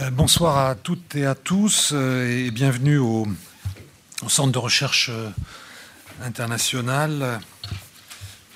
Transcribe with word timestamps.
Euh, 0.00 0.10
bonsoir 0.10 0.58
à 0.58 0.74
toutes 0.74 1.14
et 1.14 1.24
à 1.24 1.36
tous 1.36 1.92
euh, 1.94 2.26
et 2.26 2.50
bienvenue 2.50 2.98
au, 2.98 3.28
Centre 4.26 4.50
de 4.50 4.58
recherche 4.58 5.10
euh, 5.12 5.30
international 6.22 7.38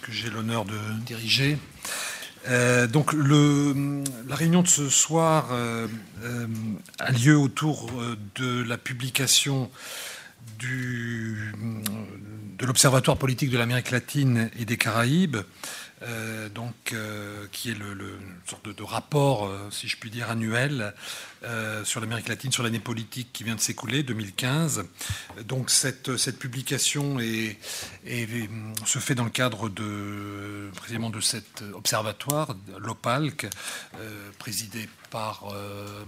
que 0.03 0.11
j'ai 0.11 0.30
l'honneur 0.30 0.64
de 0.64 0.79
diriger. 1.06 1.59
donc 2.90 3.12
la 3.12 4.35
réunion 4.35 4.62
de 4.62 4.69
ce 4.69 4.88
soir 4.88 5.51
a 6.98 7.12
lieu 7.12 7.37
autour 7.37 7.90
de 8.36 8.62
la 8.62 8.78
publication 8.78 9.70
de 10.58 11.34
l'Observatoire 12.62 13.18
politique 13.18 13.50
de 13.50 13.58
l'Amérique 13.58 13.90
latine 13.90 14.50
et 14.58 14.64
des 14.64 14.78
Caraïbes, 14.78 15.36
euh, 16.02 16.48
donc, 16.48 16.92
euh, 16.92 17.46
qui 17.51 17.70
est 17.70 17.74
le, 17.74 17.92
une 17.92 18.37
sorte 18.47 18.69
de, 18.69 18.83
rapport, 18.83 19.47
euh, 19.47 19.69
si 19.70 19.88
je 19.88 19.97
puis 19.97 20.10
dire, 20.10 20.30
annuel 20.30 20.95
sur 21.84 22.01
l'Amérique 22.01 22.27
latine, 22.27 22.51
sur 22.51 22.65
l'année 22.65 22.80
politique 22.80 23.33
qui 23.33 23.45
vient 23.45 23.55
de 23.55 23.61
s'écouler, 23.61 24.02
2015. 24.02 24.84
Donc 25.45 25.71
cette, 25.71 26.11
publication 26.37 27.16
se 27.21 28.98
fait 28.98 29.15
dans 29.15 29.23
le 29.23 29.30
cadre 29.30 29.69
de, 29.69 30.69
précisément 30.74 31.11
de 31.11 31.21
cet 31.21 31.62
observatoire, 31.74 32.57
l'OPALC, 32.79 33.46
présidé 34.41 34.88
par 35.10 35.45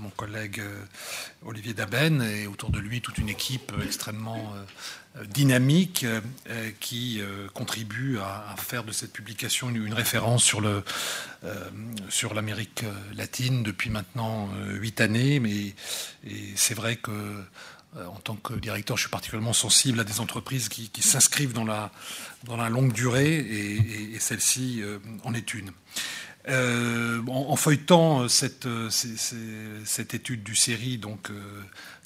mon 0.01 0.11
collègue 0.11 0.61
Olivier 1.47 1.75
Daben, 1.75 2.23
et 2.23 2.49
autour 2.49 2.71
de 2.71 2.81
lui 2.81 3.01
toute 3.01 3.19
une 3.19 3.29
équipe 3.29 3.73
extrêmement 3.85 4.53
dynamique 5.27 6.05
euh, 6.05 6.71
qui 6.79 7.21
euh, 7.21 7.49
contribue 7.53 8.19
à, 8.19 8.55
faire 8.57 8.85
de 8.85 8.93
cette 8.93 9.13
publication 9.13 9.69
une, 9.69 9.93
référence 9.93 10.45
sur 10.45 10.61
le 10.61 10.85
euh, 11.45 11.71
sur 12.09 12.35
l'Amérique 12.35 12.85
latine 13.15 13.63
depuis 13.63 13.91
maintenant 13.91 14.49
huit 14.69 15.01
années. 15.01 15.41
Mais 15.41 15.75
c'est 16.55 16.75
vrai 16.75 16.97
que 16.97 17.43
en 17.97 18.21
tant 18.21 18.37
que 18.37 18.55
directeur, 18.55 18.97
je 18.97 19.03
suis 19.03 19.11
particulièrement 19.11 19.53
sensible 19.53 19.99
à 19.99 20.05
des 20.05 20.21
entreprises 20.21 20.69
qui, 20.69 21.03
s'inscrivent 21.03 21.53
dans 21.53 21.65
la, 21.65 21.91
dans 22.45 22.57
la 22.57 22.69
longue 22.69 22.93
durée, 22.93 23.35
et, 23.39 24.19
celle-ci 24.21 24.83
en 25.25 25.35
est 25.35 25.55
une. 25.55 25.73
en, 26.49 27.57
feuilletant 27.57 28.29
cette, 28.29 28.69
cette, 28.91 30.15
étude 30.15 30.45
du 30.45 30.55
série, 30.55 30.99
donc 30.99 31.31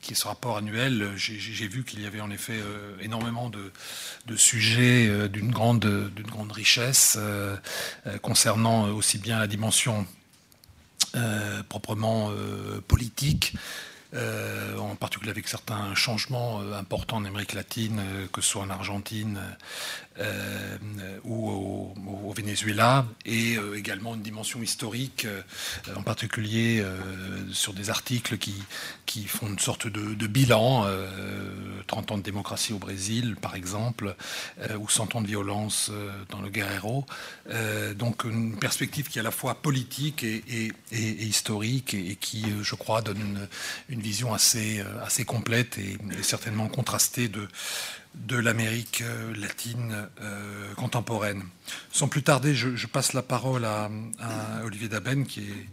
qui 0.05 0.12
est 0.12 0.16
ce 0.16 0.28
rapport 0.28 0.58
annuel, 0.58 1.12
j'ai 1.16 1.66
vu 1.66 1.83
qu'il 1.83 2.02
y 2.02 2.06
avait 2.06 2.20
en 2.20 2.30
effet 2.30 2.58
euh, 2.58 2.94
énormément 3.00 3.50
de, 3.50 4.36
sujets 4.36 5.08
euh, 5.08 5.28
d'une 5.28 5.50
grande, 5.50 5.86
grande 6.30 6.52
richesse 6.52 7.16
euh, 7.19 7.56
concernant 8.20 8.88
aussi 8.91 9.19
bien 9.19 9.38
la 9.38 9.46
dimension 9.46 10.06
proprement 11.69 12.33
politique 12.88 13.55
euh, 14.14 14.78
en 14.78 14.94
particulier 14.94 15.33
avec 15.33 15.48
certains 15.48 15.92
changements 15.96 16.61
euh, 16.61 16.78
importants 16.78 17.16
en 17.16 17.24
Amérique 17.24 17.52
latine, 17.52 17.98
euh, 17.98 18.27
que 18.33 18.42
ce 18.42 18.50
soit 18.50 18.62
en 18.62 18.70
Argentine 18.70 19.41
ou 21.24 21.50
au, 21.50 21.73
Venezuela, 22.34 23.06
et 23.24 23.56
également 23.77 24.14
une 24.14 24.22
dimension 24.22 24.62
historique, 24.62 25.27
en 25.96 26.02
particulier 26.02 26.84
sur 27.52 27.72
des 27.72 27.90
articles 27.90 28.38
qui, 28.38 28.54
qui 29.06 29.24
font 29.27 29.46
une 29.46 29.58
sorte 29.58 29.86
de, 29.86 30.27
bilan, 30.27 30.86
30 31.86 32.12
ans 32.12 32.18
de 32.18 32.22
démocratie 32.22 32.72
au 32.72 32.78
Brésil, 32.78 33.36
par 33.40 33.55
exemple, 33.55 34.14
ou 34.78 34.88
100 34.88 35.16
ans 35.16 35.20
de 35.20 35.27
violence 35.27 35.90
dans 36.30 36.40
le 36.40 36.50
Guerrero. 36.50 37.06
donc 37.96 38.24
une 38.24 38.56
perspective 38.58 39.08
qui 39.08 39.18
est 39.18 39.20
à 39.20 39.24
la 39.24 39.30
fois 39.30 39.55
politique 39.55 40.24
et, 40.24 40.72
historique, 40.92 41.94
et, 41.94 42.16
qui, 42.16 42.44
je 42.62 42.74
crois, 42.74 43.02
donne 43.02 43.20
une, 43.20 43.48
une 43.88 44.00
vision 44.00 44.34
assez, 44.34 44.80
euh, 44.80 45.05
assez 45.05 45.24
complète 45.24 45.78
et, 45.78 45.98
certainement 46.22 46.68
contrastée 46.68 47.28
de, 47.28 47.48
de 48.14 48.36
l'Amérique 48.36 49.02
euh, 49.02 49.34
latine 49.36 50.08
euh, 50.20 50.72
contemporaine. 50.77 51.42
Sans 51.92 52.08
plus 52.08 52.22
tarder, 52.22 52.55
je, 52.55 52.86
passe 52.86 53.12
la 53.12 53.22
parole 53.22 53.64
à, 53.64 53.90
Olivier 54.64 54.89
Daben, 54.89 55.27
qui 55.27 55.40
est 55.40 55.68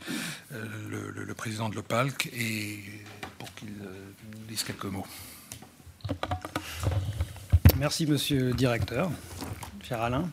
le, 0.89 1.33
président 1.33 1.69
de 1.69 1.75
l'OPALC, 1.75 2.29
et 2.33 2.79
pour 3.37 3.53
qu'il 3.55 3.73
dise 4.47 4.63
quelques 4.63 4.85
mots. 4.85 5.05
Merci, 7.77 8.05
monsieur 8.05 8.47
le 8.47 8.53
directeur, 8.53 9.11
cher 9.83 10.01
Alain. 10.01 10.29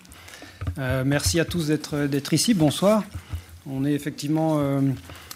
merci 1.04 1.40
à 1.40 1.44
tous 1.44 1.68
d'être 1.68 2.34
ici. 2.34 2.54
Bonsoir. 2.54 3.04
On 3.66 3.84
est 3.84 3.92
effectivement 3.92 4.60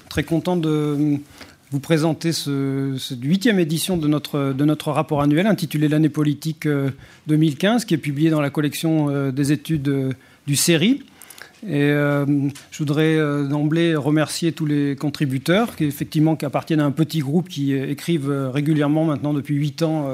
très 0.08 0.24
content 0.24 0.56
de 0.56 1.18
vous 1.72 1.80
présenter 1.80 2.32
ce, 2.32 2.98
huitième 3.22 3.58
édition 3.58 3.96
de 3.96 4.06
notre, 4.06 4.52
de 4.52 4.64
notre 4.66 4.92
rapport 4.92 5.22
annuel 5.22 5.46
intitulé 5.46 5.88
L'année 5.88 6.10
politique 6.10 6.68
2015, 7.26 7.82
euh, 7.82 7.86
qui 7.86 7.94
est 7.94 7.98
publié 7.98 8.28
dans 8.28 8.42
la 8.42 8.50
collection 8.50 9.08
euh, 9.08 9.30
des 9.30 9.52
études 9.52 9.88
euh, 9.88 10.12
du 10.46 10.54
CERI. 10.54 11.02
Et 11.66 11.90
je 11.92 12.78
voudrais 12.78 13.16
d'emblée 13.48 13.94
remercier 13.94 14.50
tous 14.50 14.66
les 14.66 14.96
contributeurs, 14.96 15.76
qui 15.76 15.84
effectivement 15.84 16.34
qui 16.34 16.44
appartiennent 16.44 16.80
à 16.80 16.84
un 16.84 16.90
petit 16.90 17.20
groupe 17.20 17.48
qui 17.48 17.72
écrivent 17.72 18.50
régulièrement 18.52 19.04
maintenant 19.04 19.32
depuis 19.32 19.54
huit 19.54 19.80
ans 19.82 20.12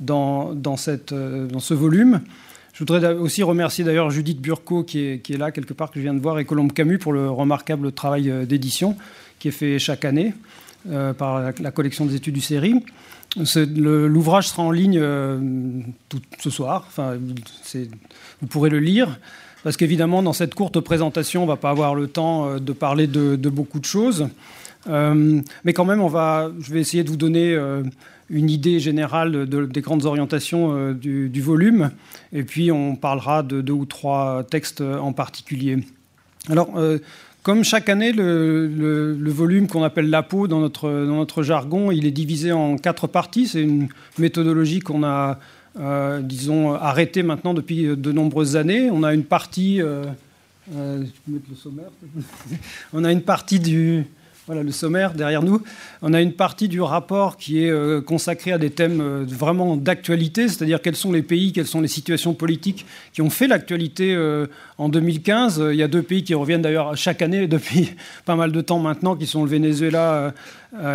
dans, 0.00 0.54
dans, 0.54 0.78
cette, 0.78 1.12
dans 1.12 1.60
ce 1.60 1.74
volume. 1.74 2.22
Je 2.72 2.78
voudrais 2.78 3.12
aussi 3.12 3.42
remercier 3.42 3.84
d'ailleurs 3.84 4.08
Judith 4.08 4.40
Burco 4.40 4.82
qui 4.82 5.00
est, 5.00 5.18
qui 5.18 5.34
est, 5.34 5.36
là 5.36 5.50
quelque 5.50 5.74
part 5.74 5.90
que 5.90 5.96
je 5.96 6.04
viens 6.04 6.14
de 6.14 6.20
voir 6.20 6.38
et 6.38 6.46
Colombe 6.46 6.72
Camus 6.72 6.96
pour 6.96 7.12
le 7.12 7.28
remarquable 7.28 7.92
travail 7.92 8.32
d'édition 8.46 8.96
qui 9.38 9.48
est 9.48 9.50
fait 9.50 9.78
chaque 9.78 10.06
année. 10.06 10.32
Euh, 10.90 11.12
par 11.12 11.52
la, 11.60 11.70
collection 11.70 12.06
des 12.06 12.14
études 12.14 12.34
du 12.34 12.40
série. 12.40 12.82
L'ouvrage 13.36 14.48
sera 14.48 14.62
en 14.62 14.70
ligne 14.70 14.98
euh, 14.98 15.38
tout, 16.08 16.22
ce 16.38 16.48
soir. 16.48 16.84
Enfin, 16.86 17.18
vous 18.40 18.46
pourrez 18.46 18.70
le 18.70 18.78
lire. 18.78 19.18
Parce 19.64 19.76
qu'évidemment, 19.76 20.22
dans 20.22 20.32
cette 20.32 20.54
courte 20.54 20.80
présentation, 20.80 21.42
on 21.42 21.44
ne 21.44 21.50
va 21.50 21.56
pas 21.56 21.70
avoir 21.70 21.94
le 21.94 22.06
temps 22.06 22.46
euh, 22.46 22.58
de 22.58 22.72
parler 22.72 23.06
de, 23.06 23.36
beaucoup 23.50 23.80
de 23.80 23.84
choses. 23.84 24.28
mais 24.86 25.72
quand 25.74 25.84
même, 25.84 26.00
on 26.00 26.08
va, 26.08 26.50
je 26.58 26.72
vais 26.72 26.80
essayer 26.80 27.04
de 27.04 27.10
vous 27.10 27.18
donner 27.18 27.54
une 28.30 28.48
idée 28.48 28.80
générale 28.80 29.46
des 29.46 29.80
grandes 29.82 30.06
orientations 30.06 30.92
du, 30.92 31.28
du, 31.28 31.42
volume. 31.42 31.90
Et 32.32 32.44
puis, 32.44 32.72
on 32.72 32.96
parlera 32.96 33.42
de 33.42 33.60
deux 33.60 33.74
ou 33.74 33.84
trois 33.84 34.44
textes 34.44 34.80
en 34.80 35.12
particulier. 35.12 35.84
Alors, 36.48 36.70
comme 37.42 37.64
chaque 37.64 37.88
année, 37.88 38.12
le, 38.12 39.16
volume 39.30 39.68
qu'on 39.68 39.82
appelle 39.82 40.10
dans 40.10 40.60
notre, 40.60 40.90
dans 40.90 41.16
notre 41.16 41.42
jargon, 41.42 41.90
il 41.90 42.06
est 42.06 42.10
divisé 42.10 42.52
en 42.52 42.76
quatre 42.76 43.06
parties. 43.06 43.46
C'est 43.48 43.62
une 43.62 43.88
méthodologie 44.18 44.80
qu'on 44.80 45.02
a, 45.04 45.38
euh, 45.78 46.20
disons, 46.20 46.74
arrêtée 46.74 47.22
maintenant 47.22 47.54
depuis 47.54 47.84
de 47.84 48.12
nombreuses 48.12 48.56
années. 48.56 48.90
On 48.90 49.02
a 49.02 49.14
une 49.14 49.24
partie... 49.24 49.80
Euh, 49.80 50.04
euh, 50.76 51.02
le 51.26 51.56
sommaire 51.56 51.90
On 52.92 53.04
a 53.04 53.12
une 53.12 53.22
partie 53.22 53.58
du, 53.58 54.04
voilà 54.48 54.62
le 54.62 54.72
sommaire 54.72 55.12
derrière 55.12 55.42
nous. 55.42 55.62
On 56.00 56.14
a 56.14 56.22
une 56.22 56.32
partie 56.32 56.68
du 56.68 56.80
rapport 56.80 57.36
qui 57.36 57.62
est 57.62 57.70
euh, 57.70 58.00
consacrée 58.00 58.50
à 58.50 58.56
des 58.56 58.70
thèmes 58.70 59.02
euh, 59.02 59.24
vraiment 59.28 59.76
d'actualité, 59.76 60.48
c'est-à-dire 60.48 60.80
quels 60.80 60.96
sont 60.96 61.12
les 61.12 61.20
pays, 61.20 61.52
quelles 61.52 61.66
sont 61.66 61.82
les 61.82 61.88
situations 61.88 62.32
politiques 62.32 62.86
qui 63.12 63.20
ont 63.20 63.28
fait 63.28 63.46
l'actualité 63.46 64.14
euh, 64.14 64.46
en 64.78 64.88
2015. 64.88 65.62
Il 65.70 65.76
y 65.76 65.82
a 65.82 65.88
deux 65.88 66.00
pays 66.00 66.24
qui 66.24 66.32
reviennent 66.32 66.62
d'ailleurs 66.62 66.96
chaque 66.96 67.20
année 67.20 67.46
depuis 67.46 67.92
pas 68.24 68.36
mal 68.36 68.50
de 68.50 68.60
temps 68.62 68.78
maintenant, 68.78 69.16
qui 69.16 69.26
sont 69.26 69.44
le 69.44 69.50
Venezuela 69.50 70.32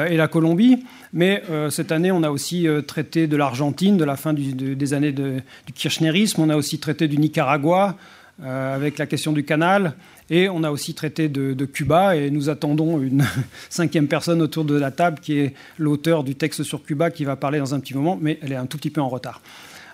et 0.10 0.18
la 0.18 0.28
Colombie. 0.28 0.84
Mais 1.14 1.44
cette 1.70 1.92
année, 1.92 2.12
on 2.12 2.24
a 2.24 2.30
aussi 2.30 2.68
traité 2.88 3.28
de 3.28 3.38
l'Argentine, 3.38 3.98
de 3.98 4.04
la 4.04 4.16
fin 4.16 4.34
des 4.34 4.94
années 4.94 5.12
du 5.12 5.74
kirchnerisme. 5.74 6.42
On 6.42 6.50
a 6.50 6.56
aussi 6.56 6.80
traité 6.80 7.08
du 7.08 7.18
Nicaragua 7.18 7.98
avec 8.44 8.98
la 8.98 9.06
question 9.06 9.32
du 9.32 9.44
canal. 9.44 9.94
Et 10.34 10.50
on 10.50 10.64
a 10.64 10.72
aussi 10.72 10.96
traité 10.96 11.30
de, 11.30 11.66
Cuba 11.66 12.16
et 12.16 12.32
nous 12.32 12.50
attendons 12.50 13.00
une 13.00 13.24
cinquième 13.70 14.08
personne 14.08 14.42
autour 14.42 14.66
de 14.66 14.74
la 14.74 14.90
table 14.90 15.20
qui 15.22 15.38
est 15.38 15.54
l'auteur 15.78 16.24
du 16.24 16.34
texte 16.34 16.64
sur 16.64 16.84
Cuba 16.84 17.12
qui 17.12 17.24
va 17.24 17.36
parler 17.36 17.60
dans 17.60 17.76
un 17.76 17.80
petit 17.80 17.94
moment, 17.94 18.18
mais 18.20 18.40
elle 18.42 18.52
est 18.52 18.56
un 18.56 18.66
tout 18.66 18.78
petit 18.78 18.90
peu 18.90 19.00
en 19.00 19.10
retard. 19.10 19.44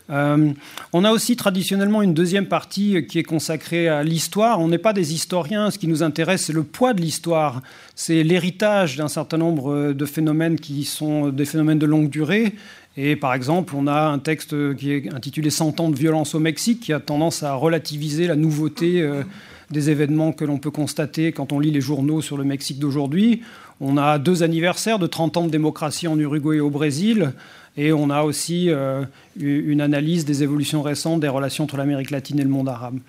Euh, 0.10 0.54
on 0.94 1.04
a 1.04 1.12
aussi 1.12 1.36
traditionnellement 1.36 2.02
une 2.02 2.14
deuxième 2.14 2.46
partie 2.46 3.06
qui 3.06 3.19
est 3.19 3.24
consacrée 3.24 3.90
à 3.90 4.02
l'histoire. 4.02 4.62
On 4.62 4.69
n'est 4.69 4.78
pas 4.78 4.94
des 4.94 5.14
historiens, 5.14 5.72
ce 5.72 5.78
qui 5.78 5.88
nous 5.88 6.04
intéresse, 6.04 6.46
c'est 6.46 6.54
le 6.54 6.64
poids 6.64 6.94
de 6.94 7.02
l'histoire, 7.02 7.62
c'est 7.96 8.24
l'héritage 8.24 8.96
d'un 8.96 9.10
certain 9.10 9.38
nombre 9.38 9.92
de 9.92 10.06
phénomènes 10.06 10.58
qui 10.58 10.86
sont 10.86 11.28
des 11.28 11.44
phénomènes 11.44 11.80
de 11.80 11.86
longue 11.86 12.10
durée. 12.10 12.56
Et 12.96 13.18
par 13.18 13.34
exemple, 13.34 13.74
on 13.75 13.88
a 13.88 14.04
un 14.08 14.19
texte 14.19 14.56
qui 14.78 14.94
est 14.94 15.14
intitulé 15.14 15.50
100 15.50 15.81
ans 15.81 15.90
de 15.90 15.98
violence 15.98 16.34
au 16.34 16.40
Mexique, 16.40 16.80
qui 16.80 16.94
a 16.94 17.02
tendance 17.02 17.44
à 17.44 17.56
relativiser 17.56 18.25
la 18.25 18.38
nouveauté. 18.38 19.02
Euh, 19.02 19.24
des 19.71 19.89
événements 19.89 20.31
que 20.31 20.45
l'on 20.45 20.57
peut 20.57 20.71
constater 20.71 21.31
quand 21.31 21.54
on 21.54 21.60
lit 21.60 21.71
les 21.71 21.81
journaux 21.81 22.21
sur 22.21 22.38
le 22.38 22.44
Mexique 22.44 22.80
d'aujourd'hui. 22.80 23.42
On 23.81 23.98
a 23.98 24.19
deux 24.19 24.44
anniversaires 24.44 25.00
de 25.00 25.07
30 25.07 25.38
ans 25.38 25.45
de 25.45 25.51
démocratie 25.51 26.07
en 26.07 26.18
Uruguay 26.18 26.57
et 26.57 26.62
au 26.62 26.69
Brésil. 26.69 27.33
Et 27.77 27.94
on 27.94 28.10
a 28.10 28.24
aussi 28.24 28.69
euh, 28.69 29.04
une 29.39 29.81
analyse 29.81 30.25
des 30.25 30.44
évolutions 30.44 30.81
récentes 30.81 31.19
des 31.21 31.27
relations 31.27 31.63
entre 31.66 31.77
l'Amérique 31.77 32.12
latine 32.12 32.39
et 32.39 32.44
le 32.44 32.50
monde 32.50 32.68
arabe. 32.68 33.00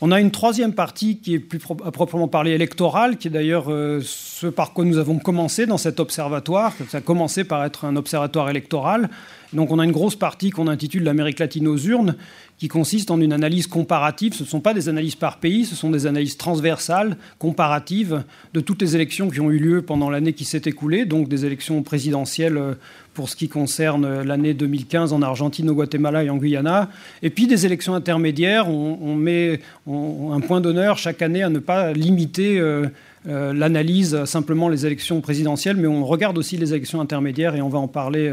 On 0.00 0.12
a 0.12 0.20
une 0.20 0.30
troisième 0.30 0.74
partie 0.74 1.18
qui 1.18 1.34
est 1.34 1.40
plus 1.40 1.58
à 1.84 1.90
proprement 1.90 2.28
parler 2.28 2.52
électorale, 2.52 3.16
qui 3.16 3.26
est 3.26 3.32
d'ailleurs 3.32 3.64
ce 4.00 4.46
par 4.46 4.72
quoi 4.72 4.84
nous 4.84 4.98
avons 4.98 5.18
commencé 5.18 5.66
dans 5.66 5.76
cet 5.76 5.98
observatoire. 5.98 6.72
Ça 6.88 6.98
a 6.98 7.00
commencé 7.00 7.42
par 7.42 7.64
être 7.64 7.84
un 7.84 7.96
observatoire 7.96 8.48
électoral. 8.48 9.10
Donc 9.52 9.70
on 9.70 9.78
a 9.78 9.84
une 9.84 9.92
grosse 9.92 10.16
partie 10.16 10.50
qu'on 10.50 10.68
intitule 10.68 11.04
l'Amérique 11.04 11.38
latine 11.38 11.66
aux 11.68 11.78
urnes, 11.78 12.16
qui 12.58 12.68
consiste 12.68 13.10
en 13.10 13.20
une 13.20 13.32
analyse 13.32 13.66
comparative. 13.66 14.34
Ce 14.34 14.42
ne 14.42 14.48
sont 14.48 14.60
pas 14.60 14.74
des 14.74 14.88
analyses 14.88 15.14
par 15.14 15.38
pays, 15.38 15.64
ce 15.64 15.76
sont 15.76 15.90
des 15.90 16.06
analyses 16.06 16.36
transversales, 16.36 17.16
comparatives, 17.38 18.24
de 18.52 18.60
toutes 18.60 18.82
les 18.82 18.94
élections 18.94 19.30
qui 19.30 19.40
ont 19.40 19.50
eu 19.50 19.58
lieu 19.58 19.82
pendant 19.82 20.10
l'année 20.10 20.32
qui 20.32 20.44
s'est 20.44 20.62
écoulée, 20.66 21.04
donc 21.04 21.28
des 21.28 21.46
élections 21.46 21.82
présidentielles 21.82 22.56
euh, 22.56 22.74
pour 23.14 23.28
ce 23.28 23.36
qui 23.36 23.48
concerne 23.48 24.22
l'année 24.22 24.54
2015 24.54 25.12
en 25.12 25.22
Argentine, 25.22 25.68
au 25.70 25.74
Guatemala 25.74 26.22
et 26.22 26.30
en 26.30 26.36
Guyana, 26.36 26.88
et 27.22 27.30
puis 27.30 27.48
des 27.48 27.66
élections 27.66 27.94
intermédiaires. 27.94 28.68
On, 28.68 29.16
met 29.16 29.60
un 29.88 30.38
point 30.38 30.60
d'honneur 30.60 30.98
chaque 30.98 31.20
année 31.20 31.42
à 31.42 31.50
ne 31.50 31.58
pas 31.58 31.92
limiter 31.92 32.60
euh, 32.60 32.86
euh, 33.28 33.52
l'analyse 33.52 34.24
simplement 34.24 34.68
les 34.68 34.86
élections 34.86 35.20
présidentielles, 35.20 35.76
mais 35.76 35.86
on 35.86 36.04
regarde 36.04 36.38
aussi 36.38 36.56
les 36.56 36.72
élections 36.72 37.00
intermédiaires 37.00 37.54
et 37.54 37.62
on 37.62 37.68
va 37.68 37.78
en 37.78 37.88
parler 37.88 38.32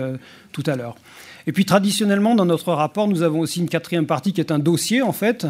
tout 0.51 0.63
à 0.65 0.75
l'heure. 0.75 0.95
Et 1.47 1.51
puis 1.51 1.65
traditionnellement, 1.65 2.35
dans 2.35 2.45
notre 2.45 2.73
rapport, 2.73 3.07
nous 3.07 3.21
avons 3.21 3.39
aussi 3.39 3.59
une 3.59 3.69
quatrième 3.69 4.07
partie 4.07 4.33
qui 4.33 4.41
est 4.41 4.51
un 4.51 4.59
dossier, 4.59 5.01
en 5.01 5.11
fait, 5.11 5.45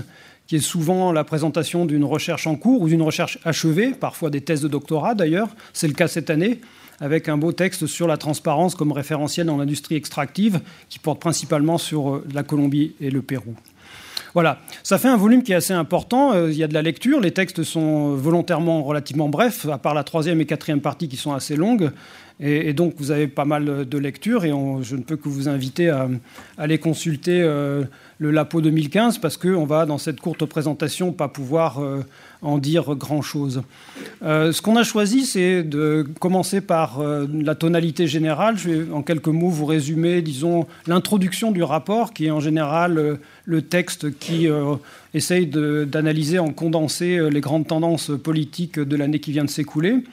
qui 0.47 0.57
est 0.57 0.59
souvent 0.59 1.11
la 1.11 1.23
présentation 1.23 1.85
d'une 1.85 2.03
recherche 2.03 2.47
en 2.47 2.55
cours 2.55 2.81
ou 2.81 2.89
d'une 2.89 3.01
recherche 3.01 3.39
achevée, 3.45 3.91
parfois 3.91 4.29
des 4.29 4.41
thèses 4.41 4.61
de 4.61 4.67
doctorat 4.67 5.15
d'ailleurs. 5.15 5.49
C'est 5.73 5.87
le 5.87 5.93
cas 5.93 6.07
cette 6.07 6.29
année, 6.29 6.59
avec 6.99 7.29
un 7.29 7.37
beau 7.37 7.51
texte 7.51 7.87
sur 7.87 8.07
la 8.07 8.17
transparence 8.17 8.75
comme 8.75 8.91
référentiel 8.91 9.47
dans 9.47 9.57
l'industrie 9.57 9.95
extractive, 9.95 10.59
qui 10.89 10.99
porte 10.99 11.19
principalement 11.19 11.77
sur 11.77 12.15
euh, 12.15 12.25
la 12.33 12.43
Colombie 12.43 12.93
et 13.01 13.09
le 13.09 13.21
Pérou. 13.21 13.55
Voilà, 14.35 14.59
ça 14.83 14.97
fait 14.97 15.07
un 15.07 15.15
volume 15.15 15.43
qui 15.43 15.53
est 15.53 15.55
assez 15.55 15.71
important. 15.71 16.33
Euh, 16.33 16.51
il 16.51 16.57
y 16.57 16.63
a 16.63 16.67
de 16.67 16.73
la 16.73 16.81
lecture, 16.81 17.21
les 17.21 17.31
textes 17.31 17.63
sont 17.63 18.15
volontairement 18.15 18.83
relativement 18.83 19.29
brefs, 19.29 19.65
à 19.65 19.77
part 19.77 19.93
la 19.93 20.03
troisième 20.03 20.41
et 20.41 20.45
quatrième 20.45 20.81
partie 20.81 21.07
qui 21.07 21.15
sont 21.15 21.31
assez 21.31 21.55
longues. 21.55 21.89
Et, 22.41 22.73
donc, 22.73 22.95
vous 22.97 23.11
avez 23.11 23.27
pas 23.27 23.45
mal 23.45 23.87
de 23.87 23.97
lectures 23.97 24.43
et 24.43 24.51
je 24.81 24.97
ne 24.97 25.03
peux 25.03 25.15
que 25.15 25.29
vous 25.29 25.47
inviter 25.47 25.87
à, 25.87 26.09
aller 26.57 26.79
consulter 26.79 27.41
euh, 27.41 27.85
le 28.17 28.29
LAPO 28.29 28.59
2015 28.59 29.19
parce 29.19 29.37
qu'on 29.37 29.65
va, 29.65 29.85
dans 29.85 29.97
cette 29.97 30.19
courte 30.19 30.43
présentation, 30.43 31.13
pas 31.13 31.29
pouvoir 31.29 31.81
euh, 31.81 32.01
en 32.41 32.57
dire 32.57 32.93
grand-chose. 32.95 33.63
Ce 34.21 34.61
qu'on 34.61 34.75
a 34.75 34.83
choisi, 34.83 35.25
c'est 35.25 35.63
de 35.63 36.05
commencer 36.19 36.59
par 36.59 37.01
la 37.01 37.55
tonalité 37.55 38.05
générale. 38.05 38.57
Je 38.57 38.69
vais, 38.69 38.91
en 38.91 39.01
quelques 39.01 39.29
mots, 39.29 39.47
vous 39.47 39.65
résumer, 39.65 40.21
disons, 40.21 40.67
l'introduction 40.87 41.53
du 41.53 41.63
rapport, 41.63 42.13
qui 42.13 42.25
est 42.25 42.31
en 42.31 42.41
général 42.41 43.17
le 43.45 43.61
texte 43.61 44.17
qui 44.17 44.47
essaye 45.13 45.47
d'analyser 45.47 46.39
en 46.39 46.49
condensé 46.49 47.29
les 47.29 47.41
grandes 47.41 47.67
tendances 47.67 48.11
politiques 48.23 48.79
de 48.79 48.95
l'année 48.95 49.19
qui 49.19 49.31
vient 49.31 49.45
de 49.45 49.49
s'écouler. 49.49 50.03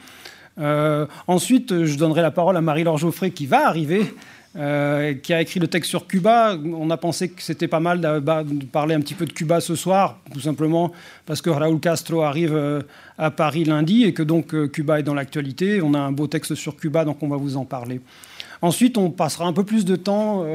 Euh, 0.59 1.07
ensuite, 1.27 1.85
je 1.85 1.97
donnerai 1.97 2.23
la 2.23 2.31
parole 2.31 2.57
à 2.57 2.61
Marie-Laure 2.61 2.99
Geoffrey 2.99 3.31
qui 3.31 3.47
va 3.47 3.67
arriver. 3.67 4.15
Euh, 4.55 5.15
qui 5.15 5.33
a 5.33 5.41
écrit 5.41 5.61
le 5.61 5.67
texte 5.67 5.89
sur 5.89 6.07
Cuba. 6.07 6.59
On 6.63 6.91
a 6.91 6.99
pensé 6.99 7.31
que 7.31 7.41
c'était 7.41 7.69
pas 7.69 7.81
mal 7.81 8.03
de, 8.03 8.65
parler 8.67 8.95
un 8.95 9.01
petit 9.01 9.15
peu 9.15 9.25
de 9.25 9.33
Cuba 9.33 9.63
ce 9.63 9.75
soir, 9.75 10.19
tout 10.31 10.41
simplement 10.41 10.93
parce 11.25 11.41
que 11.41 11.49
Raúl 11.49 11.81
Castro 11.81 12.21
arrive 12.21 12.55
euh, 12.55 12.83
à 13.17 13.31
Paris 13.31 13.65
lundi 13.65 14.05
et 14.05 14.13
que 14.13 14.23
donc 14.23 14.55
Cuba 14.73 15.01
est 15.01 15.05
dans 15.05 15.15
l'actualité. 15.15 15.81
On 15.81 15.95
a 15.95 15.99
un 15.99 16.13
beau 16.13 16.27
texte 16.27 16.55
sur 16.55 16.77
Cuba, 16.77 17.07
donc 17.07 17.23
on 17.23 17.29
va 17.29 17.39
vous 17.39 17.57
en 17.57 17.65
parler. 17.65 18.03
Ensuite, 18.61 18.99
on 18.99 19.11
passera 19.11 19.47
un 19.47 19.55
peu 19.55 19.65
plus 19.65 19.87
de 19.87 19.97
temps 19.97 20.47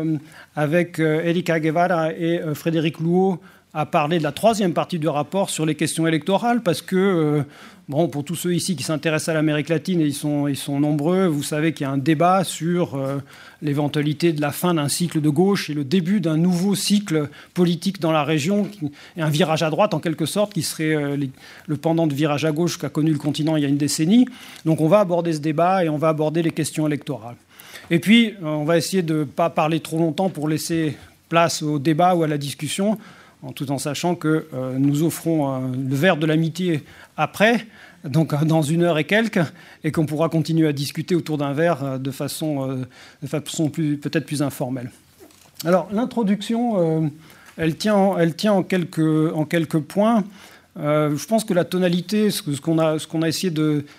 avec 0.56 1.00
Erika 1.00 1.60
Guevara 1.60 2.14
et 2.14 2.40
Frédéric 2.54 3.00
Louot 3.00 3.42
à 3.78 3.86
parler 3.86 4.18
de 4.18 4.24
la 4.24 4.32
troisième 4.32 4.74
partie 4.74 5.00
du 5.00 5.08
rapport 5.08 5.50
sur 5.50 5.66
les 5.66 5.76
questions 5.76 6.08
électorales, 6.08 6.62
parce 6.64 6.82
que 6.82 7.46
Bon, 7.90 8.10
pour 8.10 8.26
tous 8.26 8.36
ceux 8.36 8.54
ici 8.54 8.76
qui 8.76 8.84
s'intéressent 8.84 9.30
à 9.30 9.34
l'Amérique 9.34 9.70
latine, 9.70 10.02
et 10.02 10.06
ils 10.06 10.14
sont, 10.14 10.50
ils 10.50 10.58
sont 10.58 10.78
nombreux, 10.78 11.26
vous 11.26 11.42
savez 11.42 11.72
qu'il 11.72 11.86
y 11.86 11.90
a 11.90 11.94
un 11.94 11.98
débat 11.98 12.44
sur 12.44 12.96
euh, 12.96 13.20
l'éventualité 13.62 14.34
de 14.34 14.42
la 14.42 14.52
fin 14.52 14.74
d'un 14.74 14.90
cycle 14.90 15.22
de 15.22 15.30
gauche 15.30 15.70
et 15.70 15.74
le 15.74 15.86
début 15.86 16.20
d'un 16.20 16.36
nouveau 16.36 16.76
cycle 16.76 17.30
politique 17.54 18.02
dans 18.02 18.12
la 18.12 18.26
région, 18.26 18.68
et 19.16 19.22
un 19.22 19.30
virage 19.30 19.64
à 19.64 19.70
droite 19.70 19.94
en 19.94 20.02
quelque 20.02 20.26
sorte, 20.26 20.52
qui 20.52 20.64
serait 20.64 20.96
euh, 20.96 21.16
le 21.66 21.78
pendant 21.78 22.08
de 22.08 22.14
virage 22.14 22.44
à 22.44 22.52
gauche 22.52 22.78
qu'a 22.78 22.90
connu 22.90 23.12
le 23.12 23.20
continent 23.20 23.56
il 23.56 23.64
y 23.64 23.66
a 23.66 23.70
une 23.70 23.78
décennie. 23.78 24.28
Donc 24.66 24.82
on 24.82 24.90
va 24.90 25.00
aborder 25.00 25.32
ce 25.32 25.40
débat 25.40 25.86
et 25.86 25.88
on 25.88 25.98
va 25.98 26.10
aborder 26.10 26.44
les 26.44 26.52
questions 26.52 26.88
électorales. 26.88 27.38
Et 27.90 28.00
puis, 28.00 28.34
euh, 28.44 28.48
on 28.48 28.66
va 28.66 28.76
essayer 28.76 29.02
de 29.02 29.20
ne 29.20 29.24
pas 29.24 29.50
parler 29.50 29.80
trop 29.80 29.98
longtemps 29.98 30.30
pour 30.30 30.50
laisser 30.50 30.98
place 31.30 31.64
au 31.64 31.80
débat 31.80 32.16
ou 32.16 32.24
à 32.24 32.28
la 32.28 32.38
discussion, 32.38 32.98
tout 33.56 33.72
en 33.72 33.78
sachant 33.78 34.16
que 34.16 34.48
nous 34.78 35.04
offrons 35.04 35.72
le 35.72 35.96
verre 35.96 36.18
de 36.18 36.26
l'amitié 36.26 36.84
après, 37.18 37.66
donc 38.04 38.34
euh, 38.34 38.38
dans 38.46 38.62
une 38.62 38.84
heure 38.84 38.98
et 38.98 39.04
quelques, 39.04 39.40
et 39.84 39.92
qu'on 39.92 40.06
pourra 40.06 40.30
continuer 40.30 40.68
à 40.68 40.74
discuter 40.74 41.16
autour 41.16 41.38
d'un 41.38 41.54
verre 41.54 41.84
euh, 41.84 41.98
de 41.98 42.12
façon, 42.12 42.86
euh, 43.24 43.98
peut-être 44.02 44.26
plus 44.26 44.42
informelle. 44.42 44.92
Alors 45.66 45.90
l'introduction, 45.92 47.12
elle 47.58 47.78
tient, 47.78 47.96
en, 47.96 48.64
quelques, 48.64 49.80
points. 49.80 50.24
je 50.76 51.26
pense 51.26 51.44
que 51.46 51.56
la 51.56 51.66
tonalité, 51.66 52.30
ce 52.30 52.62
qu'on 52.62 52.78
a 53.24 53.28
essayé 53.28 53.52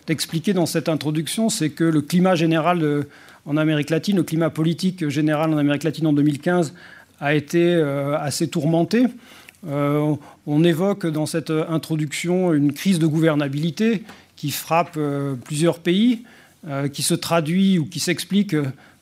d'expliquer 0.06 0.52
dans 0.52 0.66
cette 0.66 0.88
introduction, 0.88 1.48
c'est 1.48 1.70
que 1.70 1.82
le 1.82 2.00
climat 2.00 2.36
général 2.36 3.04
en 3.44 3.56
Amérique 3.56 3.90
latine, 3.90 4.18
le 4.18 4.22
climat 4.22 4.50
politique 4.50 5.08
général 5.08 5.52
en 5.52 5.58
Amérique 5.58 5.82
latine 5.82 6.06
en 6.06 6.12
2015 6.12 6.74
a 7.18 7.34
été 7.34 7.74
assez 8.20 8.46
tourmenté. 8.46 9.06
Euh, 9.66 10.14
on 10.46 10.64
évoque 10.64 11.06
dans 11.06 11.26
cette 11.26 11.50
introduction 11.50 12.52
une 12.52 12.72
crise 12.72 12.98
de 12.98 13.06
gouvernabilité 13.06 14.04
qui 14.36 14.50
frappe 14.50 14.94
euh, 14.96 15.34
plusieurs 15.34 15.80
pays, 15.80 16.22
euh, 16.66 16.88
qui 16.88 17.02
se 17.02 17.14
traduit 17.14 17.78
ou 17.78 17.86
qui 17.86 18.00
s'explique 18.00 18.54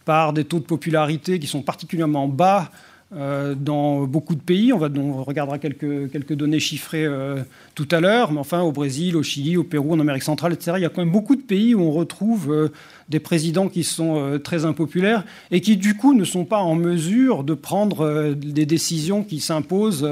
par 0.06 0.32
des 0.32 0.44
taux 0.44 0.58
de 0.58 0.64
popularité 0.64 1.38
qui 1.38 1.47
sont 1.47 1.62
particulièrement 1.62 2.29
bas 2.29 2.70
euh, 2.70 2.86
dans 3.12 4.03
beaucoup 4.03 4.35
de 4.35 4.41
pays. 4.41 4.73
On, 4.73 4.79
va, 4.79 4.88
on 4.97 5.23
regardera 5.23 5.58
quelques, 5.58 6.32
données 6.32 6.58
chiffrées 6.58 7.05
euh, 7.05 7.43
tout 7.76 7.87
à 7.93 8.00
l'heure, 8.00 8.32
mais 8.32 8.41
enfin 8.41 8.62
au 8.62 8.73
Brésil, 8.73 9.17
au 9.17 9.23
Chili, 9.23 9.56
au 9.56 9.62
Pérou, 9.62 9.93
en 9.93 10.00
Amérique 10.00 10.25
centrale, 10.25 10.53
etc. 10.53 10.73
Il 10.76 10.82
y 10.82 10.85
a 10.85 10.88
quand 10.88 11.03
même 11.03 11.12
beaucoup 11.12 11.37
de 11.37 11.43
pays 11.43 11.75
où 11.75 11.82
on 11.82 11.93
retrouve 11.93 12.53
euh, 12.53 12.69
des 13.08 13.20
présidents 13.20 13.69
qui 13.69 13.85
sont 13.85 14.41
très 14.43 14.64
impopulaires 14.64 15.25
et 15.53 15.61
qui 15.61 15.76
du 15.76 15.97
coup 15.97 16.14
ne 16.14 16.25
sont 16.25 16.44
pas 16.44 16.58
en 16.58 16.75
mesure 16.75 17.44
de 17.44 17.55
prendre 17.55 18.35
des 18.35 18.67
décisions 18.67 19.23
qui 19.23 19.38
s'imposent 19.38 20.05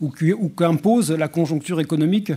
ou 0.00 0.48
qu'impose 0.48 1.10
la 1.10 1.26
conjoncture 1.26 1.80
économique 1.80 2.30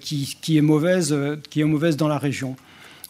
qui, 0.00 0.56
est 0.56 0.60
mauvaise, 0.60 1.16
qui 1.48 1.60
est 1.60 1.64
mauvaise 1.64 1.96
dans 1.96 2.08
la 2.08 2.18
région. 2.18 2.56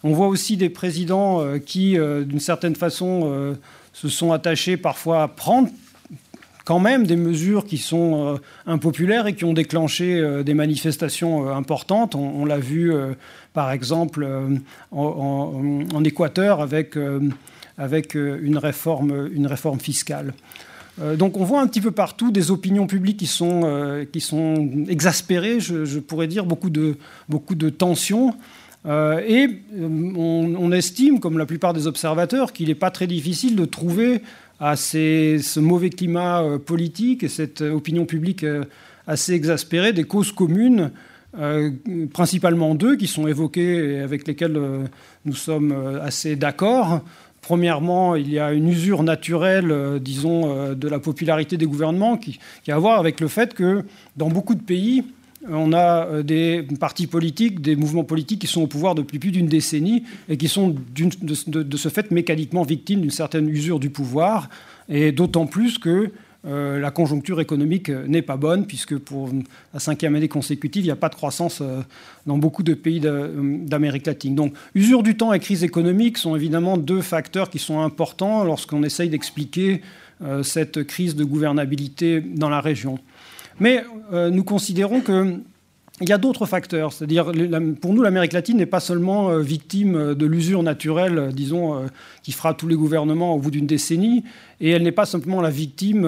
On 0.02 0.12
voit 0.12 0.28
aussi 0.28 0.58
des 0.58 0.68
présidents 0.68 1.42
qui, 1.64 1.96
d'une 2.26 2.40
certaine 2.40 2.76
façon, 2.76 3.56
se 3.94 4.08
sont 4.08 4.32
attachés 4.32 4.76
parfois 4.76 5.22
à 5.22 5.28
prendre 5.28 5.70
quand 6.64 6.78
même 6.78 7.06
des 7.06 7.16
mesures 7.16 7.64
qui 7.64 7.78
sont 7.78 8.34
euh, 8.34 8.36
impopulaires 8.66 9.26
et 9.26 9.34
qui 9.34 9.44
ont 9.44 9.52
déclenché 9.52 10.18
euh, 10.18 10.42
des 10.42 10.54
manifestations 10.54 11.48
euh, 11.48 11.52
importantes. 11.52 12.14
On, 12.14 12.44
l'a 12.44 12.58
vu, 12.58 12.92
par 13.52 13.70
exemple, 13.70 14.26
en, 14.90 16.04
Équateur 16.04 16.60
avec, 16.60 16.96
avec 17.78 18.14
une, 18.14 18.58
réforme, 18.58 19.28
une 19.32 19.46
réforme 19.46 19.78
fiscale. 19.78 20.34
Donc 21.16 21.36
on 21.36 21.44
voit 21.44 21.60
un 21.60 21.66
petit 21.66 21.80
peu 21.80 21.92
partout 21.92 22.32
des 22.32 22.50
opinions 22.50 22.86
publiques 22.86 23.18
qui 23.18 23.26
sont, 23.26 24.04
qui 24.12 24.20
sont 24.20 24.84
exaspérées, 24.88 25.60
je, 25.60 25.98
pourrais 26.00 26.26
dire, 26.26 26.44
beaucoup 26.44 26.70
de, 26.70 26.96
beaucoup 27.28 27.54
de 27.54 27.70
tensions. 27.70 28.34
et 28.86 29.48
on, 29.78 30.54
on, 30.58 30.72
estime, 30.72 31.20
comme 31.20 31.38
la 31.38 31.46
plupart 31.46 31.72
des 31.72 31.86
observateurs, 31.86 32.52
qu'il 32.52 32.68
n'est 32.68 32.74
pas 32.74 32.90
très 32.90 33.06
difficile 33.06 33.54
de 33.54 33.64
trouver 33.64 34.22
à 34.60 34.76
ce 34.76 35.58
mauvais 35.58 35.90
climat 35.90 36.42
euh, 36.42 36.58
politique 36.58 37.22
et 37.22 37.28
cette 37.28 37.62
opinion 37.62 38.04
publique 38.04 38.44
euh, 38.44 38.64
assez 39.06 39.32
exaspérée 39.32 39.94
des 39.94 40.04
causes 40.04 40.32
communes, 40.32 40.92
euh, 41.38 41.70
principalement 42.12 42.74
deux 42.74 42.96
qui 42.96 43.06
sont 43.06 43.26
évoquées 43.26 43.94
et 43.94 44.00
avec 44.00 44.28
lesquelles 44.28 44.60
nous 45.24 45.34
sommes 45.34 45.72
assez 46.02 46.36
d'accord. 46.36 47.00
Premièrement, 47.40 48.14
il 48.14 48.30
y 48.30 48.38
a 48.38 48.52
une 48.52 48.68
usure 48.68 49.02
naturelle, 49.02 49.98
disons, 50.00 50.74
de 50.74 50.88
la 50.88 50.98
popularité 50.98 51.56
des 51.56 51.66
gouvernements 51.66 52.18
qui, 52.18 52.38
a 52.68 52.74
à 52.74 52.78
voir 52.78 53.00
avec 53.00 53.20
le 53.20 53.28
fait 53.28 53.54
que 53.54 53.82
dans 54.16 54.28
beaucoup 54.28 54.54
de 54.54 54.62
pays, 54.62 55.04
on 55.48 55.72
a 55.72 56.06
euh, 56.06 56.22
des 56.22 56.66
partis 56.78 57.06
politiques, 57.06 57.60
des 57.60 57.76
mouvements 57.76 58.04
politiques 58.04 58.40
qui 58.40 58.46
sont 58.46 58.62
au 58.62 58.66
pouvoir 58.66 58.94
depuis 58.94 59.18
plus 59.18 59.30
d'une 59.30 59.46
décennie 59.46 60.04
et 60.28 60.36
qui 60.36 60.48
sont 60.48 60.74
de, 60.94 61.76
ce 61.76 61.88
fait 61.88 62.10
mécaniquement 62.10 62.62
victimes 62.62 63.00
d'une 63.00 63.10
certaine 63.10 63.48
usure 63.48 63.80
du 63.80 63.90
pouvoir, 63.90 64.48
et 64.88 65.12
d'autant 65.12 65.46
plus 65.46 65.78
que 65.78 66.10
euh, 66.46 66.78
la 66.78 66.90
conjoncture 66.90 67.40
économique 67.40 67.90
n'est 67.90 68.22
pas 68.22 68.36
bonne, 68.36 68.66
puisque 68.66 68.96
pour 68.96 69.30
la 69.74 69.80
cinquième 69.80 70.14
année 70.14 70.28
consécutive, 70.28 70.82
il 70.82 70.86
n'y 70.86 70.92
a 70.92 70.96
pas 70.96 71.10
de 71.10 71.14
croissance 71.14 71.60
euh, 71.60 71.80
dans 72.26 72.38
beaucoup 72.38 72.62
de 72.62 72.74
pays 72.74 73.00
d'Amérique 73.00 74.06
latine. 74.06 74.34
Donc, 74.34 74.54
usure 74.74 75.02
du 75.02 75.16
temps 75.16 75.32
et 75.32 75.40
crise 75.40 75.64
économique 75.64 76.18
sont 76.18 76.36
évidemment 76.36 76.76
deux 76.76 77.02
facteurs 77.02 77.50
qui 77.50 77.58
sont 77.58 77.80
importants 77.80 78.44
lorsqu'on 78.44 78.82
essaye 78.82 79.08
d'expliquer 79.08 79.82
cette 80.42 80.84
crise 80.84 81.16
de 81.16 81.24
gouvernabilité 81.24 82.20
dans 82.20 82.50
la 82.50 82.60
région. 82.60 82.98
Mais 83.60 83.84
euh, 84.12 84.30
nous 84.30 84.44
considérons 84.44 85.00
que 85.00 85.40
il 86.00 86.08
y 86.08 86.12
a 86.12 86.18
d'autres 86.18 86.46
facteurs. 86.46 86.92
C'est-à-dire, 86.92 87.30
pour 87.80 87.92
nous, 87.92 88.02
l'Amérique 88.02 88.32
latine 88.32 88.56
n'est 88.56 88.66
pas 88.66 88.80
seulement 88.80 89.30
euh, 89.30 89.40
victime 89.40 90.14
de 90.14 90.26
l'usure 90.26 90.62
naturelle, 90.62 91.18
euh, 91.18 91.30
disons, 91.30 91.74
euh, 91.74 91.86
qui 92.22 92.32
fera 92.32 92.54
tous 92.54 92.68
les 92.68 92.74
gouvernements 92.74 93.34
au 93.34 93.38
bout 93.38 93.50
d'une 93.50 93.66
décennie, 93.66 94.24
et 94.60 94.70
elle 94.70 94.82
n'est 94.82 94.92
pas 94.92 95.04
simplement 95.04 95.42
la 95.42 95.50
victime 95.50 96.02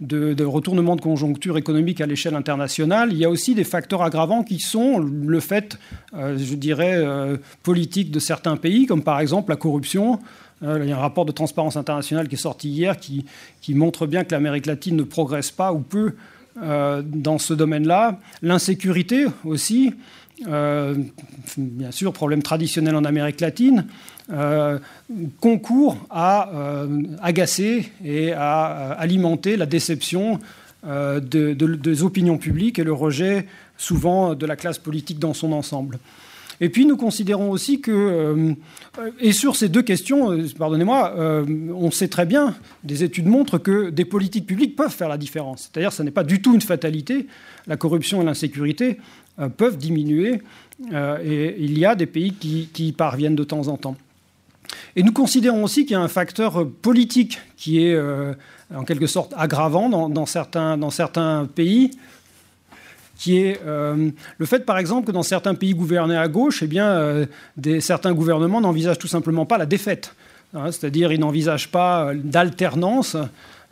de, 0.00 0.34
de 0.34 0.44
retournements 0.44 0.96
de 0.96 1.00
conjoncture 1.00 1.56
économique 1.56 2.00
à 2.00 2.06
l'échelle 2.06 2.34
internationale. 2.34 3.12
Il 3.12 3.18
y 3.18 3.24
a 3.24 3.30
aussi 3.30 3.54
des 3.54 3.64
facteurs 3.64 4.02
aggravants 4.02 4.42
qui 4.42 4.58
sont 4.58 4.98
le 4.98 5.40
fait, 5.40 5.78
je 6.12 6.54
dirais, 6.54 7.04
politique 7.64 8.12
de 8.12 8.20
certains 8.20 8.56
pays, 8.56 8.86
comme 8.86 9.02
par 9.02 9.18
exemple 9.18 9.50
la 9.50 9.56
corruption. 9.56 10.20
Il 10.62 10.84
y 10.84 10.92
a 10.92 10.96
un 10.96 11.00
rapport 11.00 11.24
de 11.24 11.32
transparence 11.32 11.76
internationale 11.76 12.28
qui 12.28 12.36
est 12.36 12.38
sorti 12.38 12.68
hier 12.68 12.96
qui, 12.98 13.24
qui 13.60 13.74
montre 13.74 14.06
bien 14.06 14.22
que 14.22 14.32
l'Amérique 14.32 14.66
latine 14.66 14.94
ne 14.94 15.02
progresse 15.02 15.50
pas 15.50 15.72
ou 15.72 15.80
peu 15.80 16.12
euh, 16.60 17.00
dans 17.02 17.38
ce 17.38 17.54
domaine-là. 17.54 18.18
L'insécurité 18.42 19.24
aussi, 19.44 19.94
euh, 20.46 20.94
bien 21.56 21.90
sûr, 21.90 22.12
problème 22.12 22.42
traditionnel 22.42 22.94
en 22.94 23.04
Amérique 23.04 23.40
latine, 23.40 23.86
euh, 24.30 24.78
concourt 25.40 25.96
à 26.10 26.50
agacer 27.22 27.90
et 28.04 28.32
à 28.32 28.92
alimenter 28.92 29.56
la 29.56 29.66
déception 29.66 30.40
des 30.84 32.02
opinions 32.02 32.38
publiques 32.38 32.78
et 32.78 32.84
le 32.84 32.92
rejet 32.92 33.46
souvent 33.78 34.34
de 34.34 34.44
la 34.44 34.56
classe 34.56 34.78
politique 34.78 35.18
dans 35.18 35.34
son 35.34 35.52
ensemble. 35.52 35.98
Et 36.62 36.68
puis 36.68 36.86
nous 36.86 36.96
considérons 36.96 37.50
aussi 37.50 37.80
que, 37.80 37.90
euh, 37.90 38.54
et 39.18 39.32
sur 39.32 39.56
ces 39.56 39.68
deux 39.68 39.82
questions, 39.82 40.30
euh, 40.30 40.46
pardonnez-moi, 40.56 41.12
euh, 41.18 41.44
on 41.74 41.90
sait 41.90 42.06
très 42.06 42.24
bien, 42.24 42.54
des 42.84 43.02
études 43.02 43.26
montrent 43.26 43.58
que 43.58 43.90
des 43.90 44.04
politiques 44.04 44.46
publiques 44.46 44.76
peuvent 44.76 44.94
faire 44.94 45.08
la 45.08 45.18
différence. 45.18 45.62
C'est-à-dire 45.62 45.90
que 45.90 45.96
ce 45.96 46.04
n'est 46.04 46.12
pas 46.12 46.22
du 46.22 46.40
tout 46.40 46.54
une 46.54 46.60
fatalité. 46.60 47.26
La 47.66 47.76
corruption 47.76 48.22
et 48.22 48.24
l'insécurité 48.24 48.98
peuvent 49.56 49.76
diminuer 49.76 50.40
et 50.92 51.56
il 51.58 51.78
y 51.78 51.84
a 51.84 51.96
des 51.96 52.06
pays 52.06 52.32
qui, 52.32 52.68
y 52.78 52.92
parviennent 52.92 53.34
de 53.34 53.44
temps 53.44 53.66
en 53.66 53.76
temps. 53.76 53.96
Et 54.94 55.02
nous 55.02 55.12
considérons 55.12 55.64
aussi 55.64 55.84
qu'il 55.84 55.94
y 55.94 55.96
a 55.96 56.00
un 56.00 56.08
facteur 56.08 56.68
politique 56.68 57.40
qui 57.56 57.82
est 57.82 57.98
en 58.74 58.84
quelque 58.84 59.06
sorte 59.06 59.32
aggravant 59.36 59.88
dans, 59.88 60.26
certains, 60.26 60.76
dans 60.76 60.90
certains 60.90 61.48
pays 61.52 61.90
qui 63.16 63.38
est 63.38 63.60
euh, 63.66 64.10
le 64.38 64.46
fait, 64.46 64.64
par 64.64 64.78
exemple, 64.78 65.06
que 65.06 65.12
dans 65.12 65.22
certains 65.22 65.54
pays 65.54 65.74
gouvernés 65.74 66.16
à 66.16 66.28
gauche, 66.28 66.62
eh 66.62 66.66
bien, 66.66 66.86
euh, 66.86 67.26
certains 67.80 68.12
gouvernements 68.12 68.60
n'envisagent 68.60 68.98
tout 68.98 69.08
simplement 69.08 69.46
pas 69.46 69.58
la 69.58 69.66
défaite. 69.66 70.14
Hein, 70.54 70.70
c'est-à-dire, 70.70 71.12
ils 71.12 71.20
n'envisagent 71.20 71.68
pas 71.68 72.12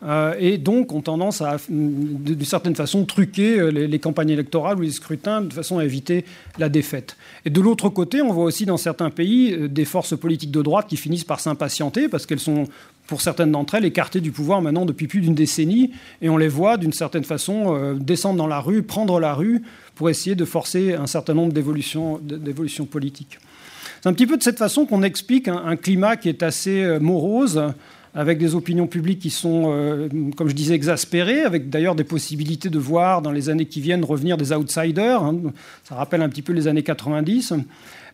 euh, 0.03 0.35
et 0.39 0.59
donc 0.59 0.93
ont 0.93 1.03
tendance 1.03 1.43
à, 1.43 1.59
d'une 1.69 2.45
certaine 2.45 2.75
façon, 2.75 3.05
truquer 3.05 3.71
les, 3.71 3.87
les, 3.87 3.99
campagnes 3.99 4.31
électorales 4.31 4.79
ou 4.79 4.83
les 4.83 4.91
scrutins 4.91 5.43
de 5.43 5.53
façon 5.53 5.79
à 5.79 5.85
éviter 5.85 6.25
la 6.59 6.69
défaite. 6.69 7.17
Et 7.45 7.51
de 7.51 7.61
l'autre 7.61 7.89
côté, 7.89 8.23
on 8.23 8.33
voit 8.33 8.45
aussi 8.45 8.67
dans 8.67 8.77
certains 8.77 9.11
pays 9.11 9.69
des 9.69 9.85
forces 9.85 10.19
politiques 10.19 10.51
de 10.51 10.63
droite 10.63 10.87
qui 10.89 10.97
finissent 10.97 11.25
par 11.25 11.41
s'impatienter 11.41 12.09
parce 12.09 12.27
qu'elles 12.27 12.41
sont 12.41 12.67
pour 13.11 13.23
certaines 13.23 13.51
d'entre 13.51 13.75
elles, 13.75 13.85
écartées 13.85 14.21
du 14.21 14.31
pouvoir 14.31 14.63
maintenant 14.63 14.87
depuis 14.87 15.09
plus 15.09 15.21
d'une 15.21 15.35
décennie, 15.35 15.91
et 16.23 16.29
on 16.29 16.37
les 16.37 16.47
voit 16.47 16.77
d'une 16.77 16.93
certaine 16.93 17.25
façon 17.25 17.75
euh, 17.75 17.95
descendre 17.95 18.37
dans 18.37 18.47
la 18.47 18.61
rue, 18.61 18.85
prendre 18.85 19.19
la 19.19 19.35
rue, 19.35 19.63
pour 19.97 20.09
essayer 20.09 20.37
de 20.37 20.45
forcer 20.45 20.95
un 20.95 21.09
certain 21.09 21.35
nombre 21.35 21.53
d'évolutions 21.53 22.21
politiques. 22.89 23.41
C'est 24.01 24.09
un 24.09 24.13
petit 24.13 24.29
peu 24.29 24.37
de 24.37 24.45
cette 24.45 24.59
façon 24.59 24.87
qu'on 24.87 25.03
explique 25.03 25.49
un, 25.49 25.75
climat 25.75 26.17
qui 26.17 26.29
est 26.29 26.45
assez 26.45 26.85
euh, 26.85 27.01
morose, 27.01 27.61
avec 28.15 28.39
des 28.39 28.55
opinions 28.55 28.87
publiques 28.87 29.21
qui 29.21 29.31
sont, 29.31 29.73
euh, 29.73 30.09
comme 30.37 30.49
je 30.49 30.55
disais, 30.55 30.75
exaspérées, 30.75 31.43
avec 31.43 31.71
d'ailleurs 31.71 31.95
des 31.95 32.05
possibilités 32.05 32.69
de 32.69 32.79
voir 32.79 33.23
dans 33.23 33.31
les 33.31 33.49
années 33.49 33.67
qui 33.67 33.81
viennent 33.81 34.05
revenir 34.05 34.37
des 34.37 34.53
outsiders. 34.53 35.23
Hein. 35.23 35.37
ça 35.85 35.95
rappelle 35.95 36.23
un 36.23 36.29
petit 36.29 36.43
peu 36.43 36.53
les 36.53 36.67
années 36.67 36.83
90. 36.83 37.55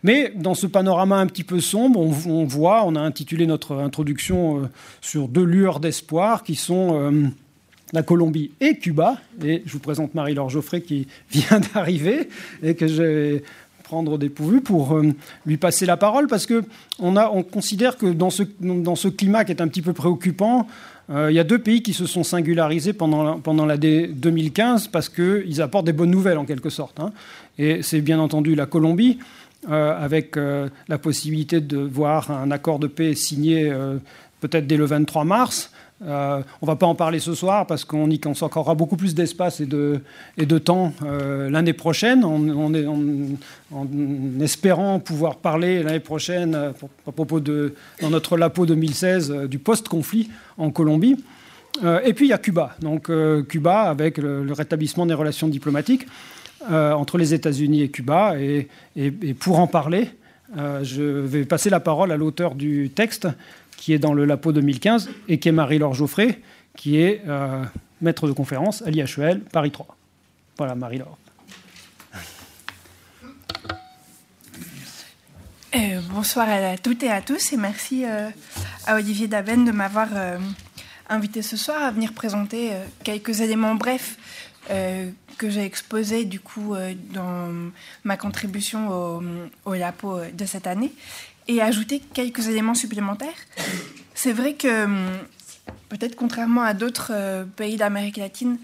Mais 0.02 0.32
dans 0.34 0.54
ce 0.54 0.66
panorama 0.66 1.16
un 1.16 1.26
petit 1.26 1.44
peu 1.44 1.60
sombre, 1.60 2.00
on, 2.00 2.44
voit, 2.44 2.84
on 2.86 2.94
a 2.94 3.00
intitulé 3.00 3.46
notre 3.46 3.76
introduction 3.76 4.60
euh, 4.60 4.66
sur 5.00 5.28
deux 5.28 5.44
lueurs 5.44 5.80
d'espoir 5.80 6.42
qui 6.42 6.54
sont 6.54 7.00
euh, 7.00 7.28
la 7.92 8.02
Colombie 8.02 8.50
et 8.60 8.78
Cuba. 8.78 9.16
Et 9.42 9.62
je 9.64 9.72
vous 9.72 9.78
présente 9.78 10.14
Marie-Laure 10.14 10.50
Geoffrey 10.50 10.82
qui 10.82 11.06
vient 11.30 11.60
d'arriver 11.74 12.28
et 12.62 12.74
que 12.74 12.86
je 12.86 13.02
vais 13.02 13.42
prendre 13.86 14.18
des 14.18 14.28
pourvus 14.28 14.60
pour 14.60 14.96
euh, 14.96 15.12
lui 15.46 15.56
passer 15.56 15.86
la 15.86 15.96
parole 15.96 16.26
parce 16.26 16.46
qu'on 16.46 17.16
on 17.16 17.42
considère 17.42 17.96
que 17.96 18.06
dans 18.06 18.30
ce, 18.30 18.42
dans 18.60 18.96
ce 18.96 19.08
climat 19.08 19.44
qui 19.44 19.52
est 19.52 19.62
un 19.62 19.68
petit 19.68 19.82
peu 19.82 19.92
préoccupant, 19.92 20.66
il 21.08 21.34
y 21.34 21.38
a 21.38 21.44
deux 21.44 21.60
pays 21.60 21.82
qui 21.82 21.92
se 21.92 22.04
sont 22.04 22.24
singularisés 22.24 22.92
pendant, 22.92 23.38
pendant 23.38 23.64
l'année 23.64 24.08
2015 24.08 24.88
parce 24.88 25.08
qu'ils 25.08 25.62
apportent 25.62 25.86
des 25.86 25.92
bonnes 25.92 26.10
nouvelles 26.10 26.36
en 26.36 26.44
quelque 26.44 26.68
sorte. 26.68 26.98
Hein. 26.98 27.12
Et 27.58 27.80
c'est 27.82 28.00
bien 28.00 28.18
entendu 28.18 28.56
la 28.56 28.66
Colombie. 28.66 29.18
Euh, 29.68 29.98
avec 29.98 30.36
euh, 30.36 30.68
la 30.86 30.96
possibilité 30.96 31.60
de 31.60 31.78
voir 31.78 32.30
un 32.30 32.52
accord 32.52 32.78
de 32.78 32.86
paix 32.86 33.16
signé 33.16 33.68
euh, 33.68 33.96
peut-être 34.40 34.68
dès 34.68 34.76
le 34.76 34.84
23 34.84 35.24
mars. 35.24 35.72
On 36.00 36.42
ne 36.62 36.66
va 36.66 36.76
pas 36.76 36.86
en 36.86 36.94
parler 36.94 37.20
ce 37.20 37.34
soir 37.34 37.66
parce 37.66 37.84
qu'on 37.84 38.10
y 38.10 38.18
consacrera 38.18 38.74
beaucoup 38.74 38.96
plus 38.96 39.14
d'espace 39.14 39.60
et 39.60 39.66
de, 39.66 40.00
et 40.36 40.44
de 40.44 40.58
temps 40.58 40.92
l'année 41.00 41.72
prochaine, 41.72 42.24
en, 42.24 42.74
en, 43.72 44.40
espérant 44.40 45.00
pouvoir 45.00 45.36
parler 45.36 45.82
l'année 45.82 46.00
prochaine 46.00 46.54
à 47.06 47.12
propos 47.12 47.40
de, 47.40 47.74
dans 48.02 48.10
notre 48.10 48.36
LAPO 48.36 48.66
2016 48.66 49.32
du 49.48 49.58
post-conflit 49.58 50.28
en 50.58 50.70
Colombie. 50.70 51.16
et 52.04 52.12
puis 52.12 52.26
il 52.26 52.30
y 52.30 52.34
a 52.34 52.38
Cuba, 52.38 52.76
donc 52.80 53.10
Cuba 53.48 53.82
avec 53.82 54.18
le 54.18 54.52
rétablissement 54.52 55.06
des 55.06 55.14
relations 55.14 55.48
diplomatiques. 55.48 56.06
Euh, 56.70 56.92
entre 56.92 57.16
les 57.16 57.32
États-Unis 57.32 57.82
et 57.82 57.90
Cuba. 57.90 58.34
Et, 58.40 58.68
pour 59.34 59.60
en 59.60 59.68
parler, 59.68 60.08
euh, 60.56 60.82
je 60.82 61.02
vais 61.02 61.44
passer 61.44 61.70
la 61.70 61.78
parole 61.78 62.10
à 62.10 62.16
l'auteur 62.16 62.56
du 62.56 62.90
texte, 62.90 63.28
qui 63.76 63.92
est 63.92 63.98
dans 63.98 64.14
le 64.14 64.24
LAPO 64.24 64.52
2015, 64.52 65.10
et 65.28 65.38
qui 65.38 65.48
est 65.48 65.52
Marie-Laure 65.52 65.94
Geoffrey, 65.94 66.40
qui 66.76 66.98
est 66.98 67.22
euh, 67.26 67.62
maître 68.00 68.26
de 68.26 68.32
conférence 68.32 68.82
à 68.82 68.90
l'IHEL 68.90 69.40
Paris 69.52 69.70
3. 69.70 69.96
Voilà, 70.58 70.74
Marie-Laure. 70.74 71.18
bonsoir 76.10 76.48
à 76.48 76.78
toutes 76.78 77.02
et 77.02 77.10
à 77.10 77.20
tous 77.20 77.52
et 77.52 77.58
merci 77.58 78.06
à 78.06 78.94
Olivier 78.94 79.28
Daven 79.28 79.66
de 79.66 79.72
m'avoir 79.72 80.08
invité 81.10 81.42
ce 81.42 81.58
soir 81.58 81.82
à 81.82 81.90
venir 81.90 82.14
présenter 82.14 82.70
quelques 83.04 83.42
éléments 83.42 83.74
brefs 83.74 84.16
que 85.36 85.50
j'ai 85.50 85.64
exposé 85.64 86.24
du 86.24 86.40
coup 86.40 86.74
euh, 86.74 86.94
dans 87.12 87.70
ma 88.04 88.16
contribution 88.16 88.88
au, 88.88 89.22
au 89.64 89.74
LAPO 89.74 90.16
euh, 90.16 90.30
de 90.32 90.44
cette 90.44 90.66
année 90.66 90.92
et 91.48 91.62
ajouter 91.62 92.00
quelques 92.12 92.48
éléments 92.48 92.74
supplémentaires. 92.74 93.28
C'est 94.14 94.32
vrai 94.32 94.54
que 94.54 94.84
hum, 94.84 95.18
peut-être 95.88 96.16
contrairement 96.16 96.62
à 96.62 96.74
d'autres 96.74 97.12
euh, 97.14 97.44
pays 97.44 97.76
d'Amérique 97.76 98.16
latine, 98.16 98.58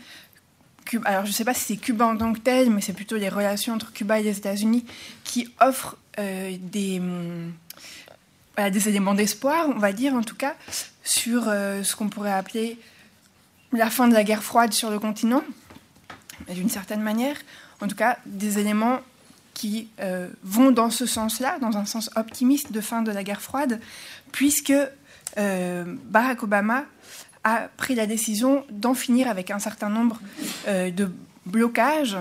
alors 1.04 1.24
je 1.24 1.30
ne 1.30 1.34
sais 1.34 1.44
pas 1.44 1.54
si 1.54 1.64
c'est 1.64 1.76
Cuba 1.76 2.06
en 2.06 2.16
tant 2.16 2.32
que 2.32 2.40
tel, 2.40 2.70
mais 2.70 2.80
c'est 2.80 2.92
plutôt 2.92 3.16
les 3.16 3.28
relations 3.28 3.74
entre 3.74 3.92
Cuba 3.92 4.20
et 4.20 4.22
les 4.22 4.36
États-Unis 4.36 4.84
qui 5.24 5.48
offrent 5.60 5.96
des, 6.18 6.98
hum, 7.00 7.52
des 8.58 8.88
éléments 8.88 9.14
d'espoir, 9.14 9.68
on 9.68 9.78
va 9.78 9.92
dire 9.92 10.12
en 10.12 10.22
tout 10.22 10.34
cas, 10.34 10.54
sur 11.02 11.44
ce 11.44 11.96
qu'on 11.96 12.10
pourrait 12.10 12.32
appeler 12.32 12.78
la 13.72 13.88
fin 13.88 14.06
de 14.08 14.12
la 14.12 14.22
guerre 14.22 14.42
froide 14.42 14.74
sur 14.74 14.90
le 14.90 14.98
continent 14.98 15.42
d'une 16.50 16.68
certaine 16.68 17.00
manière, 17.00 17.36
en 17.80 17.88
tout 17.88 17.96
cas 17.96 18.18
des 18.26 18.58
éléments 18.58 19.00
qui 19.54 19.88
euh, 20.00 20.28
vont 20.42 20.70
dans 20.70 20.90
ce 20.90 21.06
sens-là, 21.06 21.58
dans 21.60 21.76
un 21.76 21.84
sens 21.84 22.10
optimiste 22.16 22.72
de 22.72 22.80
fin 22.80 23.02
de 23.02 23.12
la 23.12 23.22
guerre 23.22 23.40
froide, 23.40 23.80
puisque 24.32 24.72
euh, 25.38 25.84
Barack 26.10 26.42
Obama 26.42 26.84
a 27.44 27.68
pris 27.76 27.94
la 27.94 28.06
décision 28.06 28.64
d'en 28.70 28.94
finir 28.94 29.28
avec 29.28 29.50
un 29.50 29.58
certain 29.58 29.88
nombre 29.88 30.20
euh, 30.68 30.90
de 30.90 31.10
blocages 31.44 32.16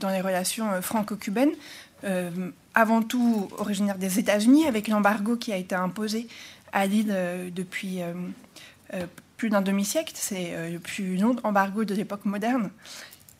dans 0.00 0.08
les 0.08 0.20
relations 0.20 0.82
franco-cubaines, 0.82 1.52
avant 2.74 3.00
tout 3.00 3.48
originaire 3.58 3.96
des 3.96 4.18
États-Unis, 4.18 4.66
avec 4.66 4.88
l'embargo 4.88 5.36
qui 5.36 5.52
a 5.52 5.56
été 5.56 5.76
imposé 5.76 6.26
à 6.72 6.84
l'île 6.84 7.14
depuis 7.54 8.00
plus 9.36 9.50
d'un 9.50 9.62
demi-siècle. 9.62 10.14
C'est 10.16 10.68
le 10.68 10.80
plus 10.80 11.16
long 11.16 11.36
embargo 11.44 11.84
de 11.84 11.94
l'époque 11.94 12.24
moderne. 12.24 12.70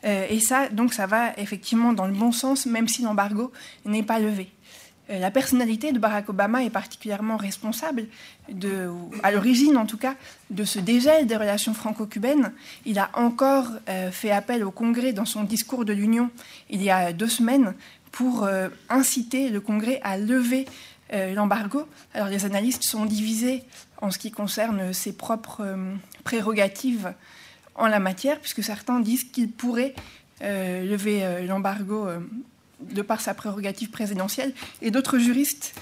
Euh, 0.07 0.27
et 0.29 0.41
ça, 0.41 0.69
donc, 0.69 0.95
ça 0.95 1.07
va 1.07 1.39
effectivement 1.39 1.93
dans 1.93 2.07
le 2.07 2.13
bon 2.13 2.33
sens, 2.33 2.67
même 2.67 2.89
si 2.89 3.03
l'embargo 3.03 3.53
n'est 3.85 4.03
pas 4.03 4.19
levé. 4.19 4.49
Euh, 5.11 5.19
la 5.19 5.31
personnalité 5.31 5.93
de 5.93 5.99
Barack 5.99 6.29
Obama 6.29 6.65
est 6.65 6.71
particulièrement 6.71 7.37
responsable, 7.37 8.07
à 9.23 9.31
l'origine 9.31 9.77
en 9.77 9.87
tout 9.87 9.99
cas, 9.99 10.15
de 10.51 10.65
ce 10.65 10.79
dégel 10.79 11.27
des 11.27 11.37
relations 11.37 11.75
franco-cubaines. 11.75 12.53
Il 12.85 12.99
a 12.99 13.11
encore 13.15 13.69
euh, 13.89 14.11
fait 14.11 14.31
appel 14.31 14.65
au 14.65 14.71
Congrès 14.71 15.13
dans 15.13 15.25
son 15.25 15.45
discours 15.45 15.85
de 15.85 15.93
l'Union 15.93 16.31
il 16.71 16.83
y 16.83 16.91
a 16.91 17.13
deux 17.13 17.29
semaines 17.29 17.75
pour 18.13 18.49
inciter 18.89 19.51
le 19.51 19.61
Congrès 19.61 20.01
à 20.03 20.17
lever 20.17 20.65
l'embargo. 21.13 21.87
Alors 22.15 22.29
les 22.29 22.47
analystes 22.47 22.83
sont 22.83 23.05
divisés 23.05 23.63
en 24.01 24.11
ce 24.11 24.17
qui 24.17 24.31
concerne 24.31 24.95
ses 24.95 25.13
propres 25.13 25.77
prérogatives 26.25 27.13
en 27.77 27.87
la 27.87 27.99
matière, 27.99 28.41
puisque 28.41 28.63
certains 28.63 29.01
disent 29.01 29.25
qu'il 29.25 29.51
pourrait 29.51 29.95
lever 30.41 31.45
l'embargo 31.47 32.09
de 32.81 33.03
par 33.03 33.21
sa 33.21 33.35
prérogative 33.35 33.91
présidentielle, 33.91 34.53
et 34.83 34.91
d'autres 34.91 35.19
juristes 35.19 35.75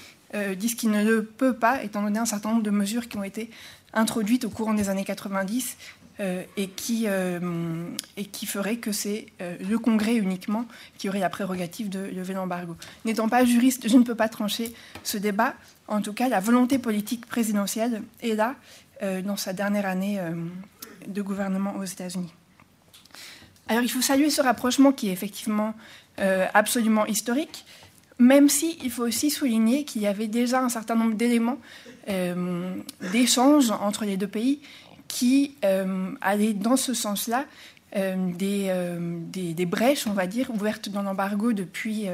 disent 0.55 0.75
qu'il 0.75 0.91
ne 0.91 1.03
le 1.03 1.23
peut 1.23 1.53
pas, 1.53 1.83
étant 1.83 2.01
donné 2.01 2.19
un 2.19 2.25
certain 2.25 2.49
nombre 2.49 2.63
de 2.63 2.69
mesures 2.69 3.07
qui 3.07 3.17
ont 3.17 3.23
été 3.23 3.49
introduites 3.93 4.45
au 4.45 4.49
courant 4.49 4.73
des 4.73 4.89
années 4.89 5.05
90 5.05 5.77
euh, 6.21 6.43
et, 6.55 6.67
qui, 6.67 7.05
euh, 7.07 7.89
et 8.15 8.23
qui 8.23 8.45
ferait 8.45 8.77
que 8.77 8.93
c'est 8.93 9.25
euh, 9.41 9.57
le 9.67 9.77
Congrès 9.77 10.15
uniquement 10.15 10.65
qui 10.97 11.09
aurait 11.09 11.19
la 11.19 11.29
prérogative 11.29 11.89
de 11.89 11.99
lever 11.99 12.33
l'embargo. 12.33 12.77
N'étant 13.03 13.27
pas 13.27 13.43
juriste, 13.43 13.89
je 13.89 13.97
ne 13.97 14.03
peux 14.03 14.15
pas 14.15 14.29
trancher 14.29 14.73
ce 15.03 15.17
débat. 15.17 15.55
En 15.89 16.01
tout 16.01 16.13
cas, 16.13 16.29
la 16.29 16.39
volonté 16.39 16.77
politique 16.77 17.25
présidentielle 17.25 18.01
est 18.21 18.35
là 18.35 18.55
dans 19.01 19.35
sa 19.35 19.51
dernière 19.51 19.85
année 19.85 20.21
de 21.07 21.21
gouvernement 21.21 21.75
aux 21.77 21.83
États-Unis. 21.83 22.33
Alors 23.67 23.83
il 23.83 23.89
faut 23.89 24.01
saluer 24.01 24.29
ce 24.29 24.41
rapprochement 24.41 24.91
qui 24.91 25.09
est 25.09 25.13
effectivement 25.13 25.73
absolument 26.53 27.05
historique, 27.07 27.65
même 28.19 28.47
si 28.47 28.77
il 28.83 28.91
faut 28.91 29.03
aussi 29.03 29.29
souligner 29.29 29.83
qu'il 29.83 30.01
y 30.03 30.07
avait 30.07 30.27
déjà 30.27 30.61
un 30.61 30.69
certain 30.69 30.95
nombre 30.95 31.15
d'éléments 31.15 31.57
d'échange 33.11 33.71
entre 33.71 34.05
les 34.05 34.17
deux 34.17 34.27
pays 34.27 34.61
qui 35.07 35.55
euh, 35.63 36.11
allaient 36.21 36.53
dans 36.53 36.77
ce 36.77 36.93
sens-là, 36.93 37.45
euh, 37.95 38.31
euh, 38.41 39.19
des, 39.31 39.53
des, 39.53 39.65
brèches, 39.65 40.07
on 40.07 40.13
va 40.13 40.27
dire, 40.27 40.51
ouvertes 40.51 40.89
dans 40.89 41.01
l'embargo 41.01 41.53
depuis 41.53 42.07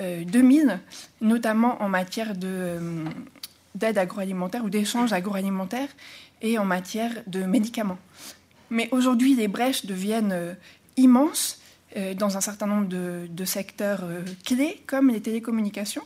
2000, 0.00 0.80
notamment 1.20 1.80
en 1.82 1.88
matière 1.88 2.34
d'aide 2.34 3.98
agroalimentaire 3.98 4.64
ou 4.64 4.70
d'échanges 4.70 5.12
agroalimentaires 5.12 5.90
et 6.42 6.58
en 6.58 6.64
matière 6.64 7.12
de 7.26 7.44
médicaments. 7.44 7.98
Mais 8.70 8.88
aujourd'hui, 8.90 9.34
les 9.34 9.48
brèches 9.48 9.86
deviennent 9.86 10.56
immenses 10.96 11.60
dans 12.16 12.36
un 12.36 12.40
certain 12.40 12.66
nombre 12.66 12.88
de, 12.88 13.44
secteurs 13.44 14.02
clés, 14.44 14.82
comme 14.86 15.10
les 15.10 15.20
télécommunications. 15.20 16.04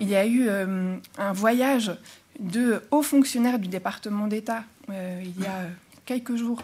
Il 0.00 0.08
y 0.08 0.16
a 0.16 0.26
eu 0.26 0.48
un 0.48 1.32
voyage 1.32 1.96
de 2.38 2.82
hauts 2.90 3.02
fonctionnaires 3.02 3.58
du 3.58 3.68
département 3.68 4.28
d'État 4.28 4.64
euh, 4.90 5.22
il 5.24 5.42
y 5.42 5.46
a 5.46 5.66
quelques 6.04 6.36
jours, 6.36 6.62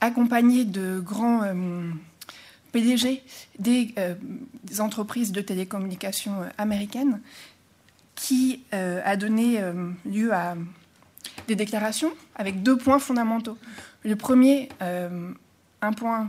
accompagné 0.00 0.64
de 0.64 1.00
grands 1.00 1.42
euh, 1.42 1.90
PDG 2.72 3.22
euh, 3.66 4.14
des, 4.62 4.80
entreprises 4.80 5.32
de 5.32 5.40
télécommunications 5.40 6.44
américaines, 6.58 7.20
qui 8.14 8.62
a 8.70 9.16
donné 9.16 9.60
lieu 10.06 10.32
à 10.32 10.54
des 11.48 11.56
déclarations 11.56 12.12
avec 12.34 12.62
deux 12.62 12.76
points 12.76 12.98
fondamentaux. 12.98 13.58
Le 14.02 14.16
premier, 14.16 14.68
un 14.80 15.92
point 15.92 16.28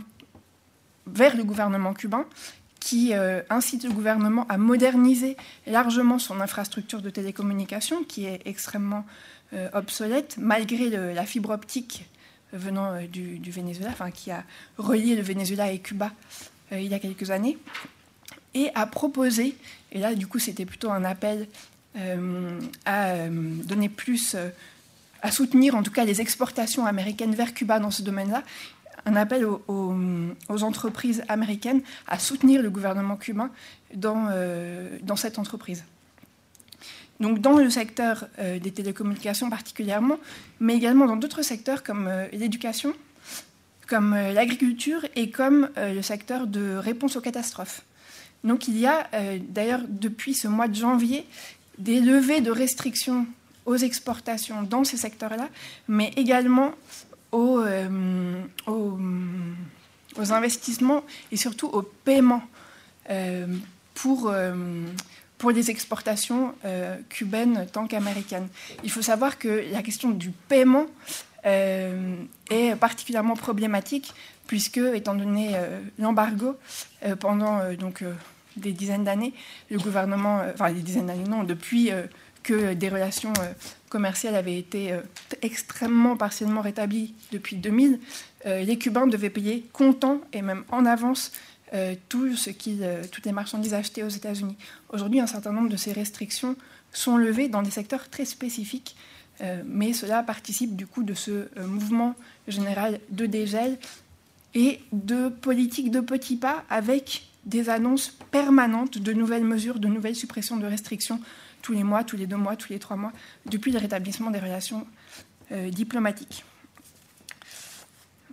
vers 1.07 1.36
le 1.36 1.43
gouvernement 1.43 1.93
cubain, 1.93 2.25
qui 2.79 3.13
incite 3.50 3.84
le 3.84 3.91
gouvernement 3.91 4.45
à 4.48 4.57
moderniser 4.57 5.36
largement 5.67 6.19
son 6.19 6.39
infrastructure 6.39 7.01
de 7.01 7.10
télécommunications, 7.10 8.03
qui 8.03 8.25
est 8.25 8.41
extrêmement 8.45 9.05
euh, 9.53 9.69
obsolète, 9.74 10.38
malgré 10.39 10.89
la 10.89 11.24
fibre 11.24 11.51
optique 11.51 12.10
venant 12.51 12.93
euh, 12.93 13.05
du, 13.05 13.51
Venezuela, 13.51 13.91
enfin, 13.91 14.10
qui 14.10 14.31
a 14.31 14.43
relié 14.79 15.15
le 15.15 15.22
Venezuela 15.22 15.72
et 15.72 15.77
Cuba 15.77 16.12
euh, 16.72 16.79
il 16.79 16.88
y 16.88 16.95
a 16.95 17.00
quelques 17.00 17.29
années, 17.29 17.60
et 18.55 18.72
a 18.74 18.88
proposé, 18.88 19.55
et 19.91 20.00
là 20.00 20.15
du 20.15 20.25
coup 20.25 20.39
c'était 20.39 20.65
plutôt 20.65 20.89
un 20.89 21.03
appel 21.03 21.48
à 22.86 23.29
donner 23.29 23.88
plus, 23.88 24.36
à 25.25 25.32
soutenir 25.32 25.75
en 25.75 25.84
tout 25.84 25.91
cas 25.91 26.05
les 26.05 26.22
exportations 26.22 26.86
américaines 26.86 27.36
vers 27.36 27.53
Cuba 27.53 27.79
dans 27.79 27.91
ce 27.91 28.01
domaine-là, 28.01 28.44
un 29.05 29.15
appel 29.15 29.46
aux, 29.46 30.63
entreprises 30.63 31.24
américaines 31.27 31.82
à 32.08 32.17
soutenir 32.17 32.62
le 32.62 32.70
gouvernement 32.70 33.17
cubain 33.17 33.51
dans, 33.94 34.29
dans 35.03 35.15
cette 35.15 35.38
entreprise 35.38 35.84
donc 37.20 37.39
dans 37.39 37.58
le 37.58 37.70
secteur 37.70 38.27
euh, 38.39 38.60
des 38.60 38.72
télécommunications 38.72 39.50
particulièrement, 39.50 40.17
mais 40.60 40.75
également 40.75 41.05
dans 41.05 41.15
d'autres 41.15 41.41
secteurs 41.41 41.84
comme 41.84 42.08
euh, 42.08 42.27
l'éducation, 42.32 42.93
comme 43.88 44.13
euh, 44.13 44.34
l'agriculture 44.34 45.06
et 45.15 45.30
comme 45.30 45.69
le 45.78 46.02
secteur 46.02 46.47
de 46.47 46.76
réponse 46.76 47.15
aux 47.15 47.21
catastrophes. 47.21 47.82
Donc 48.43 48.67
il 48.67 48.78
y 48.78 48.86
a 48.86 49.08
d'ailleurs 49.49 49.82
depuis 49.88 50.36
ce 50.36 50.47
mois 50.47 50.67
de 50.67 50.76
janvier 50.76 51.26
des 51.80 51.99
levées 51.99 52.41
de 52.41 52.52
restrictions 52.52 53.26
aux 53.65 53.75
exportations 53.75 54.63
dans 54.63 54.84
ces 54.84 54.97
secteurs-là, 54.97 55.49
mais 55.88 56.12
également 56.15 56.71
aux, 57.32 57.60
aux, 58.67 58.99
aux, 60.17 60.32
investissements 60.32 61.04
et 61.32 61.38
surtout 61.38 61.67
aux 61.67 61.82
paiements 61.82 62.43
pour 63.93 64.32
pour 65.38 65.51
les 65.51 65.69
exportations 65.69 66.56
euh, 66.65 66.97
cubaines 67.10 67.67
tant 67.71 67.88
qu'américaines. 67.88 68.47
Il 68.84 68.91
faut 68.91 69.01
savoir 69.01 69.38
que 69.38 69.65
la 69.71 69.82
question 69.82 70.10
du 70.12 70.32
paiement 70.32 70.86
euh, 71.45 72.15
est 72.49 72.75
particulièrement 72.75 73.36
problématique 73.36 74.13
puisque, 74.47 74.78
étant 74.78 75.15
donné 75.15 75.51
euh, 75.54 75.80
l'embargo 75.99 76.56
pendant 77.19 77.60
donc 77.73 78.04
des 78.58 78.71
dizaines 78.71 79.04
d'années, 79.04 79.34
le 79.69 79.78
gouvernement, 79.78 80.41
enfin 80.54 80.71
des 80.71 80.82
dizaines 80.82 81.08
d'années 81.08 81.28
non, 81.28 81.43
depuis 81.43 81.91
que 82.45 82.73
des 82.73 82.89
relations 82.89 83.34
commerciales 83.89 84.36
avaient 84.36 84.58
été 84.58 84.93
extrêmement 85.41 86.15
partiellement 86.15 86.62
rétablies 86.62 87.13
depuis 87.31 87.55
2000, 87.55 87.99
les 88.45 88.77
Cubains 88.77 89.08
devaient 89.08 89.31
payer 89.31 89.67
comptant 89.73 90.21
et 90.31 90.41
même 90.41 90.63
en 90.71 90.86
avance 90.86 91.31
euh, 91.73 91.95
tout 92.10 92.36
ce 92.36 92.51
qui, 92.51 92.77
euh, 92.81 93.01
toutes 93.12 93.25
les 93.25 93.31
marchandises 93.31 93.73
achetées 93.73 94.03
aux 94.03 94.10
États-Unis. 94.10 94.55
Aujourd'hui, 94.89 95.19
un 95.19 95.25
certain 95.25 95.51
nombre 95.51 95.69
de 95.69 95.77
ces 95.77 95.93
restrictions 95.93 96.55
sont 96.93 97.17
levées 97.17 97.49
dans 97.49 97.63
des 97.63 97.71
secteurs 97.71 98.08
très 98.08 98.23
spécifiques, 98.23 98.95
euh, 99.41 99.63
mais 99.65 99.91
cela 99.91 100.21
participe 100.21 100.75
du 100.75 100.86
coup 100.86 101.01
de 101.01 101.15
ce 101.15 101.47
mouvement 101.65 102.13
général 102.47 102.99
de 103.10 103.25
dégel 103.25 103.79
et 104.53 104.79
de 104.93 105.27
politique 105.27 105.89
de 105.89 106.01
petits 106.01 106.38
pas 106.38 106.63
avec 106.69 107.23
des 107.45 107.69
annonces 107.69 108.15
permanentes 108.29 108.99
de 108.99 109.13
nouvelles 109.13 109.43
mesures, 109.43 109.79
de 109.79 109.88
nouvelles 109.88 110.15
suppressions 110.15 110.58
de 110.58 110.67
restrictions 110.67 111.19
tous 111.65 111.73
les 111.73 111.84
mois, 111.84 112.04
tous 112.04 112.15
les 112.15 112.28
deux 112.28 112.38
mois, 112.38 112.56
tous 112.56 112.71
les 112.71 112.78
trois 112.80 112.95
mois, 112.95 113.12
depuis 113.47 113.71
le 113.71 113.80
rétablissement 113.80 114.30
des 114.30 114.39
relations 114.39 114.86
diplomatiques. 115.71 116.43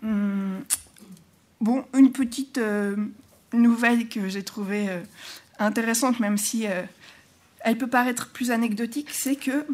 Hum, 0.02 0.62
bon, 1.60 1.84
une 1.94 2.12
petite 2.12 2.58
nouvelle 3.54 4.08
que 4.08 4.28
j'ai 4.28 4.42
trouvée 4.42 4.88
euh, 4.88 5.00
intéressante, 5.58 6.20
même 6.20 6.38
si 6.38 6.66
euh, 6.66 6.82
elle 7.60 7.78
peut 7.78 7.86
paraître 7.86 8.28
plus 8.28 8.50
anecdotique, 8.50 9.10
c'est 9.12 9.36
que 9.36 9.66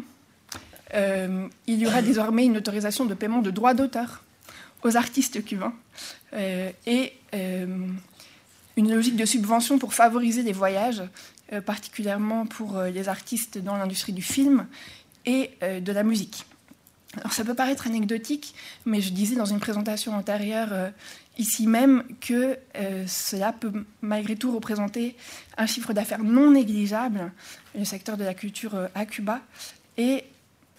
euh, 0.93 1.47
il 1.67 1.79
y 1.79 1.87
aura 1.87 2.01
désormais 2.01 2.45
une 2.45 2.57
autorisation 2.57 3.05
de 3.05 3.13
paiement 3.13 3.41
de 3.41 3.51
droits 3.51 3.73
d'auteur 3.73 4.23
aux 4.83 4.95
artistes 4.95 5.43
cubains 5.43 5.73
et 6.85 7.13
une 8.77 8.93
logique 8.93 9.17
de 9.17 9.25
subvention 9.25 9.77
pour 9.77 9.93
favoriser 9.93 10.41
les 10.41 10.53
voyages, 10.53 11.03
particulièrement 11.65 12.45
pour 12.45 12.79
les 12.81 13.09
artistes 13.09 13.57
dans 13.57 13.75
l'industrie 13.75 14.13
du 14.13 14.21
film 14.21 14.67
et 15.25 15.51
de 15.61 15.91
la 15.91 16.03
musique. 16.03 16.45
Alors 17.17 17.33
ça 17.33 17.43
peut 17.43 17.55
paraître 17.55 17.87
anecdotique, 17.87 18.53
mais 18.85 19.01
je 19.01 19.11
disais 19.11 19.35
dans 19.35 19.45
une 19.45 19.59
présentation 19.59 20.13
antérieure 20.13 20.91
ici 21.39 21.65
même 21.65 22.03
que 22.19 22.57
euh, 22.75 23.05
cela 23.07 23.53
peut 23.53 23.71
malgré 24.01 24.35
tout 24.35 24.51
représenter 24.51 25.15
un 25.57 25.65
chiffre 25.65 25.93
d'affaires 25.93 26.23
non 26.23 26.51
négligeable, 26.51 27.31
le 27.75 27.85
secteur 27.85 28.17
de 28.17 28.25
la 28.25 28.33
culture 28.33 28.75
euh, 28.75 28.87
à 28.93 29.05
Cuba, 29.05 29.39
et 29.97 30.25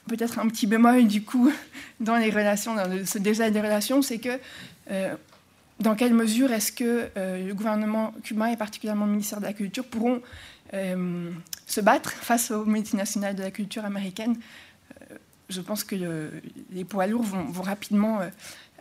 peut-être 0.07 0.39
un 0.39 0.47
petit 0.49 0.67
bémol 0.67 1.09
du 1.09 1.23
coup 1.23 1.51
dans 2.01 2.17
les 2.17 2.31
relations, 2.31 2.75
dans 2.75 3.07
ce 3.07 3.19
déjà 3.19 3.51
des 3.51 3.61
relations, 3.61 4.03
c'est 4.03 4.19
que 4.19 4.39
euh, 4.91 5.17
dans 5.81 5.95
quelle 5.95 6.13
mesure 6.13 6.53
est-ce 6.53 6.73
que 6.73 7.09
le 7.17 7.55
gouvernement 7.55 8.13
cubain 8.23 8.49
et 8.49 8.57
particulièrement 8.59 9.07
le 9.07 9.13
ministère 9.13 9.41
de 9.41 9.47
la 9.47 9.55
Culture 9.55 9.87
pourront 9.87 10.21
se 10.73 11.81
battre 11.81 12.11
face 12.13 12.51
aux 12.51 12.65
multinationales 12.65 13.35
de 13.35 13.43
la 13.43 13.51
culture 13.51 13.85
américaine 13.85 14.37
Je 15.49 15.61
pense 15.61 15.83
que 15.83 15.97
les 16.71 16.85
poids 16.85 17.07
lourds 17.07 17.25
vont 17.25 17.63
rapidement 17.63 18.21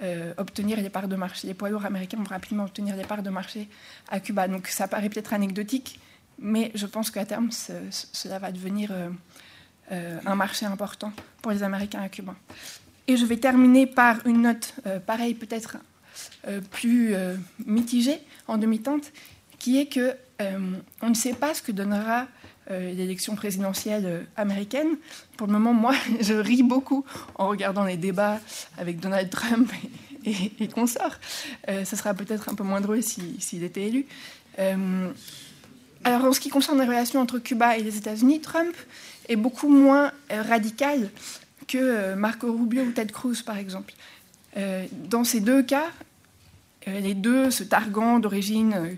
euh, 0.01 0.33
obtenir 0.37 0.79
les 0.79 0.89
parts 0.89 1.09
de 1.09 1.17
marché. 1.17 1.45
Les 1.45 1.53
poids 1.53 1.69
lourds 1.69 1.85
américains 1.85 2.15
vont 2.15 2.23
rapidement 2.23 2.63
obtenir 2.63 2.95
les 2.95 3.03
parts 3.03 3.21
de 3.21 3.29
marché 3.29 3.67
à 4.07 4.21
Cuba. 4.21 4.47
Donc 4.47 4.67
ça 4.67 4.87
paraît 4.87 5.09
peut-être 5.09 5.33
anecdotique, 5.33 5.99
mais 6.37 6.71
je 6.73 6.85
pense 6.85 7.11
qu'à 7.11 7.25
terme, 7.25 7.49
cela 7.51 8.39
va 8.39 8.53
devenir 8.53 8.91
euh, 8.93 9.09
euh, 9.91 10.17
un 10.25 10.35
marché 10.35 10.65
important 10.65 11.11
pour 11.41 11.51
les 11.51 11.63
Américains 11.63 12.01
à 12.01 12.07
Cuba. 12.07 12.33
Et 13.07 13.17
je 13.17 13.25
vais 13.25 13.35
terminer 13.35 13.87
par 13.87 14.25
une 14.25 14.43
note 14.43 14.75
pareille, 15.05 15.33
peut-être 15.33 15.77
plus 16.69 17.15
mitigée, 17.65 18.19
en 18.47 18.59
demi-teinte, 18.59 19.11
qui 19.57 19.79
est 19.79 19.87
que 19.87 20.15
on 20.39 21.09
ne 21.09 21.13
sait 21.13 21.33
pas 21.33 21.53
ce 21.53 21.61
que 21.61 21.71
donnera 21.71 22.27
l'élection 22.69 23.35
présidentielle 23.35 24.27
américaine. 24.37 24.97
Pour 25.37 25.47
le 25.47 25.53
moment, 25.53 25.73
moi, 25.73 25.95
je 26.21 26.33
ris 26.33 26.63
beaucoup 26.63 27.03
en 27.35 27.47
regardant 27.47 27.83
les 27.83 27.97
débats 27.97 28.39
avec 28.77 28.99
Donald 28.99 29.29
Trump 29.29 29.71
et, 30.25 30.67
consorts. 30.67 31.19
ce 31.67 31.95
sera 31.95 32.13
peut-être 32.13 32.49
un 32.49 32.53
peu 32.53 32.63
moins 32.63 32.81
drôle 32.81 33.01
s'il 33.01 33.63
était 33.63 33.87
élu. 33.87 34.05
alors, 36.03 36.25
en 36.25 36.33
ce 36.33 36.39
qui 36.39 36.49
concerne 36.49 36.79
les 36.79 36.87
relations 36.87 37.19
entre 37.19 37.39
Cuba 37.39 37.77
et 37.77 37.83
les 37.83 37.97
États-Unis, 37.97 38.39
Trump 38.41 38.75
est 39.27 39.35
beaucoup 39.35 39.69
moins 39.69 40.11
radical 40.29 41.09
que 41.67 42.13
Marco 42.15 42.51
Rubio 42.51 42.83
ou 42.83 42.91
Ted 42.91 43.11
Cruz, 43.11 43.41
par 43.45 43.57
exemple. 43.57 43.93
dans 45.09 45.23
ces 45.23 45.39
deux 45.39 45.63
cas, 45.63 45.87
les 46.85 47.13
deux 47.13 47.51
se 47.51 47.63
targuant 47.63 48.19
d'origine 48.19 48.97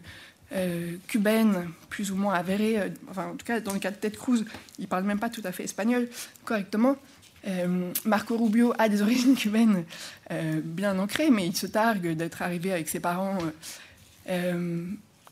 euh, 0.54 0.98
cubaine, 1.08 1.70
plus 1.90 2.12
ou 2.12 2.16
moins 2.16 2.34
avérée, 2.34 2.80
euh, 2.80 2.90
enfin 3.10 3.28
en 3.28 3.36
tout 3.36 3.46
cas 3.46 3.62
dans 3.62 3.74
le 3.74 3.80
cas 3.80 3.92
de 3.92 3.96
Ted 3.96 4.18
Cruz, 4.18 4.44
il 4.80 4.88
parle 4.88 5.06
même 5.06 5.20
pas 5.20 5.30
tout 5.30 5.42
à 5.46 5.52
fait 5.52 5.64
espagnol 5.64 6.10
correctement. 6.44 6.98
Euh, 7.48 7.92
Marco 8.06 8.38
Rubio 8.38 8.74
a 8.78 8.90
des 8.90 9.02
origines 9.02 9.36
cubaines 9.36 9.86
bien 10.64 10.98
ancrées, 11.00 11.30
mais 11.32 11.48
il 11.48 11.56
se 11.56 11.68
targue 11.68 12.16
d'être 12.16 12.42
arrivé 12.42 12.72
avec 12.72 12.88
ses 12.88 13.00
parents 13.00 13.38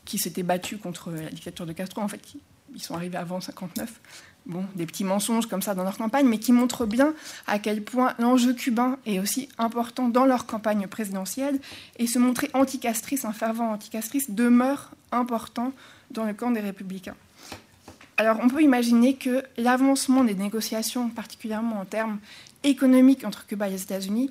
qui 0.04 0.18
s'étaient 0.18 0.42
battus 0.42 0.78
contre 0.80 1.10
la 1.10 1.30
dictature 1.30 1.64
de 1.64 1.72
Castro. 1.72 2.02
En 2.02 2.08
fait, 2.08 2.20
ils 2.74 2.82
sont 2.82 2.94
arrivés 2.94 3.16
avant 3.16 3.40
59 3.40 3.88
bon, 4.46 4.64
des 4.74 4.86
petits 4.86 5.04
mensonges 5.04 5.46
comme 5.46 5.62
ça 5.62 5.74
dans 5.74 5.84
leur 5.84 5.96
campagne, 5.96 6.26
mais 6.26 6.38
qui 6.38 6.52
montrent 6.52 6.86
bien 6.86 7.14
à 7.46 7.58
quel 7.58 7.82
point 7.82 8.14
l'enjeu 8.18 8.52
cubain 8.54 8.98
est 9.06 9.18
aussi 9.18 9.48
important 9.58 10.08
dans 10.08 10.24
leur 10.24 10.46
campagne 10.46 10.86
présidentielle 10.86 11.60
et 11.98 12.06
se 12.06 12.18
montrer 12.18 12.50
anticastrice, 12.54 13.24
un 13.24 13.32
fervent 13.32 13.72
anticastrice, 13.72 14.30
demeure 14.30 14.90
important 15.12 15.72
dans 16.10 16.24
le 16.24 16.34
camp 16.34 16.50
des 16.50 16.60
républicains. 16.60 17.16
Alors 18.16 18.38
on 18.42 18.48
peut 18.48 18.62
imaginer 18.62 19.14
que 19.14 19.42
l'avancement 19.56 20.24
des 20.24 20.34
négociations, 20.34 21.08
particulièrement 21.08 21.80
en 21.80 21.84
termes 21.84 22.18
économiques 22.64 23.24
entre 23.24 23.46
Cuba 23.46 23.68
et 23.68 23.70
les 23.70 23.82
États-Unis, 23.82 24.30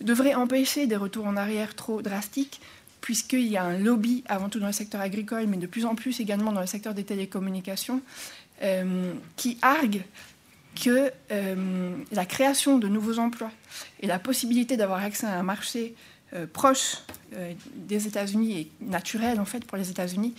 devrait 0.00 0.34
empêcher 0.34 0.86
des 0.86 0.96
retours 0.96 1.26
en 1.26 1.36
arrière 1.36 1.74
trop 1.74 2.02
drastiques, 2.02 2.60
puisqu'il 3.00 3.46
y 3.46 3.56
a 3.56 3.64
un 3.64 3.78
lobby 3.78 4.24
avant 4.28 4.48
tout 4.48 4.60
dans 4.60 4.66
le 4.66 4.72
secteur 4.72 5.00
agricole, 5.00 5.46
mais 5.46 5.56
de 5.56 5.66
plus 5.66 5.86
en 5.86 5.94
plus 5.94 6.20
également 6.20 6.52
dans 6.52 6.60
le 6.60 6.66
secteur 6.66 6.92
des 6.92 7.04
télécommunications, 7.04 8.02
euh, 8.62 9.14
qui 9.36 9.56
argue 9.62 10.02
que 10.82 11.10
euh, 11.32 11.96
la 12.12 12.26
création 12.26 12.78
de 12.78 12.88
nouveaux 12.88 13.18
emplois 13.18 13.50
et 14.00 14.06
la 14.06 14.18
possibilité 14.18 14.76
d'avoir 14.76 15.02
accès 15.02 15.26
à 15.26 15.38
un 15.38 15.42
marché 15.42 15.94
euh, 16.34 16.46
proche 16.46 16.98
des 17.74 18.06
États-Unis 18.06 18.58
et 18.58 18.70
naturel 18.80 19.40
en 19.40 19.46
fait 19.46 19.64
pour 19.64 19.78
les 19.78 19.88
États-Unis 19.88 20.34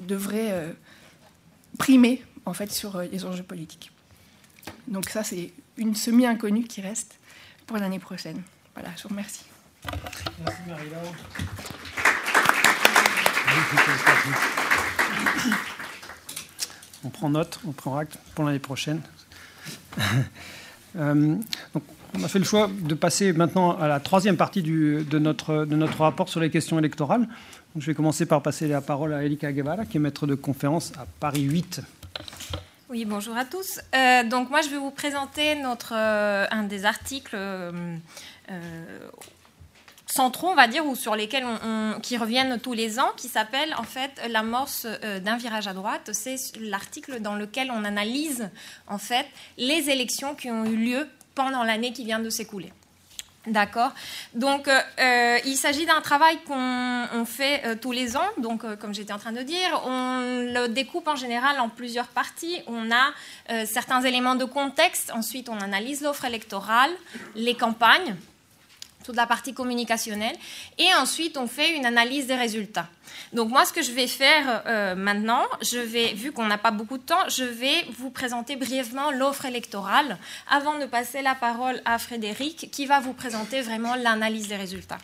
devrait 0.00 0.74
primer 1.78 2.20
en 2.46 2.52
fait 2.52 2.72
sur 2.72 3.00
les 3.00 3.24
enjeux 3.24 3.44
politiques. 3.44 3.92
Donc 4.88 5.08
ça 5.08 5.22
c'est 5.22 5.52
une 5.76 5.94
semi-inconnue 5.94 6.64
qui 6.64 6.80
reste 6.80 7.18
pour 7.66 7.76
l'année 7.76 8.00
prochaine. 8.00 8.42
Voilà, 8.74 8.90
je 8.96 9.04
vous 9.04 9.10
remercie. 9.10 9.44
Merci 9.84 10.24
Marie-Laure. 10.66 11.14
On 17.04 17.08
prend 17.10 17.30
note, 17.30 17.60
on 17.66 17.72
prend 17.72 17.96
acte 17.96 18.18
pour 18.34 18.44
l'année 18.44 18.58
prochaine. 18.58 19.00
Euh, 20.94 21.36
on 22.14 22.22
a 22.22 22.28
fait 22.28 22.38
le 22.38 22.44
choix 22.44 22.68
de 22.68 22.94
passer 22.94 23.32
maintenant 23.32 23.78
à 23.78 23.88
la 23.88 23.98
troisième 23.98 24.36
partie 24.36 24.60
de, 24.60 25.18
notre, 25.18 25.98
rapport 25.98 26.28
sur 26.28 26.38
les 26.38 26.50
questions 26.50 26.78
électorales. 26.78 27.26
je 27.78 27.86
vais 27.86 27.94
commencer 27.94 28.26
par 28.26 28.42
passer 28.42 28.68
la 28.68 28.82
parole 28.82 29.14
à 29.14 29.24
Elika 29.24 29.52
Guevara, 29.52 29.86
qui 29.86 29.96
est 29.96 30.00
maître 30.00 30.26
de 30.26 30.34
conférence 30.34 30.92
à 30.98 31.06
Paris 31.18 31.44
8. 31.44 31.80
Oui, 32.90 33.06
bonjour 33.06 33.34
à 33.38 33.46
tous. 33.46 33.80
Euh, 33.94 34.28
donc 34.28 34.50
moi, 34.50 34.60
je 34.60 34.68
vais 34.68 34.76
vous 34.76 34.90
présenter 34.90 35.54
notre, 35.54 35.94
euh, 35.96 36.44
un 36.50 36.64
des 36.64 36.84
articles 36.84 37.34
centraux, 40.12 40.48
on 40.48 40.54
va 40.54 40.68
dire, 40.68 40.86
ou 40.86 40.94
sur 40.94 41.16
lesquels 41.16 41.44
on, 41.44 41.98
qui 42.00 42.16
reviennent 42.16 42.60
tous 42.60 42.74
les 42.74 42.98
ans, 42.98 43.10
qui 43.16 43.28
s'appelle 43.28 43.74
en 43.78 43.82
fait 43.82 44.10
l'amorce 44.28 44.86
euh, 44.86 45.20
d'un 45.20 45.36
virage 45.36 45.66
à 45.66 45.72
droite. 45.72 46.10
C'est 46.12 46.36
l'article 46.60 47.20
dans 47.20 47.34
lequel 47.34 47.70
on 47.70 47.84
analyse 47.84 48.50
en 48.86 48.98
fait 48.98 49.26
les 49.56 49.90
élections 49.90 50.34
qui 50.34 50.50
ont 50.50 50.66
eu 50.66 50.76
lieu 50.76 51.08
pendant 51.34 51.64
l'année 51.64 51.92
qui 51.92 52.04
vient 52.04 52.18
de 52.18 52.28
s'écouler. 52.28 52.72
D'accord? 53.46 53.90
Donc, 54.34 54.68
euh, 54.68 54.80
euh, 55.00 55.38
il 55.44 55.56
s'agit 55.56 55.84
d'un 55.84 56.00
travail 56.00 56.38
qu'on 56.46 57.24
fait 57.24 57.76
tous 57.80 57.90
les 57.90 58.16
ans. 58.16 58.28
Donc, 58.38 58.62
comme 58.76 58.94
j'étais 58.94 59.12
en 59.12 59.18
train 59.18 59.32
de 59.32 59.42
dire, 59.42 59.82
on 59.84 60.20
le 60.20 60.68
découpe 60.68 61.08
en 61.08 61.16
général 61.16 61.58
en 61.58 61.68
plusieurs 61.68 62.06
parties. 62.06 62.62
On 62.68 62.92
a 62.92 63.64
certains 63.64 64.02
éléments 64.02 64.36
de 64.36 64.44
contexte. 64.44 65.10
Ensuite, 65.12 65.48
on 65.48 65.58
analyse 65.58 66.02
l'offre 66.02 66.24
électorale, 66.24 66.92
les 67.34 67.56
campagnes, 67.56 68.14
toute 69.02 69.16
la 69.16 69.26
partie 69.26 69.54
communicationnelle, 69.54 70.36
et 70.78 70.94
ensuite 70.94 71.36
on 71.36 71.46
fait 71.46 71.76
une 71.76 71.86
analyse 71.86 72.26
des 72.26 72.34
résultats. 72.34 72.88
Donc 73.32 73.48
moi, 73.48 73.64
ce 73.64 73.72
que 73.72 73.82
je 73.82 73.92
vais 73.92 74.06
faire 74.06 74.62
euh, 74.66 74.94
maintenant, 74.94 75.42
je 75.60 75.78
vais, 75.78 76.12
vu 76.12 76.32
qu'on 76.32 76.46
n'a 76.46 76.58
pas 76.58 76.70
beaucoup 76.70 76.98
de 76.98 77.02
temps, 77.02 77.28
je 77.28 77.44
vais 77.44 77.86
vous 77.98 78.10
présenter 78.10 78.56
brièvement 78.56 79.10
l'offre 79.10 79.46
électorale 79.46 80.18
avant 80.50 80.78
de 80.78 80.86
passer 80.86 81.22
la 81.22 81.34
parole 81.34 81.80
à 81.84 81.98
Frédéric, 81.98 82.70
qui 82.70 82.86
va 82.86 83.00
vous 83.00 83.12
présenter 83.14 83.62
vraiment 83.62 83.94
l'analyse 83.94 84.48
des 84.48 84.56
résultats. 84.56 84.98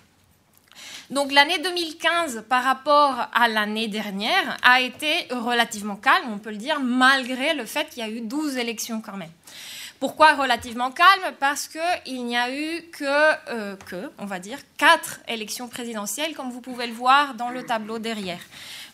Donc 1.10 1.32
l'année 1.32 1.58
2015 1.58 2.44
par 2.50 2.62
rapport 2.62 3.28
à 3.32 3.48
l'année 3.48 3.88
dernière 3.88 4.58
a 4.62 4.82
été 4.82 5.26
relativement 5.30 5.96
calme, 5.96 6.26
on 6.30 6.38
peut 6.38 6.50
le 6.50 6.56
dire, 6.56 6.80
malgré 6.80 7.54
le 7.54 7.64
fait 7.64 7.88
qu'il 7.88 8.02
y 8.02 8.06
a 8.06 8.10
eu 8.10 8.20
12 8.20 8.58
élections 8.58 9.00
quand 9.00 9.16
même. 9.16 9.30
Pourquoi 10.00 10.34
relativement 10.34 10.92
calme 10.92 11.34
Parce 11.40 11.68
qu'il 11.68 12.24
n'y 12.24 12.36
a 12.36 12.54
eu 12.54 12.82
que, 12.92 13.04
euh, 13.50 13.74
que, 13.86 14.10
on 14.18 14.26
va 14.26 14.38
dire, 14.38 14.58
quatre 14.76 15.18
élections 15.26 15.66
présidentielles, 15.66 16.34
comme 16.34 16.50
vous 16.50 16.60
pouvez 16.60 16.86
le 16.86 16.92
voir 16.92 17.34
dans 17.34 17.50
le 17.50 17.66
tableau 17.66 17.98
derrière. 17.98 18.38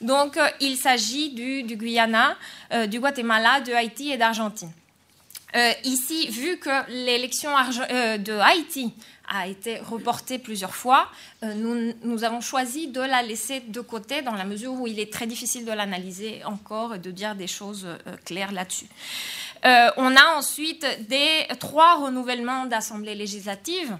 Donc, 0.00 0.38
euh, 0.38 0.48
il 0.60 0.78
s'agit 0.78 1.30
du, 1.30 1.76
Guyana, 1.76 2.36
euh, 2.72 2.86
du 2.86 3.00
Guatemala, 3.00 3.60
de 3.60 3.72
Haïti 3.72 4.12
et 4.12 4.16
d'Argentine. 4.16 4.72
ici, 5.84 6.28
vu 6.30 6.56
que 6.56 6.90
l'élection 6.90 7.50
de 7.50 8.38
Haïti 8.40 8.92
a 9.28 9.46
été 9.46 9.78
reportée 9.78 10.38
plusieurs 10.40 10.74
fois, 10.74 11.08
nous, 11.42 12.24
avons 12.24 12.40
choisi 12.40 12.88
de 12.88 13.00
la 13.00 13.22
laisser 13.22 13.60
de 13.60 13.80
côté 13.80 14.22
dans 14.22 14.34
la 14.34 14.44
mesure 14.44 14.72
où 14.72 14.88
il 14.88 14.98
est 14.98 15.12
très 15.12 15.28
difficile 15.28 15.64
de 15.64 15.70
l'analyser 15.70 16.42
encore 16.44 16.96
et 16.96 16.98
de 16.98 17.12
dire 17.12 17.36
des 17.36 17.46
choses 17.46 17.86
claires 18.24 18.50
là-dessus. 18.50 18.88
Euh, 19.66 19.90
on 19.96 20.14
a 20.14 20.36
ensuite 20.36 20.86
des 21.08 21.46
trois 21.58 21.96
renouvellements 21.96 22.66
d'assemblées 22.66 23.14
législatives. 23.14 23.96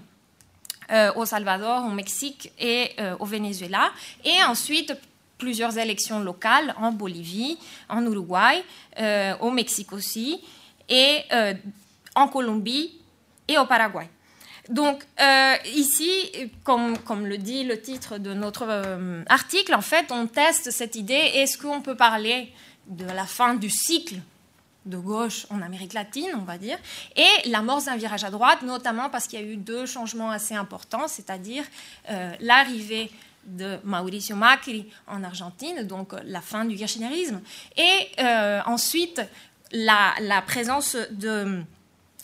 Euh, 0.91 1.11
au 1.15 1.25
Salvador, 1.25 1.83
au 1.83 1.89
Mexique 1.89 2.51
et 2.59 2.91
euh, 2.99 3.15
au 3.19 3.25
Venezuela. 3.25 3.91
Et 4.23 4.43
ensuite, 4.43 4.93
plusieurs 5.39 5.79
élections 5.79 6.19
locales 6.19 6.75
en 6.77 6.91
Bolivie, 6.91 7.57
en 7.89 8.05
Uruguay, 8.05 8.63
au 9.41 9.49
Mexique 9.49 9.93
aussi, 9.93 10.39
et 10.87 11.23
en 12.13 12.27
Colombie 12.27 12.99
et 13.47 13.57
au 13.57 13.65
Paraguay. 13.65 14.07
Donc 14.69 15.03
ici, 15.73 16.29
comme, 16.63 16.99
comme, 16.99 17.25
le 17.25 17.39
dit 17.39 17.63
le 17.63 17.81
titre 17.81 18.19
de 18.19 18.35
notre 18.35 18.67
article, 19.27 19.73
en 19.73 19.81
fait, 19.81 20.11
on 20.11 20.27
teste 20.27 20.69
cette 20.69 20.95
idée. 20.95 21.31
Est-ce 21.33 21.57
qu'on 21.57 21.81
peut 21.81 21.97
parler 21.97 22.53
de 22.85 23.05
la 23.05 23.25
fin 23.25 23.55
du 23.55 23.71
cycle 23.71 24.17
de 24.85 24.97
gauche 24.97 25.47
en 25.49 25.61
Amérique 25.61 25.93
latine, 25.93 26.31
on 26.35 26.43
va 26.43 26.57
dire, 26.57 26.77
et 27.15 27.49
l'amorce 27.49 27.85
d'un 27.85 27.95
virage 27.95 28.23
à 28.23 28.29
droite, 28.29 28.61
notamment 28.61 29.09
parce 29.09 29.27
qu'il 29.27 29.39
y 29.39 29.43
a 29.43 29.45
eu 29.45 29.57
deux 29.57 29.85
changements 29.85 30.29
assez 30.29 30.53
importants, 30.53 31.07
c'est-à-dire 31.07 31.63
euh, 32.09 32.33
l'arrivée 32.39 33.11
de 33.45 33.77
Mauricio 33.83 34.35
Macri 34.35 34.87
en 35.07 35.23
Argentine, 35.23 35.83
donc 35.83 36.13
euh, 36.13 36.19
la 36.25 36.41
fin 36.41 36.65
du 36.65 36.75
kirchnerisme, 36.75 37.41
et 37.77 38.09
euh, 38.19 38.61
ensuite 38.65 39.21
la, 39.71 40.13
présence 40.45 40.95
de, 41.11 41.61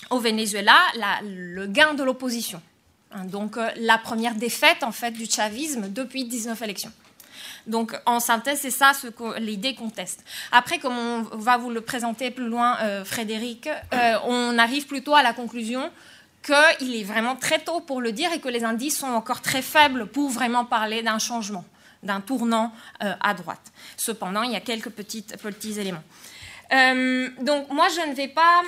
au 0.09 0.19
Venezuela, 0.19 0.77
le 1.23 1.65
gain 1.65 1.93
de 1.93 2.03
l'opposition. 2.03 2.61
Donc 3.25 3.57
la 3.75 3.97
première 3.97 4.35
défaite 4.35 4.83
en 4.83 4.93
fait 4.93 5.11
du 5.11 5.25
chavisme 5.25 5.89
depuis 5.89 6.23
19 6.23 6.61
élections. 6.61 6.93
Donc, 7.67 7.93
en 8.05 8.19
synthèse, 8.19 8.59
c'est 8.61 8.71
ça 8.71 8.91
l'idée 9.37 9.75
qu'on 9.75 9.89
teste. 9.89 10.23
Après, 10.51 10.79
comme 10.79 10.97
on 10.97 11.21
va 11.37 11.57
vous 11.57 11.69
le 11.69 11.81
présenter 11.81 12.31
plus 12.31 12.47
loin, 12.47 12.77
euh, 12.81 13.05
Frédéric, 13.05 13.67
euh, 13.93 14.15
on 14.25 14.57
arrive 14.57 14.87
plutôt 14.87 15.15
à 15.15 15.23
la 15.23 15.33
conclusion 15.33 15.91
qu'il 16.43 16.95
est 16.95 17.03
vraiment 17.03 17.35
très 17.35 17.59
tôt 17.59 17.81
pour 17.81 18.01
le 18.01 18.11
dire 18.11 18.33
et 18.33 18.39
que 18.39 18.49
les 18.49 18.63
indices 18.63 18.97
sont 18.97 19.11
encore 19.11 19.41
très 19.41 19.61
faibles 19.61 20.07
pour 20.07 20.29
vraiment 20.29 20.65
parler 20.65 21.03
d'un 21.03 21.19
changement, 21.19 21.63
d'un 22.01 22.19
tournant 22.19 22.73
euh, 23.03 23.13
à 23.21 23.33
droite. 23.35 23.71
Cependant, 23.95 24.41
il 24.41 24.51
y 24.51 24.55
a 24.55 24.59
quelques 24.61 24.89
petits 24.89 25.79
éléments. 25.79 26.03
donc, 26.71 27.69
moi, 27.69 27.87
je 27.89 28.09
ne 28.09 28.15
vais 28.15 28.29
pas 28.29 28.63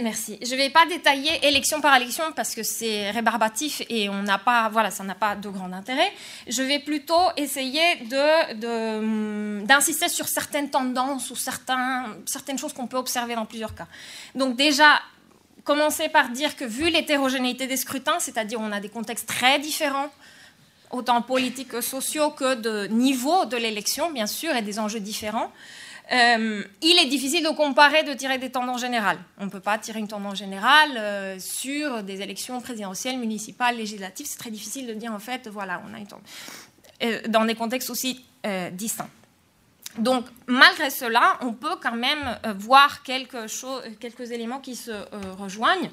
merci. 0.00 0.38
Je 0.42 0.52
ne 0.52 0.56
vais 0.56 0.70
pas 0.70 0.86
détailler 0.86 1.46
élection 1.46 1.80
par 1.80 1.96
élection 1.96 2.24
parce 2.34 2.54
que 2.54 2.62
c'est 2.62 3.10
rébarbatif 3.10 3.82
et 3.88 4.08
on 4.08 4.22
n'a 4.22 4.38
pas, 4.38 4.68
voilà, 4.68 4.90
ça 4.90 5.04
n'a 5.04 5.14
pas 5.14 5.36
de 5.36 5.48
grand 5.48 5.72
intérêt. 5.72 6.12
Je 6.46 6.62
vais 6.62 6.78
plutôt 6.78 7.30
essayer 7.36 7.96
de, 8.06 9.64
d'insister 9.64 10.08
sur 10.08 10.28
certaines 10.28 10.70
tendances 10.70 11.30
ou 11.30 11.36
certaines 11.36 12.58
choses 12.58 12.72
qu'on 12.72 12.86
peut 12.86 12.96
observer 12.96 13.34
dans 13.34 13.46
plusieurs 13.46 13.74
cas. 13.74 13.86
Donc 14.34 14.56
déjà, 14.56 15.00
commencer 15.64 16.08
par 16.08 16.28
dire 16.28 16.56
que 16.56 16.64
vu 16.64 16.90
l'hétérogénéité 16.90 17.66
des 17.66 17.76
scrutins, 17.76 18.18
c'est-à-dire 18.18 18.60
on 18.60 18.72
a 18.72 18.80
des 18.80 18.90
contextes 18.90 19.26
très 19.26 19.58
différents, 19.58 20.10
autant 20.90 21.22
politiques 21.22 21.68
que 21.68 21.80
sociaux 21.80 22.30
que 22.30 22.54
de 22.54 22.86
niveau 22.86 23.46
de 23.46 23.56
l'élection, 23.56 24.10
bien 24.10 24.26
sûr, 24.26 24.54
et 24.54 24.62
des 24.62 24.78
enjeux 24.78 25.00
différents, 25.00 25.50
euh, 26.12 26.62
il 26.82 26.98
est 26.98 27.06
difficile 27.06 27.42
de 27.42 27.48
comparer, 27.50 28.02
de 28.02 28.12
tirer 28.12 28.38
des 28.38 28.50
tendances 28.50 28.80
générales. 28.80 29.18
On 29.38 29.46
ne 29.46 29.50
peut 29.50 29.60
pas 29.60 29.78
tirer 29.78 30.00
une 30.00 30.08
tendance 30.08 30.36
générale 30.36 30.96
euh, 30.96 31.38
sur 31.38 32.02
des 32.02 32.20
élections 32.20 32.60
présidentielles, 32.60 33.18
municipales, 33.18 33.76
législatives. 33.76 34.26
C'est 34.26 34.38
très 34.38 34.50
difficile 34.50 34.86
de 34.86 34.94
dire, 34.94 35.12
en 35.12 35.18
fait, 35.18 35.48
voilà, 35.48 35.82
on 35.88 35.94
a 35.94 35.98
une 35.98 36.06
tendance. 36.06 36.28
Euh, 37.02 37.22
dans 37.28 37.44
des 37.44 37.54
contextes 37.54 37.90
aussi 37.90 38.24
distincts. 38.72 39.08
Donc, 39.96 40.26
malgré 40.46 40.90
cela, 40.90 41.38
on 41.40 41.54
peut 41.54 41.76
quand 41.82 41.96
même 41.96 42.38
voir 42.58 43.02
quelques 43.02 44.30
éléments 44.32 44.60
qui 44.60 44.76
se 44.76 44.92
rejoignent. 45.38 45.88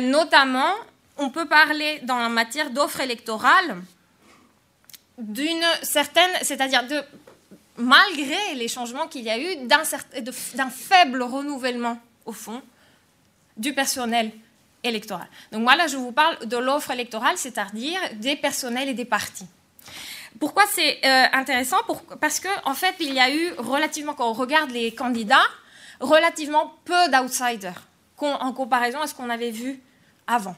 notamment, 0.00 0.72
on 1.18 1.28
peut 1.28 1.44
parler 1.44 2.00
dans 2.04 2.18
la 2.18 2.30
matière 2.30 2.70
d'offres 2.70 3.00
électorales 3.00 3.82
d'une 5.18 5.62
certaine, 5.82 6.30
c'est-à-dire 6.40 6.86
de 6.86 7.02
malgré 7.76 8.54
les 8.54 8.68
changements 8.68 9.08
qu'il 9.08 9.22
y 9.22 9.30
a 9.30 9.38
eu, 9.38 9.66
d'un 9.66 10.70
faible 10.70 11.22
renouvellement, 11.22 11.98
au 12.26 12.32
fond, 12.32 12.62
du 13.56 13.74
personnel 13.74 14.30
électoral. 14.84 15.28
Donc 15.52 15.62
moi, 15.62 15.76
là, 15.76 15.86
je 15.86 15.96
vous 15.96 16.12
parle 16.12 16.46
de 16.46 16.56
l'offre 16.56 16.90
électorale, 16.90 17.36
c'est-à-dire 17.36 18.00
des 18.14 18.36
personnels 18.36 18.88
et 18.88 18.94
des 18.94 19.04
partis. 19.04 19.46
Pourquoi 20.40 20.64
c'est 20.72 20.98
euh, 21.04 21.26
intéressant? 21.32 21.78
Parce 22.20 22.40
qu'en 22.40 22.70
en 22.70 22.74
fait, 22.74 22.94
il 23.00 23.12
y 23.12 23.20
a 23.20 23.30
eu 23.30 23.52
relativement, 23.58 24.14
quand 24.14 24.28
on 24.28 24.32
regarde 24.32 24.70
les 24.70 24.94
candidats, 24.94 25.46
relativement 26.00 26.74
peu 26.84 27.08
d'outsiders 27.10 27.86
en 28.22 28.52
comparaison 28.52 29.00
à 29.00 29.06
ce 29.06 29.14
qu'on 29.14 29.30
avait 29.30 29.50
vu 29.50 29.80
avant. 30.26 30.56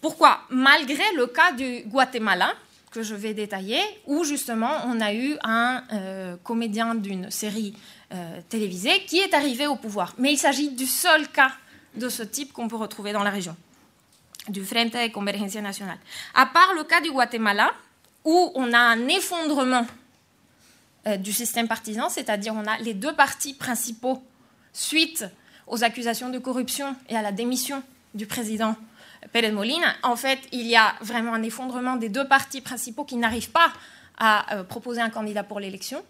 Pourquoi? 0.00 0.40
Malgré 0.50 1.04
le 1.14 1.26
cas 1.26 1.52
du 1.52 1.82
Guatemala, 1.86 2.54
que 2.92 3.02
je 3.02 3.14
vais 3.14 3.34
détailler, 3.34 3.80
où 4.06 4.22
justement 4.24 4.70
on 4.86 5.00
a 5.00 5.12
eu 5.14 5.36
un 5.42 5.82
euh, 5.92 6.36
comédien 6.44 6.94
d'une 6.94 7.30
série 7.30 7.74
euh, 8.12 8.40
télévisée 8.48 9.04
qui 9.06 9.18
est 9.18 9.34
arrivé 9.34 9.66
au 9.66 9.76
pouvoir. 9.76 10.14
Mais 10.18 10.32
il 10.32 10.38
s'agit 10.38 10.70
du 10.70 10.86
seul 10.86 11.28
cas 11.28 11.52
de 11.96 12.08
ce 12.08 12.22
type 12.22 12.52
qu'on 12.52 12.68
peut 12.68 12.76
retrouver 12.76 13.12
dans 13.12 13.22
la 13.22 13.30
région, 13.30 13.56
du 14.48 14.64
Frente 14.64 14.92
de 14.92 15.10
Convergencia 15.10 15.60
Nacional. 15.60 15.98
À 16.34 16.46
part 16.46 16.74
le 16.74 16.84
cas 16.84 17.00
du 17.00 17.10
Guatemala, 17.10 17.70
où 18.24 18.52
on 18.54 18.72
a 18.72 18.78
un 18.78 19.08
effondrement 19.08 19.86
euh, 21.06 21.16
du 21.16 21.32
système 21.32 21.68
partisan, 21.68 22.08
c'est-à-dire 22.08 22.54
on 22.54 22.66
a 22.66 22.78
les 22.78 22.94
deux 22.94 23.14
partis 23.14 23.54
principaux 23.54 24.22
suite 24.72 25.24
aux 25.66 25.82
accusations 25.82 26.28
de 26.28 26.38
corruption 26.38 26.94
et 27.08 27.16
à 27.16 27.22
la 27.22 27.32
démission 27.32 27.82
du 28.14 28.26
président 28.26 28.76
Pérez 29.30 29.52
Molina, 29.52 29.94
en 30.02 30.16
fait, 30.16 30.40
il 30.50 30.66
y 30.66 30.76
a 30.76 30.94
vraiment 31.00 31.34
un 31.34 31.42
effondrement 31.42 31.96
des 31.96 32.08
deux 32.08 32.26
partis 32.26 32.60
principaux 32.60 33.04
qui 33.04 33.16
n'arrivent 33.16 33.50
pas 33.50 33.72
à 34.18 34.54
euh, 34.54 34.64
proposer 34.64 35.00
un 35.00 35.10
candidat 35.10 35.44
pour 35.44 35.60
l'élection. 35.60 36.02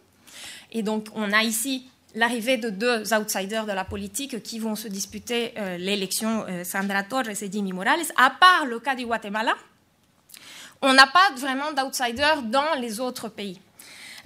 Et 0.71 0.83
donc, 0.83 1.09
on 1.15 1.33
a 1.33 1.43
ici 1.43 1.89
l'arrivée 2.15 2.57
de 2.57 2.71
deux 2.71 3.15
outsiders 3.15 3.67
de 3.67 3.73
la 3.73 3.85
politique 3.85 4.43
qui 4.43 4.59
vont 4.59 4.77
se 4.77 4.89
disputer 4.89 5.53
euh, 5.57 5.77
l'élection, 5.77 6.45
euh, 6.49 6.65
Sandra 6.65 7.03
Torres 7.03 7.29
et 7.29 7.51
Jimmy 7.51 7.73
Morales. 7.73 8.01
À 8.17 8.31
part 8.31 8.67
le 8.67 8.81
cas 8.81 8.95
du 8.95 9.07
Guatemala, 9.07 9.55
on 10.81 10.93
n'a 10.95 11.07
pas 11.07 11.31
vraiment 11.37 11.73
d'outsiders 11.73 12.43
dans 12.43 12.75
les 12.81 12.99
autres 12.99 13.29
pays. 13.29 13.61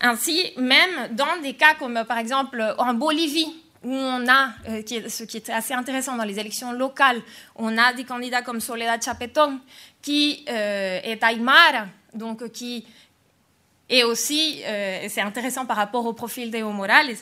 Ainsi, 0.01 0.53
même 0.57 1.15
dans 1.15 1.41
des 1.43 1.55
cas 1.55 1.75
comme 1.75 2.05
par 2.07 2.19
exemple 2.19 2.75
en 2.79 2.95
Bolivie, 2.95 3.55
où 3.87 3.93
on 3.93 4.27
a, 4.29 4.51
euh, 4.69 4.83
ce 5.09 5.23
qui 5.23 5.37
est 5.37 5.49
assez 5.49 5.73
intéressant 5.73 6.17
dans 6.17 6.25
les 6.25 6.41
élections 6.41 6.73
locales, 6.73 7.23
on 7.55 7.79
a 7.79 7.93
des 7.93 8.03
candidats 8.03 8.43
comme 8.43 8.61
Soledad 8.61 9.01
Chapetón, 9.01 9.61
qui 10.03 10.45
euh, 10.49 10.99
est 11.05 11.23
aymara, 11.23 11.87
donc 12.13 12.51
qui 12.51 12.85
est 13.89 14.03
aussi, 14.03 14.61
euh, 14.65 15.07
c'est 15.09 15.21
intéressant 15.21 15.67
par 15.67 15.77
rapport 15.77 16.05
au 16.05 16.15
profil 16.15 16.51
d'Evo 16.51 16.71
Morales, 16.71 17.15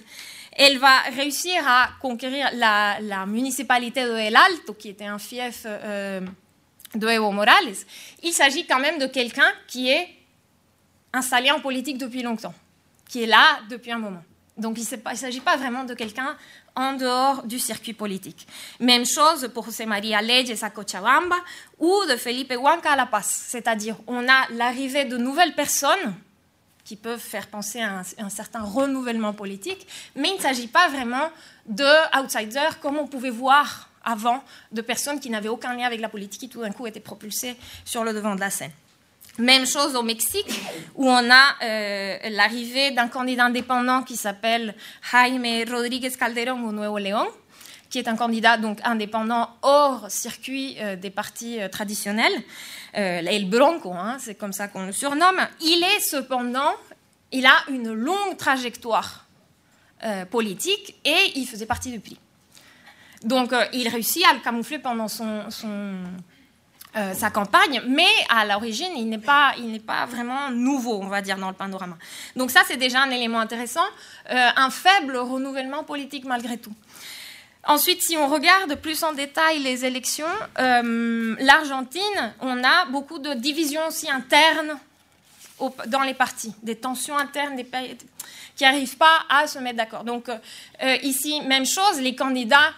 elle 0.52 0.78
va 0.78 1.00
réussir 1.14 1.60
à 1.66 1.90
conquérir 2.00 2.48
la, 2.54 3.26
municipalité 3.26 4.04
de 4.04 4.12
El 4.12 4.34
Alto, 4.34 4.72
qui 4.72 4.88
était 4.88 5.04
un 5.04 5.18
fief 5.18 5.66
de 5.66 7.18
Morales. 7.30 7.74
Il 8.22 8.32
s'agit 8.32 8.64
quand 8.64 8.78
même 8.78 8.98
de 8.98 9.06
quelqu'un 9.06 9.50
qui 9.66 9.90
est 9.90 10.08
installé 11.12 11.50
en 11.50 11.60
politique 11.60 11.98
depuis 11.98 12.22
longtemps, 12.22 12.54
qui 13.06 13.24
est 13.24 13.26
là 13.26 13.58
depuis 13.68 13.92
un 13.92 13.98
moment. 13.98 14.22
Donc 14.56 14.78
il 14.78 14.86
ne 15.10 15.16
s'agit 15.16 15.40
pas 15.40 15.56
vraiment 15.56 15.84
de 15.84 15.94
quelqu'un 15.94 16.36
en 16.76 16.92
dehors 16.92 17.42
du 17.44 17.58
circuit 17.58 17.92
politique. 17.92 18.46
Même 18.78 19.04
chose 19.04 19.50
pour 19.52 19.64
José 19.64 19.84
María 19.84 20.22
Leyes 20.22 20.62
à 20.62 20.70
Cochabamba 20.70 21.36
ou 21.78 21.92
de 22.08 22.16
Felipe 22.16 22.52
Huanca 22.52 22.92
à 22.92 22.96
La 22.96 23.06
Paz. 23.06 23.26
C'est-à-dire 23.26 23.96
on 24.06 24.28
a 24.28 24.48
l'arrivée 24.52 25.06
de 25.06 25.16
nouvelles 25.16 25.54
personnes 25.54 26.14
qui 26.84 26.96
peuvent 26.96 27.18
faire 27.18 27.48
penser 27.48 27.80
à 27.80 28.02
un, 28.18 28.28
certain 28.28 28.62
renouvellement 28.62 29.32
politique, 29.32 29.86
mais 30.14 30.28
il 30.28 30.36
ne 30.36 30.42
s'agit 30.42 30.68
pas 30.68 30.88
vraiment 30.88 31.30
de 31.66 32.20
outsiders 32.20 32.78
comme 32.80 32.98
on 32.98 33.06
pouvait 33.06 33.30
voir 33.30 33.88
avant, 34.04 34.44
de 34.70 34.82
personnes 34.82 35.18
qui 35.18 35.30
n'avaient 35.30 35.48
aucun 35.48 35.74
lien 35.74 35.86
avec 35.86 36.00
la 36.00 36.10
politique 36.10 36.40
qui 36.40 36.48
tout 36.50 36.60
d'un 36.60 36.72
coup 36.72 36.86
étaient 36.86 37.00
propulsées 37.00 37.56
sur 37.86 38.04
le 38.04 38.12
devant 38.12 38.34
de 38.34 38.40
la 38.40 38.50
scène. 38.50 38.72
Même 39.38 39.66
chose 39.66 39.96
au 39.96 40.04
Mexique, 40.04 40.60
où 40.94 41.08
on 41.08 41.30
a 41.30 41.56
euh, 41.64 42.18
l'arrivée 42.30 42.92
d'un 42.92 43.08
candidat 43.08 43.46
indépendant 43.46 44.04
qui 44.04 44.16
s'appelle 44.16 44.76
Jaime 45.10 45.64
Rodríguez 45.68 46.12
Calderón 46.12 46.62
au 46.62 46.70
Nuevo 46.70 46.98
León, 46.98 47.26
qui 47.90 47.98
est 47.98 48.06
un 48.06 48.14
candidat 48.14 48.58
donc 48.58 48.78
indépendant 48.84 49.50
hors 49.62 50.08
circuit 50.08 50.76
euh, 50.78 50.94
des 50.94 51.10
partis 51.10 51.60
euh, 51.60 51.68
traditionnels, 51.68 52.32
El 52.92 53.50
Bronco, 53.50 53.92
hein, 53.92 54.18
c'est 54.20 54.36
comme 54.36 54.52
ça 54.52 54.68
qu'on 54.68 54.86
le 54.86 54.92
surnomme. 54.92 55.40
Il 55.60 55.82
est 55.82 55.98
cependant, 55.98 56.72
il 57.32 57.44
a 57.44 57.56
une 57.68 57.92
longue 57.92 58.36
trajectoire 58.36 59.26
politique 60.30 60.94
et 61.04 61.32
il 61.34 61.46
faisait 61.46 61.66
partie 61.66 61.90
du 61.90 61.98
PRI. 61.98 62.16
Donc 63.24 63.52
il 63.72 63.88
réussit 63.88 64.24
à 64.26 64.34
le 64.34 64.38
camoufler 64.38 64.78
pendant 64.78 65.08
son, 65.08 65.50
son 65.50 65.94
euh, 66.96 67.12
sa 67.12 67.28
campagne, 67.28 67.82
mais 67.88 68.06
à 68.28 68.44
l'origine, 68.44 68.92
il 68.96 69.08
n'est 69.08 69.18
pas, 69.18 69.54
il 69.58 69.72
n'est 69.72 69.80
pas 69.80 70.06
vraiment 70.06 70.48
nouveau, 70.52 71.00
on 71.02 71.08
va 71.08 71.22
dire, 71.22 71.36
dans 71.36 71.48
le 71.48 71.54
panorama. 71.54 71.96
Donc 72.36 72.52
ça, 72.52 72.60
c'est 72.68 72.76
déjà 72.76 73.02
un 73.02 73.10
élément 73.10 73.40
intéressant, 73.40 73.84
euh, 74.30 74.48
un 74.54 74.70
faible 74.70 75.16
renouvellement 75.16 75.82
politique 75.82 76.24
malgré 76.24 76.56
tout. 76.56 76.72
Ensuite, 77.66 78.00
si 78.00 78.16
on 78.16 78.28
regarde 78.28 78.76
plus 78.76 79.02
en 79.02 79.12
détail 79.12 79.58
les 79.58 79.84
élections, 79.84 80.24
euh, 80.60 81.34
l'Argentine, 81.40 82.32
on 82.40 82.62
a 82.62 82.84
beaucoup 82.84 83.18
de 83.18 83.34
divisions 83.34 83.84
aussi 83.88 84.08
internes 84.08 84.78
dans 85.86 86.02
les 86.02 86.14
partis, 86.14 86.54
des 86.62 86.76
tensions 86.76 87.16
internes 87.16 87.56
qui 88.54 88.62
n'arrivent 88.62 88.96
pas 88.96 89.24
à 89.28 89.48
se 89.48 89.58
mettre 89.58 89.78
d'accord. 89.78 90.04
Donc 90.04 90.28
ici, 91.02 91.40
même 91.42 91.66
chose, 91.66 92.00
les 92.00 92.14
candidats. 92.14 92.72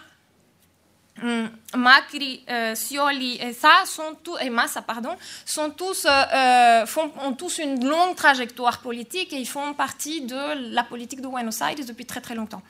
Macri, 1.75 2.43
euh, 2.49 2.75
Scioli 2.75 3.39
et 3.41 3.53
ça 3.53 3.83
sont 3.85 4.15
tous, 4.23 4.37
et 4.39 4.49
Massa 4.49 4.81
pardon, 4.81 5.15
sont 5.45 5.71
tous 5.71 6.05
euh, 6.05 6.09
euh, 6.09 6.85
font, 6.85 7.11
ont 7.23 7.33
tous 7.33 7.57
une 7.57 7.85
longue 7.87 8.15
trajectoire 8.15 8.79
politique 8.79 9.33
et 9.33 9.37
ils 9.37 9.47
font 9.47 9.73
partie 9.73 10.21
de 10.21 10.73
la 10.73 10.83
politique 10.83 11.21
de 11.21 11.27
Buenos 11.27 11.61
Aires 11.61 11.85
depuis 11.87 12.05
très 12.05 12.21
très 12.21 12.35
longtemps. 12.35 12.61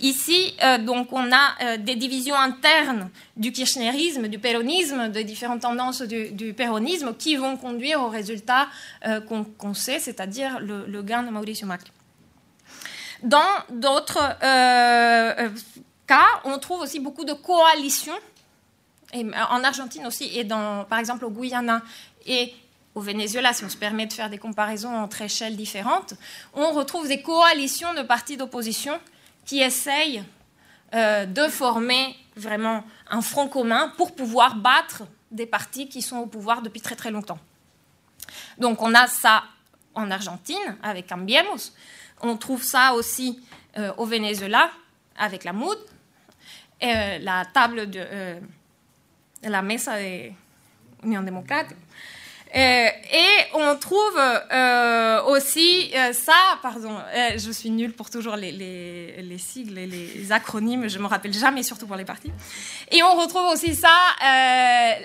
Ici, 0.00 0.56
donc, 0.80 1.12
on 1.12 1.30
a 1.32 1.76
des 1.76 1.94
divisions 1.94 2.34
internes 2.34 3.08
du 3.36 3.52
kirchnerisme, 3.52 4.26
du 4.26 4.38
péronisme, 4.40 5.10
des 5.10 5.22
différentes 5.22 5.60
tendances 5.60 6.02
du, 6.02 6.54
péronisme 6.54 7.14
qui 7.14 7.36
vont 7.36 7.56
conduire 7.56 8.02
au 8.02 8.08
résultat 8.08 8.66
qu'on 9.28 9.74
sait, 9.74 10.00
c'est-à-dire 10.00 10.58
le, 10.58 10.86
le, 10.86 11.02
gain 11.02 11.22
de 11.22 11.30
Mauricio 11.30 11.68
Macri. 11.68 11.92
Dans 13.22 13.38
d'autres 13.70 14.18
on 16.44 16.58
trouve 16.58 16.80
aussi 16.80 17.00
beaucoup 17.00 17.24
de 17.24 17.32
coalitions, 17.32 18.18
et 19.12 19.26
en 19.50 19.64
Argentine 19.64 20.06
aussi, 20.06 20.38
et 20.38 20.44
par 20.44 20.98
exemple 20.98 21.24
au 21.24 21.30
Guyana 21.30 21.82
et 22.26 22.54
au 22.94 23.00
Venezuela, 23.00 23.52
si 23.52 23.64
on 23.64 23.68
se 23.68 23.76
permet 23.76 24.06
de 24.06 24.12
faire 24.12 24.28
des 24.28 24.38
comparaisons 24.38 24.94
entre 24.94 25.22
échelles 25.22 25.56
différentes, 25.56 26.14
on 26.54 26.72
retrouve 26.72 27.08
des 27.08 27.22
coalitions 27.22 27.94
de 27.94 28.02
partis 28.02 28.36
d'opposition 28.36 28.98
qui 29.44 29.60
essayent 29.60 30.22
euh, 30.94 31.24
de 31.24 31.48
former 31.48 32.14
vraiment 32.36 32.84
un 33.10 33.22
front 33.22 33.48
commun 33.48 33.92
pour 33.96 34.14
pouvoir 34.14 34.56
battre 34.56 35.04
des 35.30 35.46
partis 35.46 35.88
qui 35.88 36.02
sont 36.02 36.18
au 36.18 36.26
pouvoir 36.26 36.60
depuis 36.60 36.80
très 36.80 36.96
très 36.96 37.10
longtemps. 37.10 37.38
Donc 38.58 38.82
on 38.82 38.94
a 38.94 39.06
ça 39.06 39.44
en 39.94 40.10
Argentine 40.10 40.76
avec 40.82 41.08
Cambiemos, 41.08 41.72
on 42.20 42.36
trouve 42.36 42.62
ça 42.62 42.92
aussi 42.92 43.42
euh, 43.78 43.92
au 43.96 44.04
Venezuela 44.04 44.70
avec 45.16 45.44
la 45.44 45.52
MOUD, 45.52 45.78
euh, 46.82 47.18
la 47.20 47.44
table 47.44 47.88
de 47.90 48.00
euh, 48.00 48.40
la 49.42 49.62
mesa 49.62 49.98
de 49.98 50.30
Unión 51.04 51.22
Democrática. 51.24 51.76
Euh, 52.54 52.58
et 52.58 53.54
on 53.54 53.76
trouve 53.76 54.20
aussi 55.28 55.90
ça, 56.12 56.58
pardon, 56.60 56.98
je 57.34 57.50
suis 57.50 57.70
nulle 57.70 57.94
pour 57.94 58.10
toujours 58.10 58.36
les, 58.36 58.52
les, 58.52 59.22
les, 59.22 59.38
sigles 59.38 59.78
et 59.78 59.86
les 59.86 60.32
acronymes, 60.32 60.86
je 60.88 60.98
me 60.98 61.06
rappelle 61.06 61.32
jamais, 61.32 61.62
surtout 61.62 61.86
pour 61.86 61.96
les 61.96 62.04
partis. 62.04 62.30
Et 62.90 63.02
on 63.02 63.14
retrouve 63.14 63.46
aussi 63.46 63.74
ça 63.74 63.96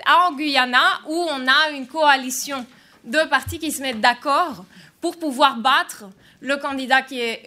en 0.06 0.34
Guyana, 0.34 1.00
où 1.06 1.26
on 1.30 1.46
a 1.46 1.70
une 1.70 1.86
coalition 1.86 2.66
de 3.04 3.26
partis 3.30 3.58
qui 3.58 3.72
se 3.72 3.80
mettent 3.80 4.00
d'accord 4.00 4.66
pour 5.00 5.18
pouvoir 5.18 5.56
battre 5.56 6.04
le 6.40 6.56
candidat 6.56 7.02
qui 7.02 7.20
est 7.20 7.42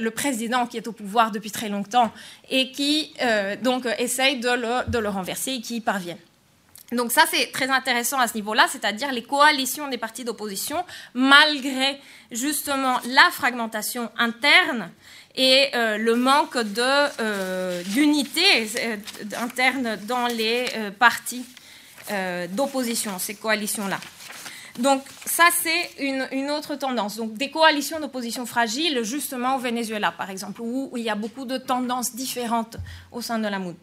le 0.00 0.10
président 0.10 0.66
qui 0.66 0.76
est 0.76 0.86
au 0.86 0.92
pouvoir 0.92 1.30
depuis 1.30 1.50
très 1.50 1.68
longtemps 1.68 2.12
et 2.50 2.70
qui 2.72 3.14
donc 3.62 3.86
essaye 3.98 4.40
de 4.40 4.50
le, 4.98 5.08
renverser 5.08 5.52
et 5.52 5.60
qui 5.60 5.76
y 5.76 5.80
parvient. 5.80 6.18
Donc 6.92 7.12
ça, 7.12 7.24
c'est 7.30 7.52
très 7.52 7.68
intéressant 7.68 8.18
à 8.18 8.28
ce 8.28 8.34
niveau-là, 8.34 8.66
c'est-à-dire 8.70 9.12
les 9.12 9.22
coalitions 9.22 9.88
des 9.88 9.98
partis 9.98 10.24
d'opposition, 10.24 10.82
malgré 11.12 12.00
justement 12.30 12.98
la 13.06 13.28
fragmentation 13.30 14.10
interne 14.16 14.90
et 15.36 15.68
euh, 15.74 15.98
le 15.98 16.16
manque 16.16 16.56
euh, 16.56 17.82
d'unité 17.84 18.42
euh, 18.78 18.96
interne 19.36 19.98
dans 20.04 20.26
les 20.26 20.66
partis 20.98 21.44
d'opposition, 22.52 23.18
ces 23.18 23.34
coalitions-là. 23.34 24.00
Donc 24.78 25.02
ça, 25.26 25.48
c'est 25.60 25.90
une, 25.98 26.50
autre 26.50 26.76
tendance. 26.76 27.16
Donc 27.16 27.34
des 27.34 27.50
coalitions 27.50 27.98
d'opposition 27.98 28.46
fragiles, 28.46 29.02
justement 29.02 29.56
au 29.56 29.58
Venezuela, 29.58 30.12
par 30.12 30.30
exemple, 30.30 30.60
où 30.62 30.92
il 30.96 31.02
y 31.02 31.10
a 31.10 31.16
beaucoup 31.16 31.44
de 31.44 31.58
tendances 31.58 32.14
différentes 32.14 32.76
au 33.10 33.20
sein 33.20 33.38
de 33.38 33.48
la 33.48 33.58
MOUD. 33.58 33.76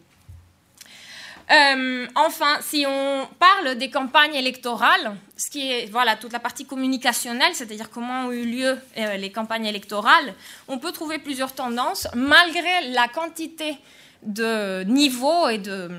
Euh, 1.48 2.06
enfin, 2.16 2.58
si 2.60 2.84
on 2.88 3.28
parle 3.38 3.76
des 3.76 3.88
campagnes 3.88 4.34
électorales, 4.34 5.16
ce 5.36 5.48
qui 5.48 5.70
est 5.70 5.86
voilà 5.92 6.16
toute 6.16 6.32
la 6.32 6.40
partie 6.40 6.64
communicationnelle, 6.64 7.54
c'est-à-dire 7.54 7.90
comment 7.90 8.26
ont 8.26 8.32
eu 8.32 8.44
lieu 8.44 8.78
euh, 8.96 9.16
les 9.16 9.30
campagnes 9.30 9.66
électorales, 9.66 10.34
on 10.66 10.78
peut 10.78 10.90
trouver 10.90 11.18
plusieurs 11.18 11.54
tendances 11.54 12.08
malgré 12.14 12.88
la 12.90 13.06
quantité 13.06 13.78
de 14.22 14.82
niveaux 14.84 15.48
et 15.48 15.58
de 15.58 15.90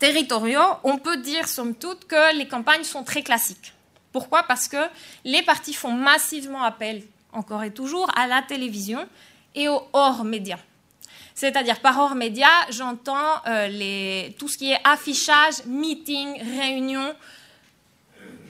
territoriaux. 0.00 0.60
On 0.82 0.98
peut 0.98 1.18
dire 1.18 1.46
somme 1.46 1.76
toute 1.76 2.06
que 2.06 2.36
les 2.36 2.48
campagnes 2.48 2.84
sont 2.84 3.04
très 3.04 3.22
classiques. 3.22 3.74
Pourquoi? 4.18 4.42
Parce 4.42 4.66
que 4.66 4.84
les 5.24 5.42
partis 5.42 5.72
font 5.72 5.92
massivement 5.92 6.64
appel, 6.64 7.04
encore 7.32 7.62
et 7.62 7.72
toujours, 7.72 8.10
à 8.18 8.26
la 8.26 8.42
télévision 8.42 9.08
et 9.54 9.68
aux 9.68 9.80
hors 9.92 10.24
médias. 10.24 10.58
C'est-à-dire 11.36 11.78
par 11.78 11.96
hors 12.00 12.16
média, 12.16 12.48
j'entends 12.70 13.14
euh, 13.46 14.28
tout 14.36 14.48
ce 14.48 14.58
qui 14.58 14.72
est 14.72 14.80
affichage, 14.82 15.64
meeting, 15.66 16.36
réunion, 16.58 17.14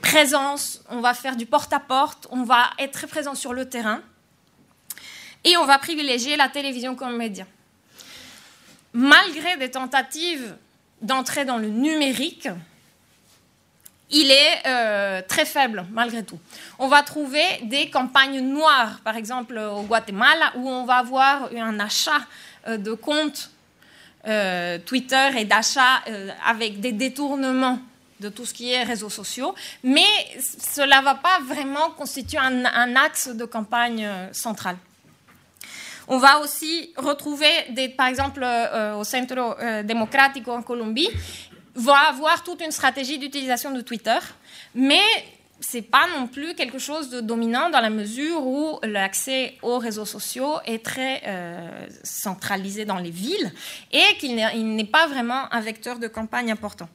présence. 0.00 0.83
On 0.88 1.00
va 1.00 1.12
faire 1.12 1.37
du 1.37 1.44
porte-à-porte, 1.44 2.28
on 2.31 2.44
va 2.44 2.70
être 2.78 2.92
très 2.92 3.07
présent 3.07 3.35
sur 3.35 3.52
le 3.52 3.68
terrain 3.68 4.00
et 5.44 5.59
on 5.59 5.66
va 5.66 5.78
privilégier 5.78 6.38
la 6.38 6.48
télévision 6.48 6.94
comme 6.94 7.14
média. 7.14 7.44
Malgré 8.94 9.59
des 9.59 9.70
tentatives 9.70 10.57
d'entrer 11.02 11.44
dans 11.44 11.59
le 11.59 11.68
numérique, 11.68 12.48
il 14.11 14.31
est 14.31 14.66
euh, 14.66 15.23
très 15.27 15.44
faible 15.44 15.85
malgré 15.92 16.23
tout. 16.23 16.38
On 16.79 16.88
va 16.88 17.03
trouver 17.03 17.44
des 17.64 17.90
campagnes 17.90 18.40
noires, 18.40 19.01
par 19.05 19.16
exemple 19.16 19.59
au 19.59 19.83
Guatemala, 19.83 20.53
où 20.57 20.68
on 20.68 20.85
va 20.85 20.97
avoir 20.97 21.51
un 21.55 21.79
achat 21.81 22.21
euh, 22.66 22.77
de 22.77 22.92
comptes 22.92 23.51
euh, 24.27 24.79
Twitter 24.85 25.29
et 25.38 25.44
d'achat 25.44 26.03
euh, 26.09 26.31
avec 26.47 26.81
des 26.81 26.92
détournements 26.92 27.79
de 28.21 28.29
tout 28.29 28.44
ce 28.44 28.53
qui 28.53 28.73
est 28.73 28.83
réseaux 28.83 29.11
sociaux, 29.11 29.55
mais 29.85 30.03
cela 30.40 30.99
ne 30.99 31.05
va 31.05 31.14
pas 31.14 31.38
vraiment 31.40 31.90
constituer 31.90 32.38
un, 32.38 32.97
axe 32.97 33.29
de 33.29 33.44
campagne 33.44 34.09
central. 34.33 34.77
On 36.09 36.18
va 36.18 36.40
aussi 36.40 36.92
retrouver, 36.97 37.49
des, 37.71 37.88
par 37.88 38.09
exemple, 38.09 38.44
au 38.97 39.05
Centro 39.05 39.55
Democrático 39.85 40.51
en 40.51 40.62
Colombie, 40.62 41.09
va 41.74 41.96
avoir 42.09 42.42
toute 42.42 42.61
une 42.61 42.70
stratégie 42.70 43.18
d'utilisation 43.18 43.70
de 43.70 43.81
Twitter, 43.81 44.18
mais 44.74 45.02
c'est 45.61 45.83
pas 45.83 46.07
non 46.16 46.26
plus 46.26 46.54
quelque 46.54 46.78
chose 46.78 47.11
de 47.11 47.20
dominant 47.20 47.68
dans 47.70 47.81
la 47.81 47.90
mesure 47.90 48.46
où 48.46 48.78
l'accès 48.83 49.57
aux 49.62 49.78
réseaux 49.78 50.04
sociaux 50.04 50.54
est 50.64 50.85
très 50.85 51.22
euh, 51.26 51.87
centralisé 52.04 52.85
dans 52.85 52.98
les 52.98 53.11
villes 53.11 53.52
et 53.92 54.04
qu'il 54.18 54.37
n'est 54.37 54.85
pas 54.85 55.07
vraiment 55.09 55.52
un 55.52 55.61
vecteur 55.61 55.98
de 55.98 56.07
campagne 56.07 56.52
important. 56.52 56.88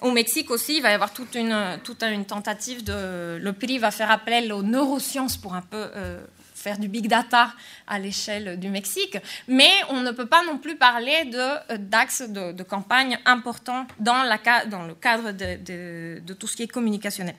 Au 0.00 0.10
Mexique 0.12 0.50
aussi, 0.50 0.76
il 0.76 0.82
va 0.82 0.90
y 0.90 0.94
avoir 0.94 1.12
toute 1.12 1.34
une, 1.34 1.78
toute 1.84 2.02
une 2.02 2.24
tentative 2.24 2.82
de. 2.82 3.36
Le 3.36 3.52
PRI 3.52 3.78
va 3.78 3.90
faire 3.90 4.10
appel 4.10 4.50
aux 4.52 4.62
neurosciences 4.62 5.36
pour 5.36 5.54
un 5.54 5.60
peu 5.60 5.90
euh, 5.94 6.24
faire 6.60 6.78
du 6.78 6.88
big 6.88 7.08
data 7.08 7.52
à 7.86 7.98
l'échelle 7.98 8.60
du 8.60 8.68
Mexique, 8.68 9.16
mais 9.48 9.70
on 9.88 10.00
ne 10.00 10.12
peut 10.12 10.26
pas 10.26 10.44
non 10.44 10.58
plus 10.58 10.76
parler 10.76 11.30
d'axes 11.78 12.22
de, 12.22 12.62
campagne 12.62 13.18
importants 13.24 13.86
dans, 13.98 14.22
le 14.22 14.94
cadre 14.94 15.32
de, 15.32 16.34
tout 16.34 16.46
ce 16.46 16.56
qui 16.56 16.64
est 16.64 16.68
communicationnel. 16.68 17.34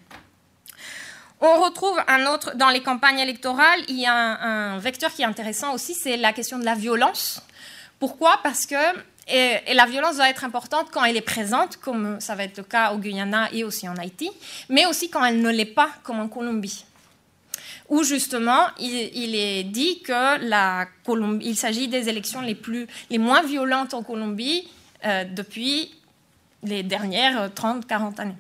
On 1.40 1.62
retrouve 1.62 2.00
un 2.08 2.28
autre, 2.28 2.56
dans 2.56 2.70
les 2.70 2.82
campagnes 2.82 3.20
électorales, 3.20 3.80
il 3.88 4.00
y 4.00 4.06
a 4.06 4.14
un, 4.14 4.78
vecteur 4.80 5.12
qui 5.12 5.22
est 5.22 5.26
intéressant 5.26 5.74
aussi, 5.74 5.94
c'est 5.94 6.18
la 6.18 6.34
question 6.34 6.58
de 6.58 6.66
la 6.66 6.76
violence. 6.76 7.42
Pourquoi? 8.00 8.40
Parce 8.44 8.66
que 8.66 8.76
la 9.28 9.86
violence 9.86 10.16
doit 10.16 10.30
être 10.30 10.44
importante 10.44 10.88
quand 10.92 11.04
elle 11.04 11.18
est 11.18 11.22
présente, 11.22 11.78
comme 11.78 12.20
ça 12.20 12.36
va 12.36 12.44
être 12.44 12.58
le 12.58 12.64
cas 12.64 12.92
au 12.92 12.98
Guyana 12.98 13.50
et 13.54 13.64
aussi 13.64 13.88
en 13.88 13.96
Haïti, 13.98 14.32
mais 14.70 14.86
aussi 14.88 15.10
quand 15.10 15.24
elle 15.24 15.42
ne 15.42 15.50
l'est 15.52 15.66
pas, 15.66 15.90
comme 16.04 16.20
en 16.20 16.28
Colombie 16.28 16.86
où 17.92 18.04
justement 18.04 18.68
il, 18.80 19.36
est 19.36 19.64
dit 19.66 20.02
que 20.02 20.40
la 20.48 20.88
il 21.42 21.58
s'agit 21.58 21.90
des 21.90 22.08
élections 22.08 22.40
les, 22.40 22.56
plus, 22.56 22.88
les 23.10 23.18
moins 23.18 23.44
violentes 23.44 23.94
en 23.94 24.02
Colombie 24.02 24.68
euh, 25.06 25.26
depuis 25.26 25.94
les 26.64 26.84
dernières 26.84 27.50
30-40 27.50 28.22
années. 28.22 28.38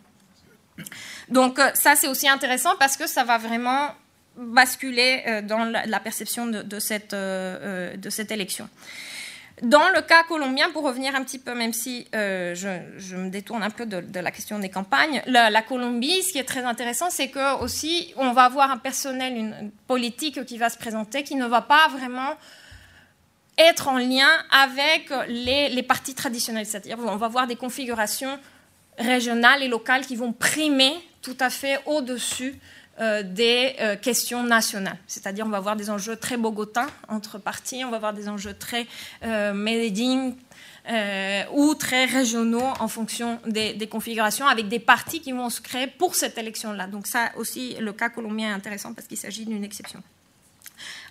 Donc 1.27 1.59
euh, 1.59 1.69
ça 1.73 1.97
c'est 1.97 2.07
aussi 2.07 2.29
intéressant 2.29 2.71
parce 2.79 2.95
que 2.95 3.07
ça 3.07 3.25
va 3.25 3.37
vraiment 3.37 3.89
basculer 4.37 5.21
euh, 5.27 5.41
dans 5.41 5.65
la, 5.65 5.99
perception 5.99 6.47
de, 6.47 6.79
cette, 6.79 7.13
de 7.13 8.09
cette 8.09 8.31
élection. 8.31 8.69
Dans 9.61 9.89
le 9.89 10.01
cas 10.01 10.23
colombien, 10.23 10.71
pour 10.71 10.83
revenir 10.83 11.13
un 11.13 11.23
petit 11.23 11.37
peu, 11.37 11.53
même 11.53 11.71
si 11.71 12.07
euh, 12.15 12.55
je, 12.55 13.15
me 13.15 13.29
détourne 13.29 13.61
un 13.61 13.69
peu 13.69 13.85
de, 13.85 14.19
la 14.19 14.31
question 14.31 14.57
des 14.57 14.69
campagnes, 14.69 15.21
la, 15.27 15.61
Colombie, 15.61 16.23
ce 16.23 16.31
qui 16.31 16.39
est 16.39 16.43
très 16.45 16.63
intéressant, 16.63 17.11
c'est 17.11 17.29
que 17.29 17.61
aussi 17.61 18.11
on 18.17 18.31
va 18.31 18.45
avoir 18.45 18.71
un 18.71 18.77
personnel, 18.77 19.37
une, 19.37 19.71
politique 19.85 20.45
qui 20.45 20.57
va 20.57 20.71
se 20.71 20.79
présenter, 20.79 21.21
qui 21.21 21.35
ne 21.35 21.45
va 21.45 21.61
pas 21.61 21.87
vraiment 21.89 22.33
être 23.59 23.87
en 23.87 23.99
lien 23.99 24.29
avec 24.49 25.11
les, 25.27 25.83
partis 25.83 26.15
traditionnels. 26.15 26.65
C'est-à-dire 26.65 26.97
on 26.99 27.15
va 27.15 27.27
avoir 27.27 27.45
des 27.45 27.55
configurations 27.55 28.39
régionales 28.97 29.61
et 29.61 29.67
locales 29.67 30.07
qui 30.07 30.15
vont 30.15 30.33
primer 30.33 30.93
tout 31.21 31.37
à 31.39 31.51
fait 31.51 31.79
au-dessus 31.85 32.59
des 32.99 33.75
euh, 33.79 33.95
questions 33.95 34.43
nationales. 34.43 34.97
C'est-à-dire, 35.07 35.45
on 35.45 35.49
va 35.49 35.57
avoir 35.57 35.75
des 35.75 35.89
enjeux 35.89 36.15
très 36.15 36.37
bogotins 36.37 36.87
entre 37.07 37.39
partis, 37.39 37.83
on 37.83 37.89
va 37.89 37.97
avoir 37.97 38.13
des 38.13 38.29
enjeux 38.29 38.53
très 38.53 38.85
euh, 39.23 39.53
euh, 40.89 41.43
ou 41.53 41.75
très 41.75 42.05
régionaux 42.05 42.73
en 42.79 42.87
fonction 42.87 43.39
des, 43.45 43.87
configurations, 43.87 44.47
avec 44.47 44.67
des 44.67 44.79
partis 44.79 45.21
qui 45.21 45.31
vont 45.31 45.49
se 45.49 45.61
créer 45.61 45.87
pour 45.87 46.15
cette 46.15 46.37
élection-là. 46.37 46.87
Donc 46.87 47.07
ça 47.07 47.31
aussi, 47.37 47.75
le 47.79 47.93
cas 47.93 48.09
colombien 48.09 48.49
est 48.49 48.53
intéressant 48.53 48.93
parce 48.93 49.07
qu'il 49.07 49.17
s'agit 49.17 49.45
d'une 49.45 49.63
exception. 49.63 50.03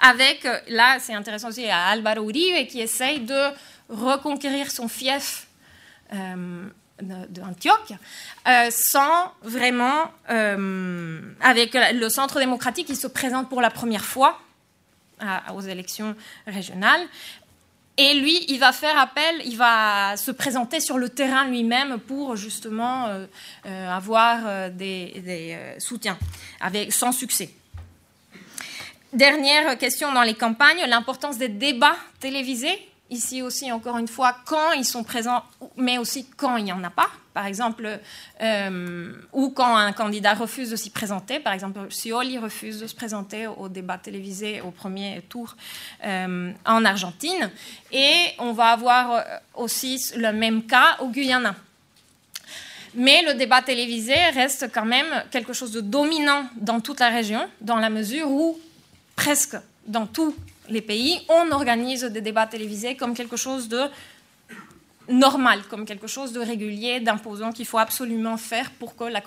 Avec, 0.01 0.47
là, 0.69 0.99
c'est 1.01 1.15
intéressant 1.15 1.49
aussi, 1.49 1.69
à 1.69 1.87
Álvaro 1.87 2.29
Uribe 2.29 2.67
qui 2.69 2.81
essaye 2.81 3.21
de 3.21 3.51
reconquérir 3.89 4.71
son 4.71 4.89
fief 4.89 5.47
d'Antioche, 7.03 7.93
euh, 8.49 8.71
sans 8.71 9.33
vraiment, 9.43 10.11
euh, 10.31 11.21
avec 11.41 11.75
le 11.75 12.09
centre 12.09 12.39
démocratique 12.39 12.87
qui 12.87 12.97
se 12.97 13.07
présente 13.07 13.49
pour 13.49 13.61
la 13.61 13.71
première 13.71 14.05
fois 14.05 14.41
aux 15.55 15.61
élections 15.61 16.17
régionales. 16.47 17.03
Et 17.99 18.15
lui, 18.15 18.47
il 18.49 18.59
va 18.59 18.73
faire 18.73 18.99
appel, 18.99 19.43
il 19.45 19.59
va 19.59 20.17
se 20.17 20.31
présenter 20.31 20.81
sur 20.81 20.97
le 20.97 21.11
terrain 21.11 21.45
lui-même 21.45 21.99
pour 21.99 22.37
justement 22.37 23.09
euh, 23.09 23.27
avoir 23.89 24.71
des, 24.71 25.59
soutiens, 25.79 26.19
avec, 26.61 26.93
sans 26.93 27.13
succès. 27.13 27.51
Dernière 29.13 29.77
question 29.77 30.13
dans 30.13 30.23
les 30.23 30.35
campagnes, 30.35 30.83
l'importance 30.89 31.37
des 31.37 31.49
débats 31.49 31.97
télévisés 32.21 32.90
ici 33.11 33.43
aussi, 33.43 33.71
encore 33.71 33.99
une 33.99 34.09
fois, 34.09 34.37
quand 34.45 34.73
ils 34.73 34.85
sont 34.85 35.05
présents, 35.05 35.43
mais 35.77 35.99
aussi 35.99 36.27
quand 36.37 36.57
il 36.57 36.65
n'y 36.65 36.73
en 36.73 36.83
a 36.85 36.91
pas. 36.91 37.11
Par 37.35 37.47
exemple, 37.47 38.01
euh, 38.43 39.13
ou 39.33 39.51
quand 39.51 39.77
un 39.77 39.93
candidat 39.93 40.35
refuse 40.35 40.71
de 40.71 40.77
s'y 40.77 40.91
présenter. 40.91 41.39
Par 41.39 41.53
exemple, 41.53 41.81
Scioli 41.91 42.39
refuse 42.39 42.81
de 42.81 42.87
se 42.87 42.95
présenter 42.95 43.47
au 43.47 43.69
débat 43.69 43.99
télévisé 43.99 44.61
au 44.61 44.71
premier 44.71 45.23
tour 45.29 45.57
euh, 46.05 46.53
en 46.65 46.85
Argentine. 46.85 47.51
Et 47.93 48.15
on 48.39 48.53
va 48.53 48.71
avoir 48.71 49.25
aussi 49.55 50.13
le 50.17 50.33
même 50.33 50.65
cas 50.65 50.97
au 51.01 51.09
Guyana. 51.09 51.55
Mais 52.95 53.23
le 53.23 53.35
débat 53.35 53.63
télévisé 53.63 54.15
reste 54.35 54.71
quand 54.73 54.85
même 54.85 55.07
quelque 55.31 55.53
chose 55.53 55.71
de 55.71 55.81
dominant 55.81 56.47
dans 56.57 56.81
toute 56.81 56.99
la 57.01 57.09
région, 57.09 57.49
dans 57.61 57.77
la 57.77 57.91
mesure 57.91 58.29
où 58.29 58.59
presque 59.15 59.57
dans 59.87 60.07
tous 60.07 60.35
les 60.71 60.83
pays, 60.83 61.21
on 61.29 61.51
organise 61.51 62.05
des 62.05 62.21
débats 62.21 62.47
télévisés 62.47 62.97
comme 62.97 63.15
quelque 63.15 63.37
chose 63.37 63.69
de 63.69 63.83
normal, 65.11 65.63
comme 65.69 65.85
quelque 65.85 66.07
chose 66.07 66.33
de 66.33 66.41
régulier, 66.41 67.01
d'imposant 67.01 67.53
qu'il 67.53 67.67
faut 67.67 67.79
absolument 67.79 68.37
faire 68.37 68.71
pour 68.73 68.97
que 68.97 69.05
la, 69.05 69.21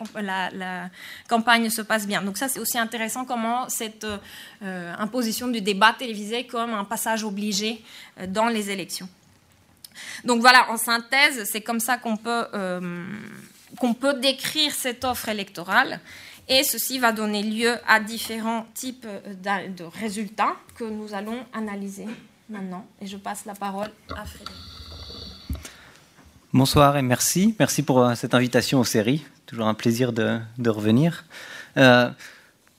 campagne 1.27 1.69
se 1.69 1.81
passe 1.81 2.07
bien. 2.07 2.21
Donc 2.21 2.37
ça, 2.37 2.47
c'est 2.47 2.59
aussi 2.59 2.77
intéressant 2.77 3.25
comment 3.25 3.69
cette 3.69 4.05
euh, 4.63 4.93
imposition 4.97 5.47
du 5.47 5.61
débat 5.61 5.93
télévisé 5.97 6.45
comme 6.45 6.73
un 6.73 6.85
passage 6.85 7.23
obligé 7.23 7.83
euh, 8.19 8.27
dans 8.27 8.47
les 8.47 8.69
élections. 8.69 9.09
Donc 10.23 10.41
voilà, 10.41 10.71
en 10.71 10.77
synthèse, 10.77 11.43
c'est 11.51 11.61
comme 11.61 11.79
ça 11.79 11.97
qu'on 11.97 12.17
peut, 12.17 12.45
euh, 12.53 13.05
qu'on 13.77 13.93
peut 13.93 14.13
décrire 14.15 14.73
cette 14.73 15.03
offre 15.03 15.29
électorale. 15.29 15.99
Et 16.49 16.63
ceci 16.63 16.99
va 16.99 17.11
donner 17.11 17.41
lieu 17.41 17.75
à 17.87 17.99
différents 17.99 18.65
types 18.73 19.07
de 19.07 19.83
résultats 19.83 20.55
que 20.75 20.83
nous 20.83 21.13
allons 21.13 21.39
analyser 21.53 22.05
maintenant. 22.49 22.85
Et 23.01 23.07
je 23.07 23.17
passe 23.17 23.45
la 23.45 23.53
parole 23.53 23.89
à 24.15 24.25
Frédéric. 24.25 24.57
Bonsoir 26.53 26.97
et 26.97 27.01
merci. 27.01 27.55
Merci 27.57 27.81
pour 27.81 27.99
euh, 27.99 28.13
cette 28.13 28.35
invitation 28.35 28.79
aux 28.79 28.83
séries. 28.85 29.25
Toujours 29.47 29.65
un 29.65 29.73
plaisir 29.73 30.13
de, 30.13 30.39
revenir. 30.67 31.25
Euh, 31.77 32.09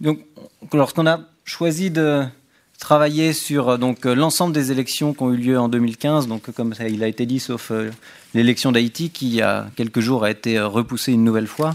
donc, 0.00 0.20
lorsqu'on 0.72 1.08
a 1.08 1.18
choisi 1.44 1.90
de 1.90 2.22
travailler 2.78 3.32
sur 3.32 3.70
euh, 3.70 3.76
donc 3.76 4.04
l'ensemble 4.04 4.52
des 4.52 4.70
élections 4.70 5.12
qui 5.12 5.22
ont 5.24 5.32
eu 5.32 5.36
lieu 5.36 5.58
en 5.58 5.68
2015, 5.68 6.28
donc 6.28 6.52
comme 6.52 6.72
il 6.88 7.02
a 7.02 7.08
été 7.08 7.26
dit, 7.26 7.40
sauf 7.40 7.72
l'élection 8.32 8.70
d'Haïti 8.70 9.10
qui 9.10 9.26
il 9.26 9.34
y 9.34 9.42
a 9.42 9.66
quelques 9.74 9.98
jours 9.98 10.22
a 10.22 10.30
été 10.30 10.60
repoussée 10.60 11.12
une 11.12 11.24
nouvelle 11.24 11.48
fois. 11.48 11.74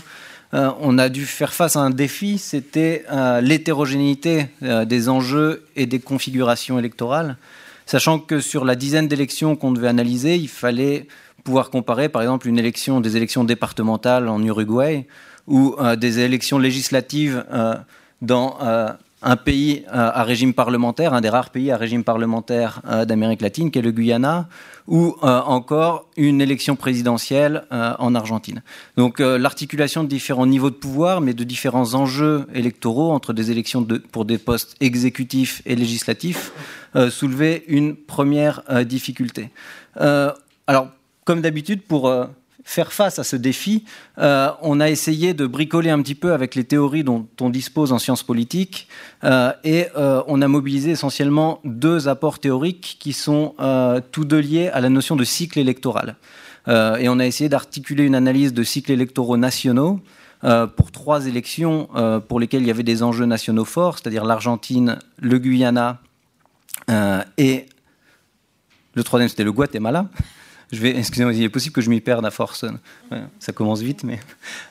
On 0.51 0.97
a 0.97 1.09
dû 1.09 1.25
faire 1.25 1.53
face 1.53 1.75
à 1.75 1.81
un 1.81 1.91
défi, 1.91 2.37
c'était 2.39 3.05
l'hétérogénéité 3.41 4.47
des 4.61 5.09
enjeux 5.09 5.65
et 5.75 5.85
des 5.85 5.99
configurations 5.99 6.79
électorales, 6.79 7.37
sachant 7.85 8.19
que 8.19 8.39
sur 8.39 8.65
la 8.65 8.75
dizaine 8.75 9.07
d'élections 9.07 9.55
qu'on 9.55 9.71
devait 9.71 9.87
analyser, 9.87 10.35
il 10.35 10.47
fallait 10.47 11.07
pouvoir 11.43 11.69
comparer 11.69 12.09
par 12.09 12.21
exemple 12.21 12.47
une 12.47 12.59
élection, 12.59 13.01
des 13.01 13.17
élections 13.17 13.43
départementales 13.43 14.27
en 14.27 14.41
Uruguay 14.43 15.07
ou 15.47 15.75
euh, 15.79 15.95
des 15.95 16.19
élections 16.19 16.59
législatives 16.59 17.43
euh, 17.51 17.75
dans 18.21 18.57
euh, 18.61 18.89
un 19.21 19.35
pays 19.35 19.83
à 19.89 20.23
régime 20.23 20.53
parlementaire, 20.53 21.13
un 21.13 21.21
des 21.21 21.29
rares 21.29 21.49
pays 21.49 21.71
à 21.71 21.77
régime 21.77 22.03
parlementaire 22.03 22.81
d'Amérique 23.05 23.41
latine, 23.41 23.71
qui 23.71 23.79
est 23.79 23.81
le 23.81 23.91
Guyana, 23.91 24.47
ou 24.87 25.15
encore 25.21 26.09
une 26.15 26.41
élection 26.41 26.75
présidentielle 26.75 27.65
en 27.69 28.15
Argentine. 28.15 28.63
Donc 28.95 29.19
l'articulation 29.19 30.03
de 30.03 30.09
différents 30.09 30.47
niveaux 30.47 30.69
de 30.69 30.75
pouvoir, 30.75 31.21
mais 31.21 31.33
de 31.33 31.43
différents 31.43 31.95
enjeux 31.95 32.47
électoraux 32.53 33.11
entre 33.11 33.33
des 33.33 33.51
élections 33.51 33.85
pour 34.11 34.25
des 34.25 34.37
postes 34.37 34.75
exécutifs 34.79 35.61
et 35.65 35.75
législatifs, 35.75 36.51
soulevait 37.09 37.63
une 37.67 37.95
première 37.95 38.63
difficulté. 38.85 39.49
alors 39.95 40.87
comme 41.29 41.41
d'habitude, 41.41 41.83
pour 41.83 42.07
euh, 42.07 42.25
faire 42.63 42.93
face 42.93 43.19
à 43.19 43.23
ce 43.23 43.35
défi, 43.35 43.83
euh, 44.17 44.51
on 44.61 44.79
a 44.79 44.89
essayé 44.89 45.33
de 45.33 45.47
bricoler 45.47 45.89
un 45.89 46.01
petit 46.01 46.15
peu 46.15 46.33
avec 46.33 46.55
les 46.55 46.63
théories 46.63 47.03
dont 47.03 47.27
on 47.41 47.49
dispose 47.49 47.91
en 47.91 47.99
sciences 47.99 48.23
politiques 48.23 48.87
euh, 49.23 49.51
et 49.63 49.87
on 49.95 50.41
a 50.41 50.47
mobilisé 50.47 50.91
essentiellement 50.91 51.59
deux 51.63 52.07
apports 52.07 52.39
théoriques 52.39 52.97
qui 52.99 53.13
sont 53.13 53.55
tous 54.11 54.25
deux 54.25 54.39
liés 54.39 54.69
à 54.69 54.81
la 54.81 54.89
notion 54.89 55.15
de 55.15 55.23
cycle 55.23 55.59
électoral. 55.59 56.15
et 56.67 57.09
on 57.09 57.19
a 57.19 57.25
essayé 57.25 57.49
d'articuler 57.49 58.03
une 58.03 58.15
analyse 58.15 58.53
de 58.53 58.63
cycles 58.63 58.91
électoraux 58.91 59.37
nationaux 59.37 59.99
pour 60.75 60.91
trois 60.91 61.27
élections 61.27 61.89
pour 62.27 62.39
lesquelles 62.39 62.61
il 62.61 62.67
y 62.67 62.71
avait 62.71 62.83
des 62.83 63.03
enjeux 63.03 63.25
nationaux 63.25 63.65
forts, 63.65 63.97
c'est-à-dire 63.97 64.25
l'Argentine, 64.25 64.99
le 65.17 65.37
Guyana 65.39 65.99
et 67.37 67.65
le 68.93 69.03
troisième 69.03 69.29
c'était 69.29 69.43
le 69.43 69.51
Guatemala. 69.51 70.07
Je 70.71 70.79
vais, 70.81 70.95
excusez-moi, 70.95 71.33
il 71.33 71.43
est 71.43 71.49
possible 71.49 71.73
que 71.73 71.81
je 71.81 71.89
m'y 71.89 71.99
perde 71.99 72.25
à 72.25 72.31
force. 72.31 72.63
ça 73.39 73.51
commence 73.51 73.81
vite, 73.81 74.03
mais. 74.03 74.19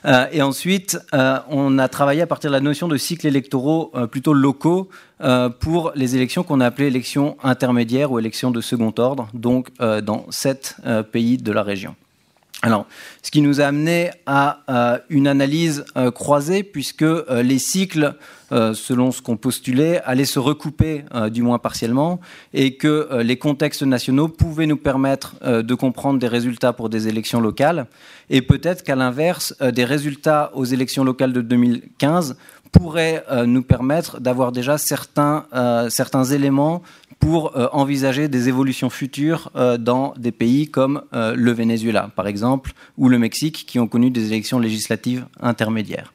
Euh, 0.05 0.27
et 0.31 0.41
ensuite, 0.41 0.97
euh, 1.13 1.39
on 1.49 1.77
a 1.77 1.89
travaillé 1.89 2.21
à 2.21 2.27
partir 2.27 2.49
de 2.49 2.55
la 2.55 2.61
notion 2.61 2.87
de 2.87 2.95
cycles 2.95 3.27
électoraux 3.27 3.91
euh, 3.95 4.07
plutôt 4.07 4.33
locaux 4.33 4.89
pour 5.59 5.91
les 5.95 6.15
élections 6.15 6.43
qu'on 6.43 6.61
a 6.61 6.67
appelées 6.67 6.87
élections 6.87 7.35
intermédiaires 7.43 8.09
ou 8.09 8.19
élections 8.19 8.51
de 8.51 8.61
second 8.61 8.93
ordre, 8.97 9.27
donc 9.33 9.67
dans 9.77 10.25
sept 10.29 10.77
pays 11.11 11.35
de 11.35 11.51
la 11.51 11.61
région. 11.61 11.93
Alors, 12.61 12.87
ce 13.23 13.31
qui 13.31 13.41
nous 13.41 13.61
a 13.61 13.65
amené 13.65 14.09
à 14.25 14.63
euh, 14.67 14.97
une 15.09 15.29
analyse 15.29 15.85
euh, 15.95 16.11
croisée, 16.11 16.63
puisque 16.63 17.03
euh, 17.03 17.41
les 17.41 17.59
cycles, 17.59 18.15
selon 18.51 19.11
ce 19.11 19.21
qu'on 19.21 19.37
postulait, 19.37 20.01
allaient 20.05 20.25
se 20.25 20.39
recouper, 20.39 21.03
du 21.29 21.43
moins 21.43 21.59
partiellement, 21.59 22.19
et 22.51 22.77
que 22.77 23.21
les 23.21 23.37
contextes 23.37 23.83
nationaux 23.83 24.27
pouvaient 24.27 24.65
nous 24.65 24.75
permettre 24.75 25.35
de 25.45 25.75
comprendre 25.75 26.17
des 26.17 26.27
résultats 26.27 26.73
pour 26.73 26.89
des 26.89 27.07
élections 27.07 27.41
locales, 27.41 27.85
et 28.31 28.41
peut-être 28.41 28.83
qu'à 28.83 28.95
l'inverse, 28.95 29.53
des 29.61 29.85
résultats 29.85 30.49
aux 30.55 30.65
élections 30.65 31.03
locales 31.03 31.31
de 31.31 31.41
2015 31.41 32.37
pourraient 32.71 33.23
nous 33.45 33.63
permettre 33.63 34.19
d'avoir 34.19 34.51
déjà 34.51 34.77
certains, 34.77 35.45
certains 35.89 36.23
éléments 36.25 36.83
pour 37.19 37.57
euh, 37.57 37.67
envisager 37.73 38.27
des 38.27 38.47
évolutions 38.47 38.89
futures 38.89 39.51
euh, 39.55 39.77
dans 39.77 40.13
des 40.17 40.31
pays 40.31 40.69
comme 40.69 41.03
euh, 41.13 41.35
le 41.35 41.51
Venezuela, 41.51 42.09
par 42.15 42.27
exemple, 42.27 42.71
ou 42.97 43.09
le 43.09 43.19
Mexique, 43.19 43.65
qui 43.67 43.79
ont 43.79 43.87
connu 43.87 44.09
des 44.09 44.27
élections 44.27 44.59
législatives 44.59 45.25
intermédiaires. 45.41 46.13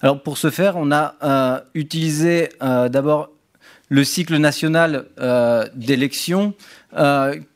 Alors 0.00 0.22
pour 0.22 0.38
ce 0.38 0.50
faire, 0.50 0.76
on 0.76 0.92
a 0.92 1.64
utilisé 1.74 2.50
d'abord 2.60 3.30
le 3.88 4.04
cycle 4.04 4.36
national 4.36 5.06
d'élections, 5.74 6.54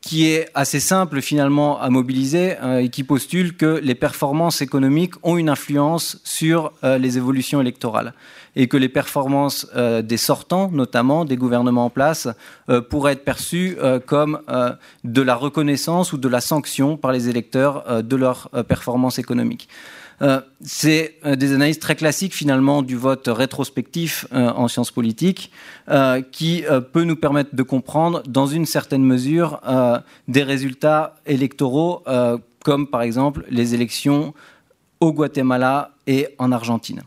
qui 0.02 0.26
est 0.26 0.48
assez 0.54 0.78
simple 0.78 1.22
finalement 1.22 1.80
à 1.80 1.88
mobiliser 1.88 2.56
et 2.80 2.90
qui 2.90 3.02
postule 3.02 3.56
que 3.56 3.80
les 3.82 3.94
performances 3.94 4.60
économiques 4.60 5.14
ont 5.22 5.38
une 5.38 5.48
influence 5.48 6.20
sur 6.22 6.72
les 6.82 7.16
évolutions 7.16 7.60
électorales 7.60 8.12
et 8.56 8.68
que 8.68 8.76
les 8.76 8.88
performances 8.88 9.66
euh, 9.74 10.02
des 10.02 10.16
sortants, 10.16 10.70
notamment 10.70 11.24
des 11.24 11.36
gouvernements 11.36 11.86
en 11.86 11.90
place, 11.90 12.28
euh, 12.68 12.80
pourraient 12.80 13.12
être 13.12 13.24
perçues 13.24 13.76
euh, 13.80 13.98
comme 13.98 14.40
de 15.04 15.22
la 15.22 15.34
reconnaissance 15.34 16.12
ou 16.12 16.18
de 16.18 16.28
la 16.28 16.40
sanction 16.40 16.96
par 16.96 17.12
les 17.12 17.28
électeurs 17.28 18.02
de 18.02 18.16
leurs 18.16 18.50
performances 18.68 19.18
économiques. 19.18 19.68
C'est 20.64 21.16
des 21.24 21.52
analyses 21.52 21.78
très 21.78 21.96
classiques 21.96 22.34
finalement 22.34 22.82
du 22.82 22.96
vote 22.96 23.28
rétrospectif 23.28 24.26
en 24.32 24.68
sciences 24.68 24.90
politiques 24.90 25.50
qui 26.30 26.64
peut 26.92 27.04
nous 27.04 27.16
permettre 27.16 27.54
de 27.54 27.62
comprendre 27.62 28.22
dans 28.26 28.46
une 28.46 28.66
certaine 28.66 29.04
mesure 29.04 29.60
des 30.28 30.42
résultats 30.42 31.16
électoraux 31.26 32.04
comme 32.64 32.86
par 32.86 33.02
exemple 33.02 33.44
les 33.50 33.74
élections 33.74 34.34
au 35.00 35.12
Guatemala 35.12 35.90
et 36.06 36.28
en 36.38 36.52
Argentine. 36.52 37.02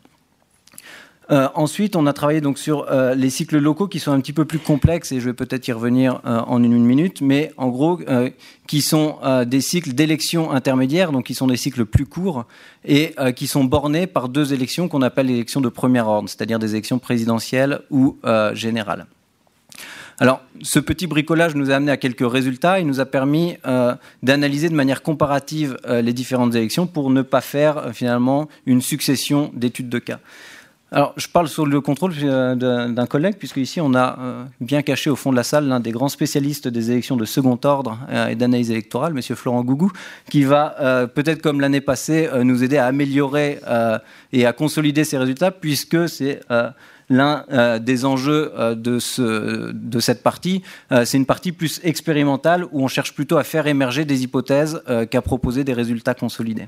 Euh, 1.32 1.48
ensuite, 1.56 1.96
on 1.96 2.06
a 2.06 2.14
travaillé 2.14 2.42
sur 2.56 2.92
euh, 2.92 3.16
les 3.16 3.30
cycles 3.30 3.58
locaux 3.58 3.88
qui 3.88 4.00
sont 4.00 4.12
un 4.12 4.20
petit 4.20 4.34
peu 4.34 4.46
plus 4.46 4.60
complexes 4.60 5.12
et 5.12 5.20
je 5.20 5.26
vais 5.26 5.34
peut-être 5.34 5.68
y 5.68 5.72
revenir 5.72 6.22
euh, 6.26 6.40
en 6.40 6.62
une, 6.64 6.86
minute, 6.86 7.22
mais 7.22 7.52
en 7.58 7.70
gros, 7.70 8.00
qui 8.68 8.82
sont 8.82 9.18
des 9.46 9.62
cycles 9.62 9.94
d'élections 9.94 10.52
intermédiaires, 10.52 11.12
donc 11.12 11.26
qui 11.26 11.34
sont 11.34 11.48
des 11.48 11.58
cycles 11.58 11.86
plus 11.86 12.06
courts 12.06 12.46
et 12.84 13.16
qui 13.36 13.48
sont 13.48 13.64
bornés 13.64 14.08
par 14.08 14.30
deux 14.30 14.54
élections 14.54 14.88
qu'on 14.88 15.02
appelle 15.02 15.30
élections 15.30 15.62
de 15.62 15.70
premier 15.70 16.02
ordre, 16.02 16.30
c'est-à-dire 16.30 16.60
des 16.60 16.72
élections 16.72 17.00
présidentielles 17.00 17.82
ou 17.90 18.18
générales. 18.54 19.06
Alors, 20.20 20.42
ce 20.62 20.80
petit 20.80 21.08
bricolage 21.08 21.56
nous 21.56 21.72
a 21.72 21.76
amené 21.76 21.92
à 21.92 21.98
quelques 21.98 22.30
résultats. 22.30 22.80
Il 22.80 22.88
nous 22.88 23.00
a 23.00 23.06
permis 23.06 23.58
d'analyser 24.24 24.70
de 24.70 24.76
manière 24.76 25.02
comparative 25.02 25.78
les 25.88 26.14
différentes 26.14 26.56
élections 26.56 26.88
pour 26.88 27.10
ne 27.10 27.22
pas 27.22 27.42
faire 27.42 27.94
finalement 27.94 28.48
une 28.66 28.82
succession 28.82 29.52
d'études 29.54 29.90
de 29.90 30.00
cas. 30.00 30.20
Alors, 30.92 31.14
je 31.18 31.28
parle 31.28 31.48
sous 31.48 31.66
le 31.66 31.82
contrôle 31.82 32.14
euh, 32.24 32.56
d'un 32.56 33.06
collègue, 33.08 33.36
puisque 33.40 33.58
ici, 33.58 33.82
on 33.82 33.96
a 33.96 34.20
euh, 34.20 34.46
bien 34.62 34.84
caché 34.84 35.10
au 35.10 35.16
fond 35.16 35.32
de 35.32 35.36
la 35.36 35.44
salle 35.44 35.68
l'un 35.68 35.80
des 35.80 35.92
grands 35.92 36.10
spécialistes 36.10 36.68
des 36.68 36.92
élections 36.92 37.18
de 37.18 37.26
second 37.26 37.60
ordre 37.64 37.98
euh, 38.10 38.28
et 38.28 38.36
d'analyse 38.36 38.70
électorale, 38.70 39.12
M. 39.12 39.36
Florent 39.36 39.64
Gougou, 39.64 39.92
qui 40.30 40.44
va, 40.44 41.08
peut-être 41.14 41.42
comme 41.42 41.60
l'année 41.60 41.82
passée, 41.82 42.30
nous 42.44 42.64
aider 42.64 42.78
à 42.78 42.86
améliorer 42.86 43.60
et 44.32 44.46
à 44.46 44.54
consolider 44.54 45.04
ces 45.04 45.18
résultats, 45.18 45.52
puisque 45.52 46.08
c'est 46.08 46.42
l'un 47.10 47.46
des 47.80 48.06
enjeux 48.06 48.52
de, 48.76 49.00
ce, 49.00 49.72
de, 49.72 50.00
cette 50.00 50.24
partie. 50.24 50.64
c'est 51.04 51.18
une 51.18 51.26
partie 51.26 51.52
plus 51.52 51.80
expérimentale 51.84 52.66
où 52.72 52.84
on 52.84 52.88
cherche 52.88 53.14
plutôt 53.14 53.38
à 53.38 53.44
faire 53.44 53.68
émerger 53.68 54.06
des 54.06 54.24
hypothèses 54.24 54.82
qu'à 55.10 55.22
proposer 55.22 55.64
des 55.64 55.74
résultats 55.74 56.14
consolidés. 56.14 56.68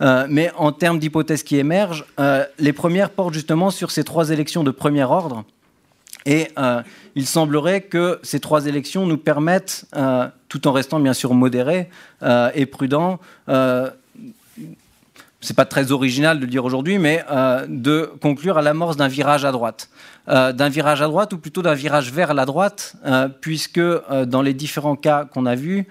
Euh, 0.00 0.26
mais 0.28 0.50
en 0.56 0.72
termes 0.72 0.98
d'hypothèses 0.98 1.42
qui 1.42 1.56
émergent, 1.56 2.06
euh, 2.18 2.44
les 2.58 2.72
premières 2.72 3.10
portent 3.10 3.34
justement 3.34 3.70
sur 3.70 3.90
ces 3.90 4.04
trois 4.04 4.30
élections 4.30 4.64
de 4.64 4.70
premier 4.70 5.04
ordre. 5.04 5.44
Et 6.26 6.48
euh, 6.58 6.82
il 7.14 7.26
semblerait 7.26 7.82
que 7.82 8.18
ces 8.22 8.40
trois 8.40 8.66
élections 8.66 9.06
nous 9.06 9.16
permettent, 9.16 9.86
tout 10.48 10.68
en 10.68 10.72
restant 10.72 11.00
bien 11.00 11.14
sûr 11.14 11.32
modérés 11.32 11.88
et 12.54 12.66
prudents, 12.66 13.18
c'est 15.40 15.56
pas 15.56 15.64
très 15.64 15.92
original 15.92 16.38
de 16.38 16.44
le 16.44 16.50
dire 16.50 16.64
aujourd'hui, 16.64 16.98
mais 16.98 17.24
euh, 17.30 17.66
de 17.68 18.10
conclure 18.20 18.58
à 18.58 18.62
l'amorce 18.62 18.96
d'un 18.96 19.08
virage 19.08 19.44
à 19.44 19.52
droite. 19.52 19.88
Euh, 20.28 20.52
d'un 20.52 20.68
virage 20.68 21.00
à 21.02 21.06
droite 21.06 21.32
ou 21.32 21.38
plutôt 21.38 21.62
d'un 21.62 21.74
virage 21.74 22.12
vers 22.12 22.34
la 22.34 22.44
droite, 22.44 22.94
euh, 23.04 23.26
puisque 23.28 23.78
euh, 23.78 24.26
dans 24.26 24.42
les 24.42 24.54
différents 24.54 24.94
cas 24.94 25.24
qu'on 25.24 25.44
a 25.44 25.56
vus, 25.56 25.88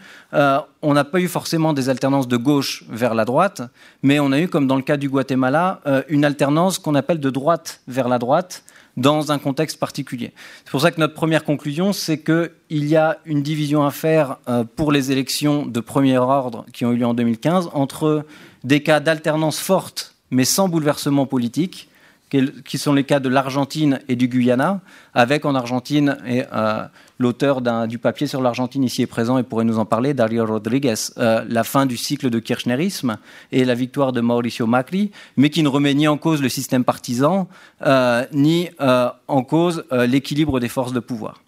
on 0.81 0.93
n'a 0.93 1.03
pas 1.03 1.19
eu 1.19 1.27
forcément 1.27 1.73
des 1.73 1.89
alternances 1.89 2.27
de 2.27 2.37
gauche 2.37 2.85
vers 2.89 3.15
la 3.15 3.25
droite, 3.25 3.63
mais 4.03 4.19
on 4.19 4.31
a 4.31 4.39
eu, 4.39 4.47
comme 4.47 4.67
dans 4.67 4.77
le 4.77 4.81
cas 4.81 4.95
du 4.95 5.09
Guatemala, 5.09 5.81
une 6.07 6.23
alternance 6.23 6.79
qu'on 6.79 6.95
appelle 6.95 7.19
de 7.19 7.29
droite 7.29 7.81
vers 7.87 8.07
la 8.07 8.19
droite 8.19 8.63
dans 8.97 9.31
un 9.31 9.39
contexte 9.39 9.79
particulier. 9.79 10.33
C'est 10.65 10.71
pour 10.71 10.81
ça 10.81 10.91
que 10.91 10.99
notre 10.99 11.13
première 11.13 11.43
conclusion, 11.43 11.93
c'est 11.93 12.19
qu'il 12.19 12.51
y 12.85 12.95
a 12.95 13.19
une 13.25 13.41
division 13.41 13.85
à 13.85 13.91
faire 13.91 14.37
euh, 14.47 14.63
pour 14.63 14.91
les 14.91 15.11
élections 15.11 15.65
de 15.65 15.79
premier 15.79 16.17
ordre 16.17 16.65
qui 16.73 16.85
ont 16.85 16.91
eu 16.91 16.97
lieu 16.97 17.05
en 17.05 17.13
2015 17.13 17.69
entre 17.73 18.25
des 18.63 18.83
cas 18.83 18.99
d'alternance 18.99 19.59
forte 19.59 20.15
mais 20.31 20.45
sans 20.45 20.69
bouleversement 20.69 21.25
politique, 21.25 21.88
qui 22.29 22.77
sont 22.77 22.93
les 22.93 23.03
cas 23.03 23.19
de 23.19 23.29
l'Argentine 23.29 23.99
et 24.07 24.15
du 24.15 24.27
Guyana, 24.27 24.81
avec 25.13 25.45
en 25.45 25.55
Argentine, 25.55 26.17
et 26.27 26.43
euh, 26.53 26.83
l'auteur 27.17 27.61
du 27.87 27.97
papier 27.97 28.27
sur 28.27 28.41
l'Argentine 28.41 28.83
ici 28.83 29.01
est 29.01 29.07
présent 29.07 29.37
et 29.37 29.43
pourrait 29.43 29.65
nous 29.65 29.79
en 29.79 29.85
parler, 29.85 30.13
Dario 30.13 30.45
Rodriguez, 30.45 30.93
euh, 31.17 31.43
la 31.47 31.63
fin 31.63 31.85
du 31.85 31.97
cycle 31.97 32.29
de 32.29 32.39
kirchnerisme 32.39 33.17
et 33.51 33.65
la 33.65 33.73
victoire 33.73 34.13
de 34.13 34.21
Mauricio 34.21 34.67
Macri, 34.67 35.11
mais 35.37 35.49
qui 35.49 35.63
ne 35.63 35.67
remet 35.67 35.93
ni 35.93 36.07
en 36.07 36.17
cause 36.17 36.41
le 36.41 36.49
système 36.49 36.83
partisan, 36.83 37.47
euh, 37.85 38.25
ni 38.31 38.69
en 38.79 39.43
cause 39.43 39.83
l'équilibre 39.91 40.59
des 40.59 40.69
forces 40.69 40.93
de 40.93 40.99
pouvoir, 40.99 41.41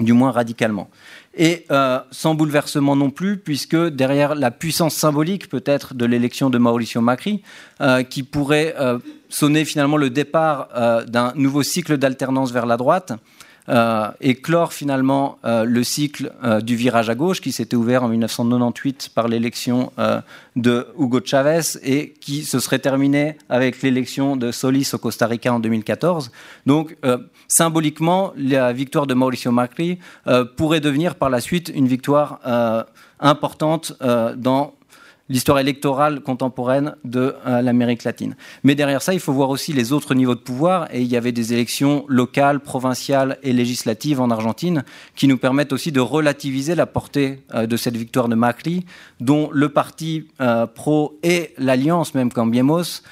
du 0.00 0.12
moins 0.12 0.32
radicalement. 0.32 0.90
Et 1.34 1.66
sans 2.10 2.34
bouleversement 2.34 2.96
non 2.96 3.10
plus, 3.10 3.38
puisque 3.38 3.76
derrière 3.76 4.34
la 4.34 4.50
puissance 4.50 4.94
symbolique 4.94 5.48
peut-être 5.48 5.94
de 5.94 6.04
l'élection 6.04 6.50
de 6.50 6.58
Mauricio 6.58 7.00
Macri, 7.00 7.42
qui 8.08 8.22
pourrait 8.22 8.74
sonner 9.30 9.64
finalement 9.64 9.96
le 9.96 10.10
départ 10.10 10.68
euh, 10.76 11.04
d'un 11.04 11.32
nouveau 11.36 11.62
cycle 11.62 11.96
d'alternance 11.96 12.52
vers 12.52 12.66
la 12.66 12.76
droite, 12.76 13.12
euh, 13.68 14.08
et 14.20 14.34
clore 14.34 14.72
finalement 14.72 15.38
euh, 15.44 15.64
le 15.64 15.84
cycle 15.84 16.32
du 16.62 16.74
virage 16.74 17.08
à 17.08 17.14
gauche 17.14 17.40
qui 17.40 17.52
s'était 17.52 17.76
ouvert 17.76 18.02
en 18.02 18.08
1998 18.08 19.10
par 19.14 19.28
l'élection 19.28 19.92
de 20.56 20.88
Hugo 20.98 21.20
Chavez 21.24 21.60
et 21.84 22.14
qui 22.20 22.42
se 22.44 22.58
serait 22.58 22.80
terminé 22.80 23.36
avec 23.48 23.80
l'élection 23.82 24.34
de 24.34 24.50
Solis 24.50 24.90
au 24.94 24.98
Costa 24.98 25.26
Rica 25.26 25.52
en 25.52 25.60
2014. 25.60 26.32
Donc 26.66 26.96
symboliquement, 27.46 28.32
la 28.36 28.72
victoire 28.72 29.06
de 29.06 29.14
Mauricio 29.14 29.52
Macri 29.52 29.98
pourrait 30.56 30.80
devenir 30.80 31.14
par 31.14 31.30
la 31.30 31.40
suite 31.40 31.70
une 31.72 31.86
victoire 31.86 32.40
importante 33.20 33.92
dans 34.36 34.74
l'histoire 35.30 35.60
électorale 35.60 36.20
contemporaine 36.20 36.96
de 37.04 37.34
euh, 37.46 37.62
l'Amérique 37.62 38.04
latine. 38.04 38.36
Mais 38.64 38.74
derrière 38.74 39.00
ça, 39.00 39.14
il 39.14 39.20
faut 39.20 39.32
voir 39.32 39.48
aussi 39.48 39.72
les 39.72 39.92
autres 39.92 40.14
niveaux 40.14 40.34
de 40.34 40.40
pouvoir, 40.40 40.88
et 40.92 41.00
il 41.00 41.06
y 41.06 41.16
avait 41.16 41.32
des 41.32 41.54
élections 41.54 42.04
locales, 42.08 42.60
provinciales 42.60 43.38
et 43.42 43.54
législatives 43.54 44.20
en 44.20 44.30
Argentine 44.30 44.84
qui 45.14 45.28
nous 45.28 45.38
permettent 45.38 45.72
aussi 45.72 45.92
de 45.92 46.00
relativiser 46.00 46.74
la 46.74 46.86
portée 46.86 47.42
euh, 47.54 47.66
de 47.66 47.76
cette 47.78 47.96
victoire 47.96 48.28
de 48.28 48.34
Macri, 48.34 48.84
dont 49.20 49.48
le 49.52 49.68
parti 49.68 50.26
euh, 50.40 50.66
pro 50.66 51.18
et 51.22 51.54
l'alliance, 51.56 52.14
même 52.14 52.32
Cambiemos, 52.32 53.02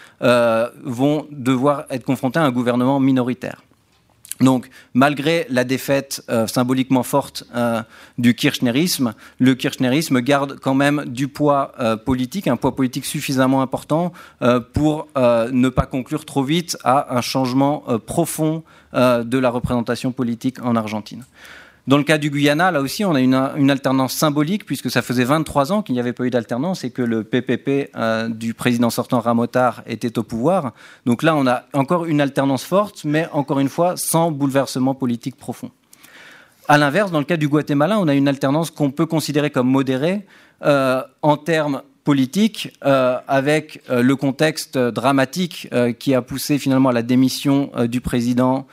vont 0.85 1.29
devoir 1.31 1.85
être 1.91 2.05
confrontés 2.05 2.41
à 2.41 2.43
un 2.43 2.51
gouvernement 2.51 2.99
minoritaire. 2.99 3.63
Donc, 4.41 4.71
malgré 4.95 5.47
la 5.51 5.65
défaite 5.65 6.23
euh, 6.29 6.47
symboliquement 6.47 7.03
forte 7.03 7.45
euh, 7.55 7.83
du 8.19 8.35
kirchnerisme, 8.35 9.15
le 9.39 9.55
kirchnerisme 9.55 10.21
garde 10.21 10.59
quand 10.61 10.75
même 10.75 11.05
du 11.07 11.29
poids 11.29 11.73
euh, 11.81 11.97
politique, 11.97 12.47
un 12.47 12.57
poids 12.57 12.77
politique 12.77 13.05
suffisamment 13.05 13.63
important 13.63 14.13
pour 14.73 15.09
ne 15.17 15.69
pas 15.69 15.87
conclure 15.87 16.25
trop 16.25 16.43
vite 16.43 16.77
à 16.85 17.17
un 17.17 17.21
changement 17.21 17.85
profond 18.07 18.63
de 18.93 19.39
la 19.39 19.51
représentation 19.51 20.13
politique 20.13 20.63
en 20.63 20.77
Argentine. 20.77 21.25
Dans 21.89 21.97
le 21.97 22.05
cas 22.05 22.19
du 22.19 22.29
Guyana, 22.29 22.71
là 22.71 22.83
aussi, 22.83 23.03
on 23.07 23.15
a 23.15 23.21
une, 23.23 23.71
alternance 23.71 24.13
symbolique, 24.13 24.67
puisque 24.67 24.91
ça 24.91 25.01
faisait 25.01 25.25
23 25.25 25.73
ans 25.73 25.81
qu'il 25.81 25.95
n'y 25.95 26.01
avait 26.01 26.13
pas 26.13 26.25
eu 26.25 26.31
d'alternance 26.31 26.85
et 26.85 26.91
que 26.91 27.01
le 27.01 27.25
PPP 27.25 27.89
euh, 27.97 28.29
du 28.29 28.53
président 28.53 28.91
sortant 28.91 29.21
Ramotar 29.21 29.83
était 29.87 30.19
au 30.19 30.23
pouvoir. 30.23 30.75
Donc 31.07 31.23
là, 31.23 31.35
on 31.35 31.47
a 31.47 31.63
encore 31.73 32.05
une 32.05 32.21
alternance 32.21 32.63
forte, 32.63 33.05
mais 33.05 33.27
encore 33.33 33.59
une 33.59 33.71
fois, 33.71 33.97
sans 33.97 34.31
bouleversement 34.31 34.95
politique 34.95 35.37
profond. 35.37 35.71
À 36.69 36.77
l'inverse, 36.77 37.11
dans 37.11 37.21
le 37.21 37.25
cas 37.25 37.39
du 37.39 37.49
Guatemala, 37.49 37.99
on 37.99 38.07
a 38.07 38.15
une 38.15 38.29
alternance 38.29 38.71
qu'on 38.71 38.91
peut 38.91 39.07
considérer 39.07 39.49
comme 39.49 39.69
modérée 39.71 40.27
euh, 40.67 41.01
en 41.23 41.39
termes 41.39 41.81
politiques, 42.09 42.73
euh, 42.87 43.19
avec 43.29 43.83
euh, 43.91 44.01
le 44.01 44.17
contexte 44.17 44.79
dramatique 44.79 45.69
euh, 45.75 45.93
qui 45.93 46.15
a 46.15 46.23
poussé 46.23 46.57
finalement 46.59 46.89
à 46.89 46.95
la 46.95 47.03
démission 47.03 47.71
du 47.85 48.01
président 48.01 48.67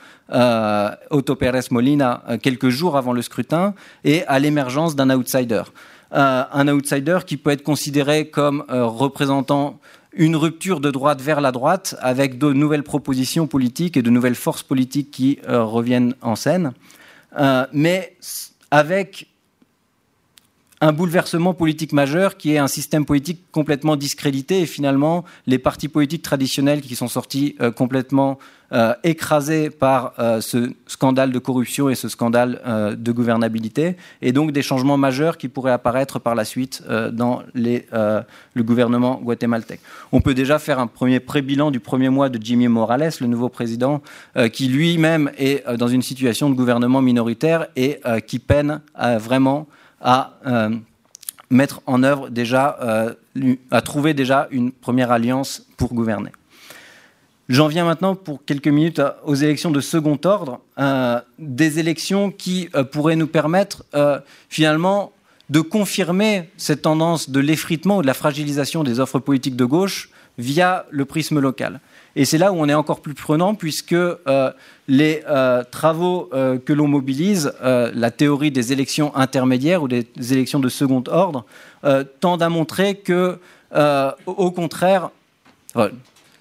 Otto 1.10 1.36
Pérez 1.36 1.68
Molina 1.70 2.22
quelques 2.42 2.70
jours 2.70 2.96
avant 2.96 3.12
le 3.12 3.20
scrutin 3.20 3.74
et 4.04 4.24
à 4.24 4.38
l'émergence 4.38 4.96
d'un 4.96 5.10
outsider. 5.10 5.64
Un 6.10 6.68
outsider 6.68 7.18
qui 7.26 7.36
peut 7.36 7.50
être 7.50 7.62
considéré 7.62 8.28
comme 8.30 8.64
représentant 8.68 9.78
une 10.14 10.34
rupture 10.34 10.80
de 10.80 10.90
droite 10.90 11.20
vers 11.20 11.42
la 11.42 11.52
droite 11.52 11.94
avec 12.00 12.38
de 12.38 12.52
nouvelles 12.54 12.84
propositions 12.84 13.46
politiques 13.46 13.98
et 13.98 14.02
de 14.02 14.10
nouvelles 14.10 14.34
forces 14.34 14.62
politiques 14.62 15.10
qui 15.10 15.38
reviennent 15.46 16.14
en 16.22 16.34
scène, 16.36 16.72
mais 17.72 18.16
avec 18.70 19.28
un 20.86 20.92
bouleversement 20.92 21.52
politique 21.52 21.92
majeur 21.92 22.36
qui 22.36 22.52
est 22.52 22.58
un 22.58 22.68
système 22.68 23.04
politique 23.04 23.40
complètement 23.50 23.96
discrédité 23.96 24.60
et 24.60 24.66
finalement 24.66 25.24
les 25.46 25.58
partis 25.58 25.88
politiques 25.88 26.22
traditionnels 26.22 26.80
qui 26.80 26.94
sont 26.94 27.08
sortis 27.08 27.56
euh, 27.60 27.72
complètement 27.72 28.38
euh, 28.72 28.94
écrasés 29.02 29.70
par 29.70 30.12
euh, 30.18 30.40
ce 30.40 30.70
scandale 30.86 31.32
de 31.32 31.38
corruption 31.40 31.88
et 31.88 31.96
ce 31.96 32.08
scandale 32.08 32.60
de 32.96 33.12
gouvernabilité 33.12 33.96
et 34.22 34.30
donc 34.30 34.52
des 34.52 34.62
changements 34.62 34.96
majeurs 34.96 35.38
qui 35.38 35.48
pourraient 35.48 35.72
apparaître 35.72 36.20
par 36.20 36.36
la 36.36 36.44
suite 36.44 36.82
dans 37.12 37.42
le 37.54 38.62
gouvernement 38.62 39.20
guatémaltèque. 39.22 39.80
On 40.12 40.20
peut 40.20 40.34
déjà 40.34 40.58
faire 40.58 40.78
un 40.78 40.86
premier 40.86 41.20
pré-bilan 41.20 41.70
du 41.70 41.80
premier 41.80 42.08
mois 42.08 42.28
de 42.28 42.38
Jimmy 42.42 42.68
Morales, 42.68 43.12
le 43.20 43.26
nouveau 43.26 43.48
président, 43.48 44.02
qui 44.52 44.68
lui-même 44.68 45.30
est 45.38 45.64
dans 45.76 45.88
une 45.88 46.02
situation 46.02 46.50
de 46.50 46.54
gouvernement 46.54 47.02
minoritaire 47.02 47.66
et 47.76 48.00
qui 48.26 48.38
peine 48.38 48.80
à 48.94 49.18
vraiment 49.18 49.66
à 50.00 50.34
euh, 50.46 50.70
mettre 51.50 51.80
en 51.86 52.02
œuvre 52.02 52.28
déjà, 52.28 52.78
euh, 52.82 53.14
à 53.70 53.80
trouver 53.80 54.14
déjà 54.14 54.48
une 54.50 54.72
première 54.72 55.10
alliance 55.12 55.66
pour 55.76 55.94
gouverner. 55.94 56.30
J'en 57.48 57.68
viens 57.68 57.84
maintenant 57.84 58.16
pour 58.16 58.44
quelques 58.44 58.68
minutes 58.68 59.00
aux 59.24 59.36
élections 59.36 59.70
de 59.70 59.80
second 59.80 60.18
ordre, 60.24 60.60
euh, 60.78 61.20
des 61.38 61.78
élections 61.78 62.32
qui 62.32 62.68
pourraient 62.90 63.14
nous 63.14 63.28
permettre 63.28 63.84
finalement 64.48 65.12
de 65.48 65.60
confirmer 65.60 66.50
cette 66.56 66.82
tendance 66.82 67.30
de 67.30 67.38
l'effritement 67.38 67.98
ou 67.98 68.02
de 68.02 68.06
la 68.08 68.14
fragilisation 68.14 68.82
des 68.82 68.98
offres 68.98 69.20
politiques 69.20 69.54
de 69.54 69.64
gauche 69.64 70.10
via 70.38 70.86
le 70.90 71.04
prisme 71.04 71.38
local. 71.38 71.80
Et 72.18 72.24
c'est 72.24 72.38
là 72.38 72.50
où 72.50 72.56
on 72.56 72.66
est 72.66 72.74
encore 72.74 73.00
plus 73.00 73.12
prenant, 73.12 73.54
puisque 73.54 73.92
euh, 73.92 74.50
les 74.88 75.22
euh, 75.28 75.62
travaux 75.70 76.30
euh, 76.32 76.58
que 76.58 76.72
l'on 76.72 76.88
mobilise, 76.88 77.52
la 77.62 78.10
théorie 78.10 78.50
des 78.50 78.72
élections 78.72 79.14
intermédiaires 79.14 79.82
ou 79.82 79.88
des 79.88 80.06
élections 80.32 80.58
de 80.58 80.70
second 80.70 81.04
ordre, 81.08 81.44
tendent 82.20 82.42
à 82.42 82.48
montrer 82.48 82.96
que, 82.96 83.38
au 84.26 84.50
contraire, 84.50 85.10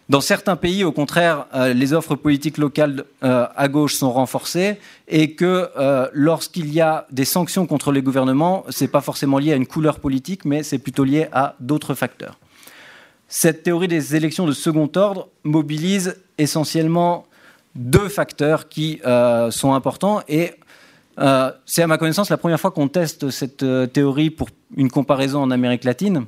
dans 0.07 0.21
certains 0.21 0.55
pays, 0.55 0.83
au 0.83 0.91
contraire, 0.91 1.45
les 1.53 1.93
offres 1.93 2.15
politiques 2.15 2.57
locales 2.57 3.03
à 3.21 3.67
gauche 3.67 3.95
sont 3.95 4.11
renforcées 4.11 4.77
et 5.07 5.33
que 5.33 5.69
lorsqu'il 6.13 6.71
y 6.73 6.81
a 6.81 7.05
des 7.11 7.25
sanctions 7.25 7.67
contre 7.67 7.91
les 7.91 8.01
gouvernements, 8.01 8.63
ce 8.69 8.83
n'est 8.83 8.87
pas 8.87 9.01
forcément 9.01 9.39
lié 9.39 9.53
à 9.53 9.55
une 9.55 9.67
couleur 9.67 9.99
politique, 9.99 10.45
mais 10.45 10.63
c'est 10.63 10.79
plutôt 10.79 11.03
lié 11.03 11.27
à 11.33 11.55
d'autres 11.59 11.95
facteurs. 11.95 12.37
Cette 13.27 13.63
théorie 13.63 13.87
des 13.87 14.15
élections 14.15 14.45
de 14.45 14.51
second 14.51 14.89
ordre 14.95 15.29
mobilise 15.43 16.17
essentiellement 16.37 17.25
deux 17.75 18.07
facteurs 18.07 18.69
qui 18.69 19.01
euh, 19.05 19.51
sont 19.51 19.73
importants 19.73 20.21
et 20.27 20.53
euh, 21.19 21.51
c'est 21.65 21.81
à 21.81 21.87
ma 21.87 21.97
connaissance 21.97 22.29
la 22.29 22.37
première 22.37 22.59
fois 22.59 22.71
qu'on 22.71 22.87
teste 22.87 23.29
cette 23.29 23.63
euh, 23.63 23.87
théorie 23.87 24.29
pour 24.29 24.49
une 24.75 24.89
comparaison 24.89 25.41
en 25.41 25.51
Amérique 25.51 25.83
latine. 25.83 26.25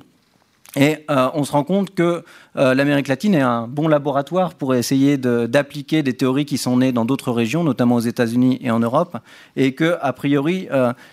Et 0.75 1.05
on 1.09 1.43
se 1.43 1.53
rend 1.53 1.63
compte 1.63 1.95
que 1.95 2.23
l'Amérique 2.53 3.07
latine 3.07 3.33
est 3.33 3.41
un 3.41 3.65
bon 3.67 3.87
laboratoire 3.87 4.53
pour 4.53 4.75
essayer 4.75 5.17
d'appliquer 5.17 6.03
de, 6.03 6.11
des 6.11 6.13
théories 6.15 6.45
qui 6.45 6.59
sont 6.59 6.77
nées 6.77 6.91
dans 6.91 7.03
d'autres 7.03 7.31
régions, 7.31 7.63
notamment 7.63 7.95
aux 7.95 8.01
États-Unis 8.01 8.59
et 8.61 8.69
en 8.69 8.79
Europe, 8.79 9.17
et 9.55 9.73
que, 9.73 9.97
a 10.01 10.13
priori, 10.13 10.67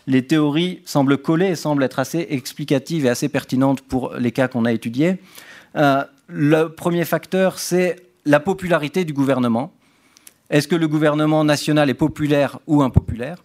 les 0.07 0.27
théories 0.27 0.83
semblent 0.85 1.17
coller 1.17 1.47
et 1.47 1.55
semblent 1.55 1.83
être 1.83 1.99
assez 1.99 2.27
explicatives 2.29 3.07
et 3.07 3.09
assez 3.09 3.31
pertinentes 3.31 3.81
pour 3.81 4.13
les 4.17 4.33
cas 4.33 4.49
qu'on 4.49 4.67
a 4.67 4.73
étudiés. 4.73 5.19
Euh, 5.77 6.05
le 6.29 6.69
premier 6.69 7.05
facteur, 7.05 7.59
c'est 7.59 7.97
la 8.25 8.41
popularité 8.41 9.05
du 9.05 9.13
gouvernement. 9.13 9.73
Est-ce 10.51 10.69
que 10.69 10.77
le 10.77 10.89
gouvernement 10.89 11.45
national 11.45 11.91
est 11.91 11.95
populaire 11.95 12.59
ou 12.67 12.83
impopulaire? 12.83 13.45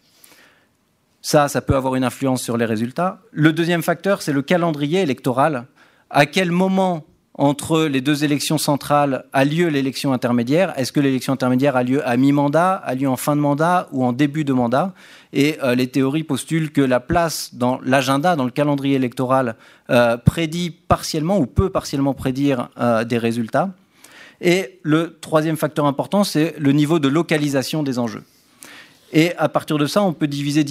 Ça, 1.22 1.48
ça 1.48 1.62
peut 1.62 1.76
avoir 1.76 1.96
une 1.96 2.04
influence 2.04 2.42
sur 2.42 2.56
les 2.56 2.66
résultats. 2.66 3.20
Le 3.32 3.52
deuxième 3.52 3.84
facteur, 3.84 4.22
c'est 4.22 4.32
le 4.32 4.42
calendrier 4.42 5.02
électoral. 5.02 5.66
À 6.10 6.26
quel 6.26 6.52
moment 6.52 7.06
entre 7.40 7.86
les 7.86 8.02
deux 8.02 8.26
élections 8.26 8.58
centrales 8.58 9.24
a 9.32 9.46
lieu 9.46 9.70
l'élection 9.70 10.12
intermédiaire. 10.12 10.74
Est-ce 10.78 10.92
que 10.92 11.00
l'élection 11.00 11.32
intermédiaire 11.32 11.78
a 11.78 11.84
lieu 11.84 12.06
à 12.06 12.18
mi-mandat, 12.18 12.74
a 12.74 12.96
lieu 12.96 13.08
en 13.08 13.16
fin 13.16 13.38
de 13.38 13.42
mandat 13.42 13.88
ou 13.94 14.04
en 14.04 14.12
début 14.12 14.44
de 14.44 14.52
mandat? 14.52 14.94
Et 15.32 15.58
euh, 15.64 15.74
les 15.74 15.88
théories 15.88 16.24
postulent 16.24 16.70
que 16.70 16.82
la 16.82 17.00
place 17.00 17.56
dans 17.56 17.80
l'agenda, 17.86 18.36
dans 18.36 18.44
le 18.44 18.52
calendrier 18.52 18.98
électoral, 18.98 19.56
euh, 19.90 20.18
prédit 20.18 20.70
partiellement 20.70 21.40
ou 21.40 21.46
peut 21.46 21.70
partiellement 21.70 22.14
prédire 22.14 22.68
euh, 22.78 23.06
des 23.06 23.18
résultats. 23.18 23.70
Et 24.42 24.78
le 24.84 25.18
troisième 25.22 25.56
facteur 25.56 25.86
important, 25.86 26.26
c'est 26.26 26.56
le 26.60 26.74
niveau 26.74 27.00
de 27.00 27.08
localisation 27.08 27.84
des 27.84 28.00
enjeux. 28.00 28.24
Et 29.14 29.34
à 29.38 29.48
partir 29.48 29.78
de 29.78 29.86
ça, 29.86 30.04
on 30.04 30.12
peut 30.12 30.28
diviser 30.28 30.66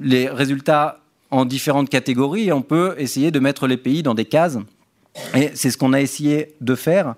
les 0.00 0.28
résultats 0.28 0.98
en 1.30 1.46
différentes 1.46 1.88
catégories 1.88 2.48
et 2.48 2.52
on 2.52 2.62
peut 2.62 2.94
essayer 2.98 3.30
de 3.30 3.40
mettre 3.40 3.66
les 3.66 3.78
pays 3.78 4.02
dans 4.02 4.14
des 4.14 4.26
cases 4.26 4.58
et 5.34 5.50
c'est 5.54 5.70
ce 5.70 5.78
qu'on 5.78 5.92
a 5.92 6.00
essayé 6.00 6.54
de 6.60 6.74
faire. 6.74 7.14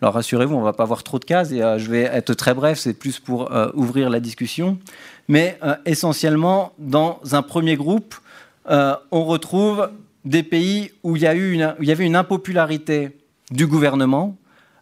Alors 0.00 0.14
rassurez-vous, 0.14 0.54
on 0.54 0.60
ne 0.60 0.64
va 0.64 0.72
pas 0.72 0.84
avoir 0.84 1.02
trop 1.02 1.18
de 1.18 1.24
cases 1.24 1.50
et 1.50 1.62
euh, 1.62 1.78
je 1.78 1.90
vais 1.90 2.02
être 2.02 2.34
très 2.34 2.54
bref, 2.54 2.78
c'est 2.78 2.94
plus 2.94 3.18
pour 3.18 3.52
euh, 3.52 3.68
ouvrir 3.74 4.10
la 4.10 4.20
discussion. 4.20 4.78
Mais 5.26 5.58
euh, 5.64 5.74
essentiellement, 5.86 6.72
dans 6.78 7.20
un 7.32 7.42
premier 7.42 7.76
groupe, 7.76 8.14
on 9.10 9.24
retrouve 9.24 9.88
des 10.26 10.42
pays 10.42 10.90
où 11.02 11.16
il, 11.16 11.22
y 11.22 11.26
où 11.26 11.82
il 11.82 11.88
y 11.88 11.90
avait 11.90 12.04
une 12.04 12.16
impopularité 12.16 13.16
du 13.50 13.66
gouvernement 13.66 14.36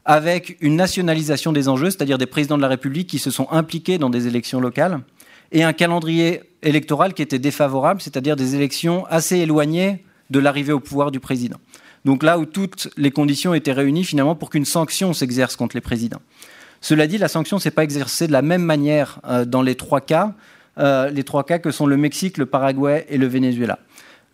avec 0.04 0.56
une 0.60 0.74
nationalisation 0.74 1.52
des 1.52 1.68
enjeux, 1.68 1.90
c'est-à-dire 1.90 2.18
des 2.18 2.26
présidents 2.26 2.56
de 2.56 2.62
la 2.62 2.68
République 2.68 3.08
qui 3.08 3.20
se 3.20 3.30
sont 3.30 3.46
impliqués 3.52 3.98
dans 3.98 4.10
des 4.10 4.26
élections 4.26 4.60
locales, 4.60 5.00
et 5.52 5.62
un 5.62 5.72
calendrier 5.72 6.42
électoral 6.62 7.14
qui 7.14 7.22
était 7.22 7.38
défavorable, 7.38 8.00
c'est-à-dire 8.00 8.34
des 8.34 8.56
élections 8.56 9.06
assez 9.06 9.38
éloignées 9.38 10.04
de 10.30 10.40
l'arrivée 10.40 10.72
au 10.72 10.80
pouvoir 10.80 11.12
du 11.12 11.20
président. 11.20 11.58
Donc 12.07 12.22
là 12.22 12.38
où 12.38 12.46
toutes 12.46 12.88
les 12.96 13.11
conditions 13.11 13.52
étaient 13.52 13.72
réunies 13.72 14.04
finalement 14.04 14.36
pour 14.36 14.48
qu'une 14.48 14.64
sanction 14.64 15.12
s'exerce 15.12 15.57
contre 15.57 15.74
les 15.76 15.80
présidents. 15.80 16.22
Cela 16.80 17.09
dit, 17.09 17.18
la 17.18 17.26
sanction 17.26 17.57
ne 17.57 17.61
s'est 17.61 17.72
pas 17.72 17.82
exercée 17.82 18.28
de 18.28 18.32
la 18.32 18.42
même 18.42 18.62
manière 18.62 19.18
euh, 19.26 19.44
dans 19.44 19.61
les 19.61 19.74
trois 19.74 20.00
cas, 20.00 20.34
euh, 20.78 21.11
les 21.11 21.24
trois 21.24 21.42
cas 21.42 21.59
que 21.59 21.72
sont 21.72 21.84
le 21.84 21.96
Mexique, 21.96 22.38
le 22.38 22.46
Paraguay 22.46 23.07
et 23.09 23.18
le 23.18 23.26
Venezuela. 23.26 23.80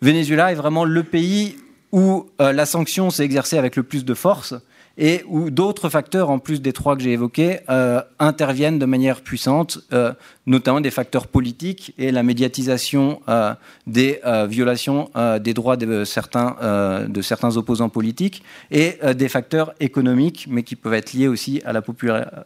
Venezuela 0.03 0.51
est 0.51 0.55
vraiment 0.55 0.85
le 0.85 1.01
pays 1.01 1.57
où 1.91 2.29
euh, 2.41 2.53
la 2.53 2.67
sanction 2.67 3.09
s'est 3.09 3.25
exercée 3.25 3.57
avec 3.57 3.75
le 3.75 3.81
plus 3.81 4.05
de 4.05 4.13
force 4.13 4.53
et 4.97 5.23
où 5.27 5.49
d'autres 5.49 5.89
facteurs, 5.89 6.29
en 6.29 6.39
plus 6.39 6.61
des 6.61 6.71
trois 6.71 6.95
que 6.95 7.01
j'ai 7.01 7.13
évoqués, 7.13 7.61
euh, 7.69 8.01
interviennent 8.19 8.77
de 8.77 8.85
manière 8.85 9.21
puissante, 9.21 9.79
euh, 9.91 10.13
notamment 10.45 10.81
des 10.81 10.91
facteurs 10.91 11.27
politiques 11.27 11.93
et 11.97 12.11
la 12.11 12.21
médiatisation 12.21 13.21
euh, 13.27 13.53
des 13.87 14.21
violations 14.47 15.09
des 15.41 15.53
droits 15.53 15.77
de 15.77 16.03
certains, 16.03 17.07
de 17.07 17.21
certains 17.21 17.57
opposants 17.57 17.89
politiques, 17.89 18.43
et 18.71 18.97
des 19.15 19.29
facteurs 19.29 19.73
économiques, 19.79 20.47
mais 20.49 20.63
qui 20.63 20.75
peuvent 20.75 20.93
être 20.93 21.13
liés 21.13 21.27
aussi 21.27 21.61
à 21.65 21.73
la, 21.73 21.81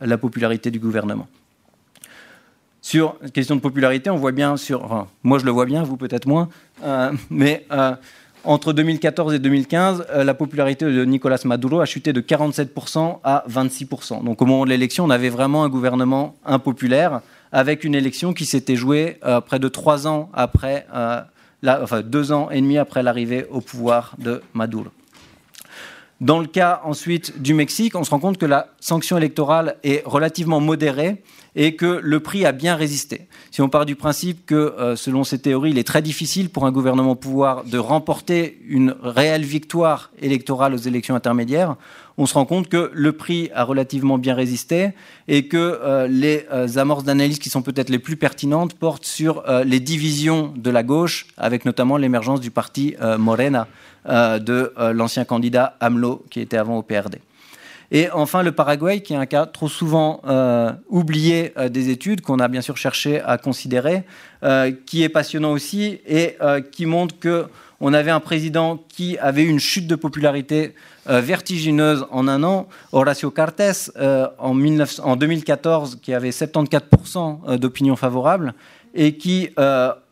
la 0.01 0.17
popularité 0.17 0.71
du 0.71 0.79
gouvernement. 0.79 1.27
Sur 2.81 3.17
la 3.21 3.29
question 3.29 3.55
de 3.55 3.61
popularité, 3.61 4.09
on 4.09 4.17
voit 4.17 4.31
bien 4.31 4.57
sur, 4.57 5.07
moi 5.23 5.39
je 5.39 5.45
le 5.45 5.51
vois 5.51 5.65
bien, 5.65 5.83
vous 5.83 5.97
peut-être 5.97 6.27
moins, 6.27 6.49
mais 7.29 7.65
entre 8.43 8.73
2014 8.73 9.33
et 9.33 9.39
2015, 9.39 10.05
euh, 10.09 10.23
la 10.23 10.33
popularité 10.33 10.85
de 10.85 11.05
Nicolas 11.05 11.39
Maduro 11.45 11.79
a 11.79 11.85
chuté 11.85 12.13
de 12.13 12.21
47% 12.21 13.19
à 13.23 13.43
26%. 13.49 14.23
Donc 14.23 14.41
au 14.41 14.45
moment 14.45 14.65
de 14.65 14.69
l'élection, 14.69 15.05
on 15.05 15.09
avait 15.09 15.29
vraiment 15.29 15.63
un 15.63 15.69
gouvernement 15.69 16.35
impopulaire 16.45 17.21
avec 17.51 17.83
une 17.83 17.95
élection 17.95 18.33
qui 18.33 18.45
s'était 18.45 18.75
jouée 18.75 19.19
euh, 19.25 19.41
près 19.41 19.59
de 19.59 19.67
trois 19.67 20.07
ans 20.07 20.29
après, 20.33 20.87
euh, 20.93 21.21
enfin 21.65 22.01
deux 22.01 22.31
ans 22.31 22.49
et 22.49 22.61
demi 22.61 22.77
après 22.77 23.03
l'arrivée 23.03 23.45
au 23.49 23.61
pouvoir 23.61 24.15
de 24.17 24.41
Maduro. 24.53 24.87
Dans 26.19 26.39
le 26.39 26.47
cas 26.47 26.81
ensuite 26.83 27.41
du 27.41 27.53
Mexique, 27.53 27.95
on 27.95 28.03
se 28.03 28.09
rend 28.09 28.19
compte 28.19 28.37
que 28.37 28.45
la 28.45 28.69
sanction 28.79 29.17
électorale 29.17 29.75
est 29.83 30.01
relativement 30.05 30.59
modérée 30.59 31.21
et 31.57 31.75
que 31.75 31.99
le 32.03 32.19
prix 32.19 32.45
a 32.45 32.51
bien 32.51 32.75
résisté. 32.75 33.27
Si 33.49 33.61
on 33.63 33.67
part 33.67 33.87
du 33.87 33.95
principe 33.95 34.45
que, 34.45 34.53
euh, 34.53 34.95
selon 34.95 35.23
ces 35.23 35.39
théories, 35.39 35.71
il 35.71 35.79
est 35.79 35.87
très 35.87 36.03
difficile 36.03 36.49
pour 36.49 36.67
un 36.67 36.71
gouvernement 36.71 37.11
au 37.11 37.15
pouvoir 37.15 37.63
de 37.65 37.79
remporter 37.79 38.59
une 38.67 38.95
réelle 39.01 39.43
victoire 39.43 40.11
électorale 40.21 40.75
aux 40.75 40.77
élections 40.77 41.15
intermédiaires, 41.15 41.75
on 42.19 42.27
se 42.27 42.35
rend 42.35 42.45
compte 42.45 42.67
que 42.67 42.91
le 42.93 43.11
prix 43.11 43.49
a 43.55 43.63
relativement 43.63 44.19
bien 44.19 44.35
résisté 44.35 44.91
et 45.27 45.47
que 45.47 45.57
euh, 45.57 46.07
les 46.07 46.45
euh, 46.53 46.67
amorces 46.77 47.03
d'analyse 47.03 47.39
qui 47.39 47.49
sont 47.49 47.63
peut-être 47.63 47.89
les 47.89 47.99
plus 47.99 48.17
pertinentes 48.17 48.75
portent 48.75 49.05
sur 49.05 49.43
les 49.65 49.79
divisions 49.79 50.53
de 50.55 50.69
la 50.69 50.83
gauche, 50.83 51.25
avec 51.37 51.65
notamment 51.65 51.97
l'émergence 51.97 52.39
du 52.39 52.51
parti 52.51 52.95
Morena 53.17 53.67
de 54.05 54.73
l'ancien 54.93 55.25
candidat 55.25 55.75
AMLO 55.79 56.23
qui 56.29 56.39
était 56.39 56.57
avant 56.57 56.77
au 56.77 56.83
PRD. 56.83 57.19
Et 57.91 58.09
enfin, 58.11 58.43
le 58.43 58.51
Paraguay, 58.51 59.01
qui 59.01 59.13
est 59.13 59.17
un 59.17 59.25
cas 59.25 59.45
trop 59.45 59.69
souvent 59.69 60.21
euh, 60.27 60.71
oublié 60.89 61.53
euh, 61.57 61.69
des 61.69 61.89
études, 61.89 62.21
qu'on 62.21 62.39
a 62.39 62.47
bien 62.47 62.61
sûr 62.61 62.75
cherché 62.75 63.21
à 63.21 63.37
considérer, 63.37 64.03
euh, 64.43 64.71
qui 64.85 65.03
est 65.03 65.09
passionnant 65.09 65.51
aussi 65.51 65.99
et 66.05 66.37
qui 66.71 66.85
montre 66.85 67.15
qu'on 67.19 67.93
avait 67.93 68.11
un 68.11 68.19
président 68.19 68.83
qui 68.89 69.17
avait 69.19 69.43
une 69.43 69.59
chute 69.59 69.87
de 69.87 69.95
popularité 69.95 70.73
vertigineuse 71.05 72.05
en 72.11 72.27
un 72.27 72.43
an, 72.43 72.67
Horacio 72.91 73.31
Cartes, 73.31 73.91
en, 74.39 74.55
19, 74.55 74.99
en 75.03 75.15
2014, 75.15 75.99
qui 76.01 76.13
avait 76.13 76.31
74% 76.31 77.57
d'opinion 77.57 77.95
favorable, 77.95 78.53
et 78.93 79.17
qui 79.17 79.49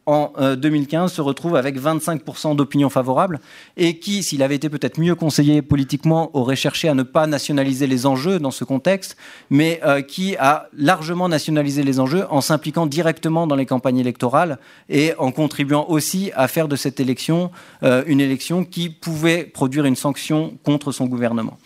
en 0.05 0.31
2015 0.55 1.11
euh, 1.11 1.15
se 1.15 1.21
retrouve 1.21 1.55
avec 1.55 1.79
25% 1.79 2.55
d'opinion 2.55 2.89
favorable 2.89 3.39
et 3.77 3.97
qui, 3.99 4.23
s'il 4.23 4.43
avait 4.43 4.55
été 4.55 4.69
peut-être 4.69 4.99
mieux 4.99 5.15
conseillé 5.15 5.61
politiquement, 5.61 6.29
aurait 6.33 6.55
cherché 6.55 6.87
à 6.87 6.93
ne 6.93 7.03
pas 7.03 7.27
nationaliser 7.27 7.87
les 7.87 8.05
enjeux 8.05 8.39
dans 8.39 8.51
ce 8.51 8.63
contexte, 8.63 9.17
mais 9.49 9.79
euh, 9.83 10.01
qui 10.01 10.35
a 10.37 10.69
largement 10.77 11.29
nationalisé 11.29 11.83
les 11.83 11.99
enjeux 11.99 12.25
en 12.29 12.41
s'impliquant 12.41 12.85
directement 12.85 13.47
dans 13.47 13.55
les 13.55 13.65
campagnes 13.65 13.97
électorales 13.97 14.59
et 14.89 15.13
en 15.17 15.31
contribuant 15.31 15.85
aussi 15.89 16.31
à 16.35 16.47
faire 16.47 16.67
de 16.67 16.75
cette 16.75 16.99
élection 16.99 17.51
euh, 17.83 18.03
une 18.05 18.21
élection 18.21 18.63
qui 18.63 18.89
pouvait 18.89 19.43
produire 19.43 19.85
une 19.85 19.95
sanction 19.95 20.57
contre 20.63 20.91
son 20.91 21.05
gouvernement. 21.05 21.57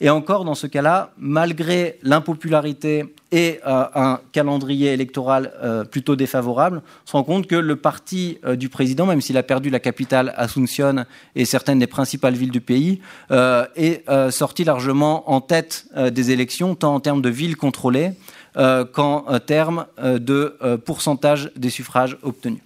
Et 0.00 0.10
encore 0.10 0.44
dans 0.44 0.54
ce 0.54 0.66
cas-là, 0.66 1.12
malgré 1.18 1.98
l'impopularité 2.02 3.14
et 3.30 3.60
euh, 3.66 3.84
un 3.94 4.20
calendrier 4.32 4.92
électoral 4.92 5.52
euh, 5.62 5.84
plutôt 5.84 6.16
défavorable, 6.16 6.82
on 7.04 7.06
se 7.06 7.12
rend 7.12 7.24
compte 7.24 7.46
que 7.46 7.56
le 7.56 7.76
parti 7.76 8.38
euh, 8.44 8.56
du 8.56 8.68
président, 8.68 9.06
même 9.06 9.20
s'il 9.20 9.36
a 9.38 9.42
perdu 9.42 9.70
la 9.70 9.80
capitale 9.80 10.32
Asunción 10.36 11.04
et 11.34 11.44
certaines 11.44 11.78
des 11.78 11.86
principales 11.86 12.34
villes 12.34 12.50
du 12.50 12.60
pays, 12.60 13.00
est 13.30 14.04
sorti 14.30 14.64
largement 14.64 15.30
en 15.30 15.40
tête 15.40 15.86
des 15.96 16.30
élections, 16.30 16.74
tant 16.74 16.94
en 16.94 17.00
termes 17.00 17.22
de 17.22 17.28
villes 17.28 17.56
contrôlées 17.56 18.12
qu'en 18.54 19.24
termes 19.44 19.86
de 20.02 20.56
pourcentage 20.84 21.50
des 21.56 21.70
suffrages 21.70 22.16
obtenus. 22.22 22.60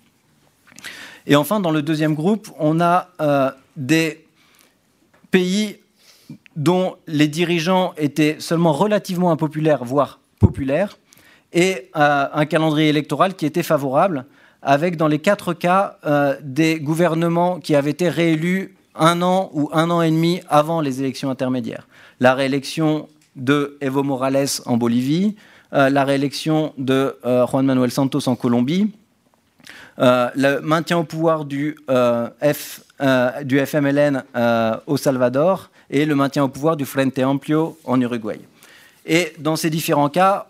Et 1.26 1.36
enfin, 1.36 1.60
dans 1.60 1.70
le 1.70 1.82
deuxième 1.82 2.14
groupe, 2.14 2.50
on 2.58 2.80
a 2.80 3.08
des 3.76 4.24
pays 5.30 5.78
dont 6.58 6.96
les 7.06 7.28
dirigeants 7.28 7.94
étaient 7.96 8.36
seulement 8.40 8.72
relativement 8.72 9.30
impopulaires, 9.30 9.84
voire 9.84 10.18
populaires, 10.40 10.98
et 11.52 11.88
euh, 11.96 12.26
un 12.32 12.46
calendrier 12.46 12.88
électoral 12.88 13.34
qui 13.36 13.46
était 13.46 13.62
favorable, 13.62 14.26
avec 14.60 14.96
dans 14.96 15.06
les 15.06 15.20
quatre 15.20 15.54
cas 15.54 15.98
euh, 16.04 16.34
des 16.42 16.80
gouvernements 16.80 17.60
qui 17.60 17.76
avaient 17.76 17.92
été 17.92 18.08
réélus 18.08 18.74
un 18.96 19.22
an 19.22 19.50
ou 19.54 19.70
un 19.72 19.88
an 19.90 20.02
et 20.02 20.10
demi 20.10 20.40
avant 20.48 20.80
les 20.80 21.00
élections 21.00 21.30
intermédiaires. 21.30 21.86
La 22.18 22.34
réélection 22.34 23.08
de 23.36 23.78
Evo 23.80 24.02
Morales 24.02 24.48
en 24.66 24.76
Bolivie, 24.76 25.36
euh, 25.72 25.88
la 25.90 26.04
réélection 26.04 26.74
de 26.76 27.16
Juan 27.22 27.64
Manuel 27.64 27.92
Santos 27.92 28.28
en 28.28 28.34
Colombie, 28.34 28.90
le 29.98 30.60
maintien 30.60 30.98
au 30.98 31.04
pouvoir 31.04 31.44
du, 31.44 31.76
du 33.44 33.66
FMLN 33.66 34.24
au 34.86 34.96
Salvador 34.96 35.70
et 35.90 36.06
le 36.06 36.14
maintien 36.14 36.44
au 36.44 36.48
pouvoir 36.48 36.76
du 36.76 36.84
Frente 36.84 37.18
Amplio 37.18 37.78
en 37.84 38.00
Uruguay. 38.00 38.40
Et 39.06 39.32
dans 39.38 39.56
ces 39.56 39.70
différents 39.70 40.10
cas, 40.10 40.48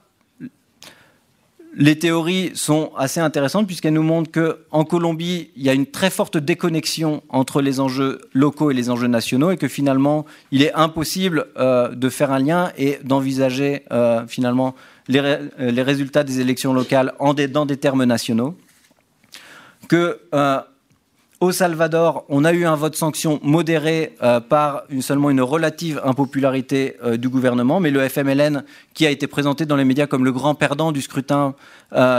les 1.76 1.96
théories 1.96 2.50
sont 2.54 2.90
assez 2.96 3.20
intéressantes 3.20 3.66
puisqu'elles 3.66 3.92
nous 3.92 4.02
montrent 4.02 4.32
qu'en 4.32 4.84
Colombie, 4.84 5.50
il 5.56 5.62
y 5.62 5.68
a 5.68 5.74
une 5.74 5.86
très 5.86 6.10
forte 6.10 6.36
déconnexion 6.36 7.22
entre 7.28 7.62
les 7.62 7.78
enjeux 7.78 8.20
locaux 8.32 8.72
et 8.72 8.74
les 8.74 8.90
enjeux 8.90 9.06
nationaux 9.06 9.52
et 9.52 9.56
que 9.56 9.68
finalement, 9.68 10.26
il 10.50 10.62
est 10.62 10.74
impossible 10.74 11.46
euh, 11.56 11.94
de 11.94 12.08
faire 12.08 12.32
un 12.32 12.40
lien 12.40 12.72
et 12.76 12.98
d'envisager 13.04 13.82
euh, 13.92 14.26
finalement 14.26 14.74
les, 15.06 15.20
résultats 15.82 16.24
des 16.24 16.40
élections 16.40 16.74
locales 16.74 17.14
dans 17.20 17.64
des 17.64 17.76
termes 17.76 18.04
nationaux. 18.04 18.56
Que 19.88 20.20
euh, 20.34 20.60
au 21.40 21.50
Salvador, 21.50 22.26
on 22.28 22.44
a 22.44 22.52
eu 22.52 22.66
un 22.66 22.74
vote 22.74 22.94
sanction 22.94 23.40
modéré 23.42 24.14
euh, 24.22 24.38
par 24.38 24.82
seulement 25.00 25.30
une 25.30 25.40
relative 25.40 25.98
impopularité 26.04 26.96
euh, 27.02 27.16
du 27.16 27.30
gouvernement, 27.30 27.80
mais 27.80 27.90
le 27.90 28.06
FMLN, 28.06 28.64
qui 28.92 29.06
a 29.06 29.10
été 29.10 29.26
présenté 29.26 29.64
dans 29.64 29.76
les 29.76 29.86
médias 29.86 30.06
comme 30.06 30.26
le 30.26 30.32
grand 30.32 30.54
perdant 30.54 30.92
du 30.92 31.00
scrutin, 31.00 31.54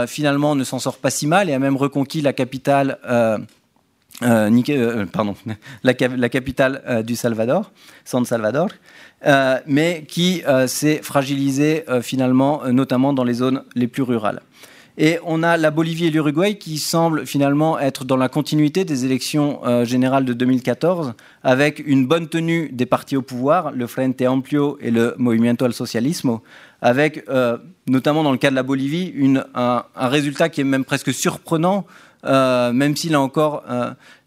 finalement 0.08 0.56
ne 0.56 0.64
s'en 0.64 0.80
sort 0.80 0.98
pas 0.98 1.10
si 1.10 1.28
mal 1.28 1.48
et 1.48 1.54
a 1.54 1.60
même 1.60 1.76
reconquis 1.76 2.22
la 2.22 2.32
capitale 2.32 2.98
la, 4.20 4.34
la 5.82 6.28
capitale 6.28 7.04
du 7.06 7.14
Salvador, 7.14 7.70
San 8.04 8.24
Salvador, 8.24 8.70
mais 9.66 10.04
qui 10.08 10.42
s'est 10.66 11.00
fragilisée 11.02 11.84
finalement, 12.02 12.62
notamment 12.66 13.12
dans 13.12 13.22
les 13.22 13.34
zones 13.34 13.62
les 13.76 13.86
plus 13.86 14.02
rurales. 14.02 14.42
Et 15.02 15.18
on 15.24 15.42
a 15.42 15.56
la 15.56 15.70
Bolivie 15.70 16.08
et 16.08 16.10
l'Uruguay 16.10 16.56
qui 16.58 16.76
semblent 16.76 17.26
finalement 17.26 17.78
être 17.78 18.04
dans 18.04 18.18
la 18.18 18.28
continuité 18.28 18.84
des 18.84 19.06
élections 19.06 19.60
euh, 19.64 19.86
générales 19.86 20.26
de 20.26 20.34
2014, 20.34 21.14
avec 21.42 21.82
une 21.86 22.06
bonne 22.06 22.28
tenue 22.28 22.68
des 22.70 22.84
partis 22.84 23.16
au 23.16 23.22
pouvoir, 23.22 23.72
le 23.72 23.86
Frente 23.86 24.20
Amplio 24.20 24.76
et 24.82 24.90
le 24.90 25.14
Movimiento 25.16 25.64
al 25.64 25.72
Socialismo, 25.72 26.42
avec 26.82 27.24
euh, 27.30 27.56
notamment 27.88 28.22
dans 28.22 28.30
le 28.30 28.36
cas 28.36 28.50
de 28.50 28.54
la 28.54 28.62
Bolivie 28.62 29.14
un, 29.54 29.84
résultat 29.96 30.50
qui 30.50 30.60
est 30.60 30.64
même 30.64 30.84
presque 30.84 31.14
surprenant. 31.14 31.86
Euh, 32.26 32.70
même 32.74 32.94
si 32.94 33.08
là 33.08 33.22
encore, 33.22 33.64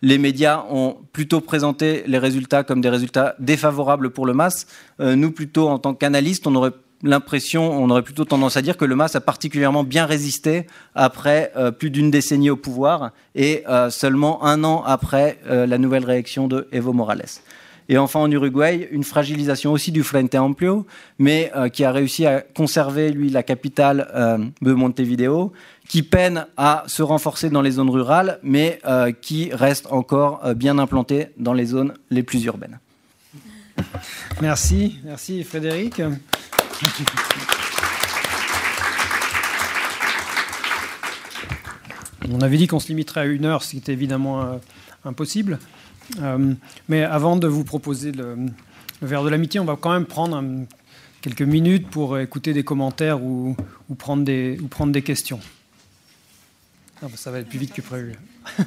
les 0.02 0.18
médias 0.18 0.66
ont 0.72 0.98
plutôt 1.12 1.40
présenté 1.40 2.04
les 2.08 2.18
résultats 2.18 2.64
comme 2.64 2.82
des 2.82 2.90
résultats 2.90 3.36
défavorables 3.38 4.10
pour 4.10 4.26
le 4.26 4.34
MAS, 4.34 4.66
nous 4.98 5.30
plutôt 5.30 5.70
en 5.70 5.78
tant 5.78 5.94
qu'analystes, 5.94 6.48
on 6.48 6.56
aurait 6.56 6.72
l'impression, 7.04 7.72
on 7.72 7.90
aurait 7.90 8.02
plutôt 8.02 8.26
tendance 8.26 8.58
à 8.58 8.62
dire 8.62 8.78
que 8.78 8.86
le 8.86 8.96
MAS 8.96 9.16
a 9.16 9.22
particulièrement 9.22 9.84
bien 9.84 10.06
résisté 10.06 10.66
après 10.96 11.52
euh, 11.56 11.72
plus 11.72 11.90
d'une 11.90 12.10
décennie 12.10 12.50
au 12.50 12.56
pouvoir 12.56 13.12
et 13.36 13.64
euh, 13.68 13.90
seulement 13.90 14.44
un 14.46 14.64
an 14.64 14.84
après 14.86 15.38
euh, 15.48 15.68
la 15.68 15.78
nouvelle 15.78 16.06
réélection 16.06 16.48
de 16.48 16.68
Evo 16.72 16.94
Morales. 16.94 17.26
Et 17.90 17.98
enfin 17.98 18.22
en 18.22 18.32
Uruguay, 18.32 18.88
une 18.92 19.04
fragilisation 19.04 19.74
aussi 19.74 19.92
du 19.92 20.04
Frente 20.04 20.34
Amplio, 20.36 20.86
mais 21.20 21.52
qui 21.74 21.84
a 21.84 21.92
réussi 21.92 22.26
à 22.26 22.40
conserver, 22.40 23.12
lui, 23.12 23.30
la 23.30 23.44
capitale 23.44 24.50
de 24.62 24.72
Montevideo, 24.72 25.52
qui 25.90 26.02
peine 26.02 26.48
à 26.56 26.86
se 26.88 27.04
renforcer 27.04 27.50
dans 27.50 27.62
les 27.62 27.72
zones 27.72 27.90
rurales, 27.90 28.40
mais 28.42 28.80
qui 29.22 29.50
reste 29.52 29.88
encore 29.92 30.56
bien 30.56 30.80
implanté 30.80 31.28
dans 31.38 31.52
les 31.52 31.66
zones 31.66 31.94
les 32.10 32.24
plus 32.24 32.46
urbaines. 32.46 32.80
Merci, 34.42 35.00
merci 35.04 35.44
Frédéric. 35.44 36.02
On 42.32 42.42
avait 42.42 42.58
dit 42.58 42.68
qu'on 42.68 42.80
se 42.80 42.88
limiterait 42.88 43.22
à 43.22 43.26
une 43.26 43.46
heure, 43.46 43.64
ce 43.64 43.72
qui 43.72 43.78
était 43.78 43.94
évidemment 43.94 44.42
euh, 44.42 44.58
impossible. 45.06 45.60
Euh, 46.20 46.54
mais 46.88 47.04
avant 47.04 47.38
de 47.38 47.48
vous 47.48 47.64
proposer 47.64 48.12
le, 48.12 48.36
verre 49.02 49.24
de 49.24 49.30
l'amitié, 49.30 49.60
on 49.60 49.66
va 49.66 49.78
quand 49.80 49.94
même 49.94 50.06
prendre 50.06 50.44
quelques 51.22 51.42
minutes 51.42 51.90
pour 51.90 52.20
écouter 52.20 52.54
des 52.54 52.64
commentaires 52.64 53.24
ou, 53.24 53.56
prendre, 53.98 54.24
des, 54.24 54.58
questions. 55.04 55.40
Ah, 57.02 57.08
bah, 57.08 57.16
ça 57.16 57.32
va 57.32 57.40
être 57.40 57.50
plus 57.50 57.60
vite 57.60 57.74
que 57.74 57.82
prévu. 57.82 58.14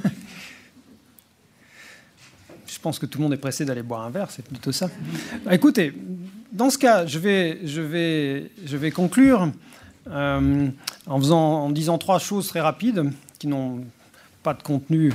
Je 2.67 2.79
pense 2.81 2.99
que 2.99 3.07
tout 3.07 3.19
le 3.19 3.25
monde 3.25 3.33
est 3.33 3.39
pressé 3.39 3.65
d'aller 3.65 3.83
boire 3.83 4.03
un 4.03 4.11
verre, 4.11 4.31
c'est 4.31 4.45
plutôt 4.45 4.71
ça. 4.71 4.91
Écoutez, 5.51 5.93
dans 6.53 6.71
ce 6.71 6.79
cas, 6.79 7.07
je 7.07 7.19
vais, 7.19 8.91
conclure 8.91 9.51
euh, 10.09 10.69
en 11.07 11.71
disant 11.71 11.99
trois 11.99 12.19
choses 12.19 12.49
très 12.49 12.61
rapides 12.61 13.11
qui 13.39 13.47
n'ont 13.47 13.85
pas 14.43 14.55
de 14.55 14.63
contenu, 14.63 15.13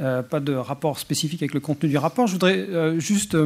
euh, 0.00 0.22
pas 0.22 0.40
de 0.40 0.54
rapport 0.54 0.98
spécifique 0.98 1.42
avec 1.42 1.54
le 1.54 1.60
contenu 1.60 1.88
du 1.88 1.98
rapport. 1.98 2.26
Je 2.26 2.32
voudrais 2.32 2.56
euh, 2.56 2.98
juste 2.98 3.36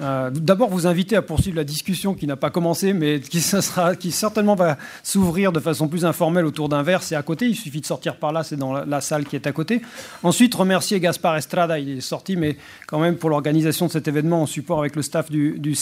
euh, 0.00 0.30
d'abord, 0.30 0.70
vous 0.70 0.86
inviter 0.86 1.16
à 1.16 1.22
poursuivre 1.22 1.56
la 1.56 1.64
discussion 1.64 2.14
qui 2.14 2.26
n'a 2.26 2.36
pas 2.36 2.50
commencé, 2.50 2.92
mais 2.92 3.20
qui, 3.20 3.40
certainement 3.40 4.54
va 4.54 4.76
s'ouvrir 5.02 5.52
de 5.52 5.60
façon 5.60 5.88
plus 5.88 6.04
informelle 6.04 6.46
autour 6.46 6.68
d'un 6.68 6.82
verre. 6.82 7.02
C'est 7.02 7.14
à 7.14 7.22
côté, 7.22 7.46
il 7.46 7.54
suffit 7.54 7.80
de 7.80 7.86
sortir 7.86 8.16
par 8.16 8.32
là, 8.32 8.42
c'est 8.42 8.56
dans 8.56 8.72
la, 8.72 9.00
salle 9.00 9.24
qui 9.24 9.36
est 9.36 9.46
à 9.46 9.52
côté. 9.52 9.82
Ensuite, 10.22 10.54
remercier 10.54 10.98
Gaspard 10.98 11.36
Estrada, 11.36 11.78
il 11.78 11.98
est 11.98 12.00
sorti, 12.00 12.36
mais 12.36 12.56
quand 12.86 12.98
même 12.98 13.16
pour 13.16 13.30
l'organisation 13.30 13.86
de 13.86 13.92
cet 13.92 14.08
événement 14.08 14.42
en 14.42 14.46
support 14.46 14.80
avec 14.80 14.96
le 14.96 15.02
staff 15.02 15.30
du, 15.30 15.58
du. 15.58 15.74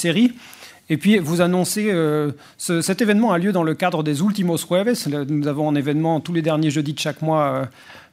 Et 0.91 0.97
puis 0.97 1.19
vous 1.19 1.41
annoncer, 1.41 1.91
euh, 1.91 2.33
cet 2.59 3.01
événement 3.01 3.33
a 3.33 3.39
lieu 3.39 3.53
dans 3.53 3.63
le 3.63 3.75
cadre 3.75 4.03
des 4.03 4.21
Ultimos 4.21 4.59
Jueves. 4.59 5.09
Nous 5.29 5.47
avons 5.47 5.69
un 5.69 5.75
événement 5.75 6.21
tous 6.21 6.33
les 6.33 6.43
derniers 6.43 6.71
jeudis 6.71 6.93
de 6.93 6.99
chaque 6.99 7.23
mois 7.23 7.45
euh, 7.45 7.65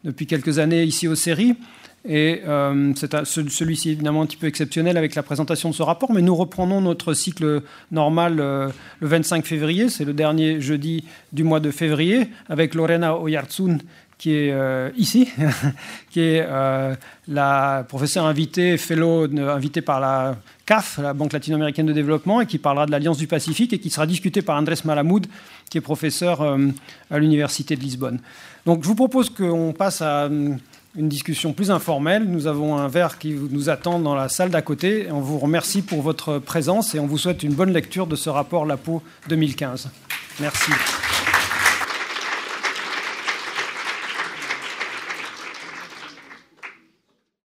depuis 0.04 0.28
quelques 0.28 0.60
années 0.60 0.84
ici 0.84 1.08
aux 1.08 1.16
séries. 1.16 1.56
Et 2.08 2.41
euh, 2.47 2.93
celui-ci 2.95 3.91
évidemment 3.91 4.22
un 4.22 4.26
petit 4.26 4.38
peu 4.38 4.47
exceptionnel 4.47 4.95
avec 4.97 5.16
la 5.16 5.24
présentation 5.24 5.70
de 5.70 5.76
ce 5.76 5.84
rapport, 5.84 6.14
mais 6.14 6.22
nous 6.22 6.36
reprenons 6.36 6.80
notre 6.80 7.14
cycle 7.14 7.62
normal 7.91 8.39
euh, 8.39 8.70
le 9.02 9.08
25 9.08 9.45
février, 9.45 9.89
c'est 9.89 10.06
le 10.06 10.14
dernier 10.14 10.62
jeudi 10.62 11.04
du 11.34 11.43
mois 11.43 11.60
de 11.60 11.72
février, 11.72 12.30
avec 12.47 12.74
Lorena 12.74 13.18
Oyarzun 13.18 13.80
qui 14.18 14.34
est 14.34 14.52
euh, 14.52 14.89
ici, 14.97 15.30
qui 16.12 16.20
est 16.20 16.45
la 17.30 17.86
professeure 17.88 18.26
invitée, 18.26 18.76
fellow 18.76 19.24
invitée 19.50 19.82
par 19.82 20.02
la 20.02 20.36
CAF, 20.66 21.00
la 21.02 21.14
Banque 21.14 21.32
latino-américaine 21.32 21.86
de 21.86 21.93
développement, 21.93 22.41
et 22.41 22.45
qui 22.45 22.58
parlera 22.58 22.86
de 22.86 22.91
l'Alliance 22.91 23.18
du 23.18 23.28
Pacifique 23.28 23.72
et 23.72 23.80
qui 23.80 23.89
sera 23.89 24.06
discutée 24.06 24.41
par 24.41 24.58
Andrés 24.58 24.76
Malamoud, 24.84 25.28
qui 25.70 25.78
est 25.78 25.82
professeur 25.82 26.41
à 27.10 27.18
l'Université 27.18 27.78
de 27.78 27.82
Lisbonne. 27.82 28.20
Donc 28.66 28.84
je 28.84 28.89
vous 28.89 28.95
propose 28.95 29.30
qu'on 29.30 29.72
passe 29.72 30.02
à 30.02 30.30
une 30.95 31.09
discussion 31.09 31.53
plus 31.53 31.71
informelle. 31.71 32.25
Nous 32.25 32.47
avons 32.47 32.77
un 32.77 32.87
verre 32.87 33.17
qui 33.19 33.33
nous 33.33 33.69
attend 33.69 33.99
dans 33.99 34.15
la 34.15 34.29
salle 34.29 34.49
d'à 34.49 34.61
côté. 34.61 35.07
On 35.11 35.21
vous 35.21 35.37
remercie 35.37 35.81
pour 35.81 36.01
votre 36.01 36.39
présence 36.39 36.95
et 36.95 36.99
on 36.99 37.07
vous 37.07 37.17
souhaite 37.17 37.43
une 37.43 37.53
bonne 37.53 37.71
lecture 37.71 38.07
de 38.07 38.15
ce 38.15 38.29
rapport 38.29 38.65
LAPO 38.65 39.01
2015. 39.27 39.89
Merci. 40.39 40.71